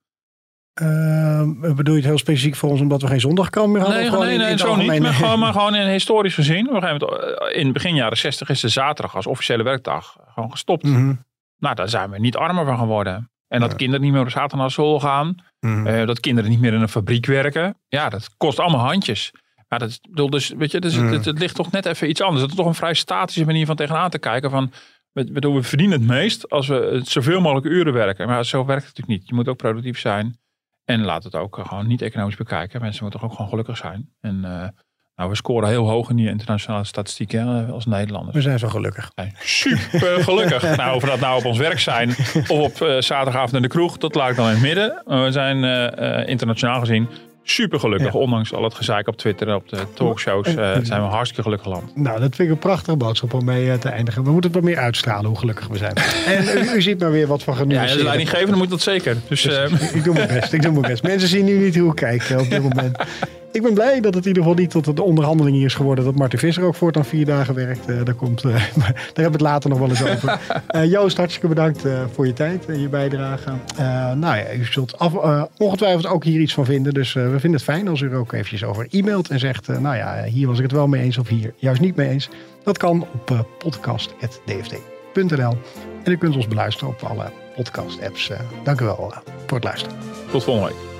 Ehm, 0.79 1.75
bedoel 1.75 1.93
je 1.95 1.99
het 1.99 2.09
heel 2.09 2.17
specifiek 2.17 2.55
voor 2.55 2.69
ons 2.69 2.81
omdat 2.81 3.01
we 3.01 3.07
geen 3.07 3.19
zondagkrant 3.19 3.71
meer 3.71 3.81
hadden? 3.81 3.99
Nee, 4.01 4.09
nee, 4.11 4.21
in- 4.21 4.37
nee, 4.37 4.45
in 4.45 4.51
het 4.51 4.59
zo 4.59 4.75
niet. 4.75 4.99
Maar 5.01 5.13
gewoon, 5.13 5.39
maar 5.43 5.51
gewoon 5.53 5.75
in 5.75 5.87
historisch 5.87 6.33
gezien. 6.33 6.69
Op 6.69 6.75
een 6.75 6.81
gegeven 6.81 7.07
moment, 7.07 7.41
eh, 7.51 7.61
in 7.61 7.71
begin 7.73 7.95
jaren 7.95 8.17
60 8.17 8.49
is 8.49 8.59
de 8.59 8.67
zaterdag 8.69 9.15
als 9.15 9.27
officiële 9.27 9.63
werkdag 9.63 10.15
gewoon 10.33 10.51
gestopt. 10.51 10.83
Mhm, 10.83 11.13
Nou, 11.57 11.75
daar 11.75 11.89
zijn 11.89 12.09
we 12.09 12.19
niet 12.19 12.35
armer 12.35 12.65
van 12.65 12.77
geworden. 12.77 13.31
En 13.47 13.59
dat 13.59 13.75
kinderen 13.75 14.01
niet 14.01 14.11
meer 14.11 14.21
op 14.21 14.29
zaterdag 14.29 14.59
naar 14.59 14.71
school 14.71 14.99
gaan. 14.99 15.35
mhm. 15.59 15.87
eh, 15.87 16.07
dat 16.07 16.19
kinderen 16.19 16.49
niet 16.49 16.59
meer 16.59 16.73
in 16.73 16.81
een 16.81 16.89
fabriek 16.89 17.25
werken. 17.25 17.77
Ja, 17.87 18.09
dat 18.09 18.29
kost 18.37 18.59
allemaal 18.59 18.85
handjes. 18.85 19.31
Maar 19.67 19.79
dat 19.79 19.99
bedoel, 20.09 20.29
dus, 20.29 20.49
weet 20.49 20.71
je, 20.71 20.79
dus, 20.79 20.97
Mm. 20.97 21.11
het, 21.11 21.25
het 21.25 21.39
ligt 21.39 21.55
toch 21.55 21.71
net 21.71 21.85
even 21.85 22.09
iets 22.09 22.21
anders. 22.21 22.41
Het 22.41 22.49
is 22.51 22.57
toch 22.57 22.65
een 22.65 22.73
vrij 22.73 22.93
statische 22.93 23.45
manier 23.45 23.65
van 23.65 23.75
tegenaan 23.75 24.09
te 24.09 24.19
kijken. 24.19 24.49
Van, 24.49 24.71
we, 25.11 25.31
bedoel, 25.31 25.55
we 25.55 25.63
verdienen 25.63 25.99
het 25.99 26.07
meest 26.07 26.49
als 26.49 26.67
we 26.67 26.89
het 26.93 27.07
zoveel 27.07 27.41
mogelijk 27.41 27.65
uren 27.67 27.93
werken. 27.93 28.27
Maar 28.27 28.45
zo 28.45 28.65
werkt 28.65 28.85
het 28.87 28.97
natuurlijk 28.97 29.19
niet. 29.19 29.29
Je 29.29 29.35
moet 29.35 29.47
ook 29.47 29.57
productief 29.57 29.99
zijn. 29.99 30.37
En 30.89 31.03
laat 31.03 31.23
het 31.23 31.35
ook 31.35 31.59
gewoon 31.61 31.87
niet 31.87 32.01
economisch 32.01 32.35
bekijken. 32.35 32.81
Mensen 32.81 33.03
moeten 33.03 33.21
ook 33.21 33.31
gewoon 33.31 33.49
gelukkig 33.49 33.77
zijn. 33.77 34.09
En 34.21 34.45
eh, 34.45 34.67
nou, 35.15 35.29
we 35.29 35.35
scoren 35.35 35.69
heel 35.69 35.89
hoog 35.89 36.09
in 36.09 36.15
die 36.15 36.29
internationale 36.29 36.83
statistieken 36.83 37.47
hè, 37.47 37.71
als 37.71 37.85
Nederlanders. 37.85 38.35
We 38.35 38.41
zijn 38.41 38.59
zo 38.59 38.67
gelukkig. 38.67 39.11
Nee, 39.15 39.31
super 39.39 40.23
gelukkig. 40.23 40.61
nou, 40.77 40.95
of 40.95 41.01
we 41.01 41.07
dat 41.07 41.19
nou 41.19 41.37
op 41.37 41.45
ons 41.45 41.57
werk 41.57 41.79
zijn 41.79 42.09
of 42.47 42.49
op 42.49 42.81
eh, 42.81 43.01
zaterdagavond 43.01 43.53
in 43.53 43.61
de 43.61 43.67
kroeg, 43.67 43.97
dat 43.97 44.15
laat 44.15 44.29
ik 44.29 44.35
dan 44.35 44.45
in 44.45 44.51
het 44.51 44.61
midden. 44.61 45.01
Maar 45.05 45.23
we 45.23 45.31
zijn 45.31 45.63
eh, 45.63 46.19
eh, 46.19 46.27
internationaal 46.27 46.79
gezien 46.79 47.09
super 47.49 47.79
gelukkig. 47.79 48.13
Ja. 48.13 48.19
Ondanks 48.19 48.53
al 48.53 48.63
het 48.63 48.73
gezeik 48.73 49.07
op 49.07 49.17
Twitter 49.17 49.47
en 49.47 49.55
op 49.55 49.69
de 49.69 49.77
talkshows 49.93 50.47
eh, 50.47 50.55
zijn 50.55 50.83
we 50.83 50.93
een 50.93 51.01
hartstikke 51.01 51.41
gelukkig 51.41 51.67
land. 51.67 51.95
Nou, 51.95 52.19
dat 52.19 52.35
vind 52.35 52.47
ik 52.47 52.49
een 52.49 52.59
prachtige 52.59 52.97
boodschap 52.97 53.33
om 53.33 53.45
mee 53.45 53.71
eh, 53.71 53.77
te 53.77 53.89
eindigen. 53.89 54.23
We 54.23 54.31
moeten 54.31 54.51
het 54.51 54.59
wat 54.59 54.69
meer 54.69 54.79
uitstralen 54.79 55.25
hoe 55.25 55.37
gelukkig 55.37 55.67
we 55.67 55.77
zijn. 55.77 55.93
en 56.37 56.57
u, 56.57 56.75
u 56.75 56.81
ziet 56.81 56.99
maar 56.99 57.11
weer 57.11 57.27
wat 57.27 57.43
van 57.43 57.53
Ja, 57.53 57.59
als 57.59 57.67
genuanceerde... 57.69 58.03
leidinggevende 58.03 58.57
moet 58.57 58.69
dat 58.69 58.81
zeker. 58.81 59.17
Dus 59.27 59.45
eh, 59.45 59.93
ik 59.93 60.03
doe 60.03 60.13
mijn 60.13 60.27
best, 60.27 60.53
ik 60.53 60.61
doe 60.61 60.71
mijn 60.71 60.87
best. 60.91 61.03
Mensen 61.03 61.29
zien 61.29 61.45
nu 61.45 61.57
niet 61.57 61.77
hoe 61.77 61.89
ik 61.89 61.95
kijk 61.95 62.23
eh, 62.23 62.39
op 62.39 62.49
dit 62.49 62.61
moment. 62.69 62.97
Ik 63.51 63.61
ben 63.61 63.73
blij 63.73 64.01
dat 64.01 64.13
het 64.13 64.23
in 64.23 64.27
ieder 64.27 64.43
geval 64.43 64.57
niet 64.57 64.69
tot 64.69 64.95
de 64.95 65.03
onderhandeling 65.03 65.63
is 65.63 65.73
geworden 65.73 66.05
dat 66.05 66.15
Martin 66.15 66.39
Visser 66.39 66.63
ook 66.63 66.75
voortaan 66.75 67.05
vier 67.05 67.25
dagen 67.25 67.55
werkt. 67.55 67.89
Eh, 67.89 68.03
daar, 68.03 68.13
komt, 68.13 68.43
eh, 68.43 68.51
daar 68.75 68.93
hebben 68.95 69.13
we 69.13 69.21
het 69.21 69.41
later 69.41 69.69
nog 69.69 69.79
wel 69.79 69.89
eens 69.89 70.03
over. 70.03 70.39
Eh, 70.67 70.91
Joost, 70.91 71.17
hartstikke 71.17 71.47
bedankt 71.47 71.83
voor 72.13 72.27
je 72.27 72.33
tijd 72.33 72.65
en 72.65 72.81
je 72.81 72.89
bijdrage. 72.89 73.51
Nou 74.15 74.37
ja, 74.37 74.53
u 74.53 74.65
zult 74.65 74.99
af, 74.99 75.13
ongetwijfeld 75.57 76.07
ook 76.07 76.23
hier 76.23 76.41
iets 76.41 76.53
van 76.53 76.65
vinden. 76.65 76.93
Dus 76.93 77.13
we 77.13 77.29
vinden 77.29 77.51
het 77.51 77.63
fijn 77.63 77.87
als 77.87 78.01
u 78.01 78.09
er 78.09 78.17
ook 78.17 78.31
eventjes 78.31 78.63
over 78.63 78.87
e-mailt 78.89 79.29
en 79.29 79.39
zegt, 79.39 79.67
nou 79.67 79.95
ja, 79.95 80.23
hier 80.23 80.47
was 80.47 80.57
ik 80.57 80.63
het 80.63 80.71
wel 80.71 80.87
mee 80.87 81.01
eens 81.01 81.17
of 81.17 81.27
hier 81.27 81.53
juist 81.57 81.81
niet 81.81 81.95
mee 81.95 82.09
eens. 82.09 82.29
Dat 82.63 82.77
kan 82.77 83.05
op 83.13 83.45
podcast.dfd.nl. 83.57 85.57
En 86.03 86.11
u 86.11 86.17
kunt 86.17 86.35
ons 86.35 86.47
beluisteren 86.47 86.93
op 86.93 87.01
alle 87.01 87.31
podcast 87.55 88.01
apps. 88.01 88.29
Eh, 88.29 88.39
dank 88.63 88.81
u 88.81 88.85
wel 88.85 89.13
voor 89.45 89.57
het 89.57 89.63
luisteren. 89.63 89.97
tot 90.31 90.43
volgende 90.43 90.69
week. 90.69 90.98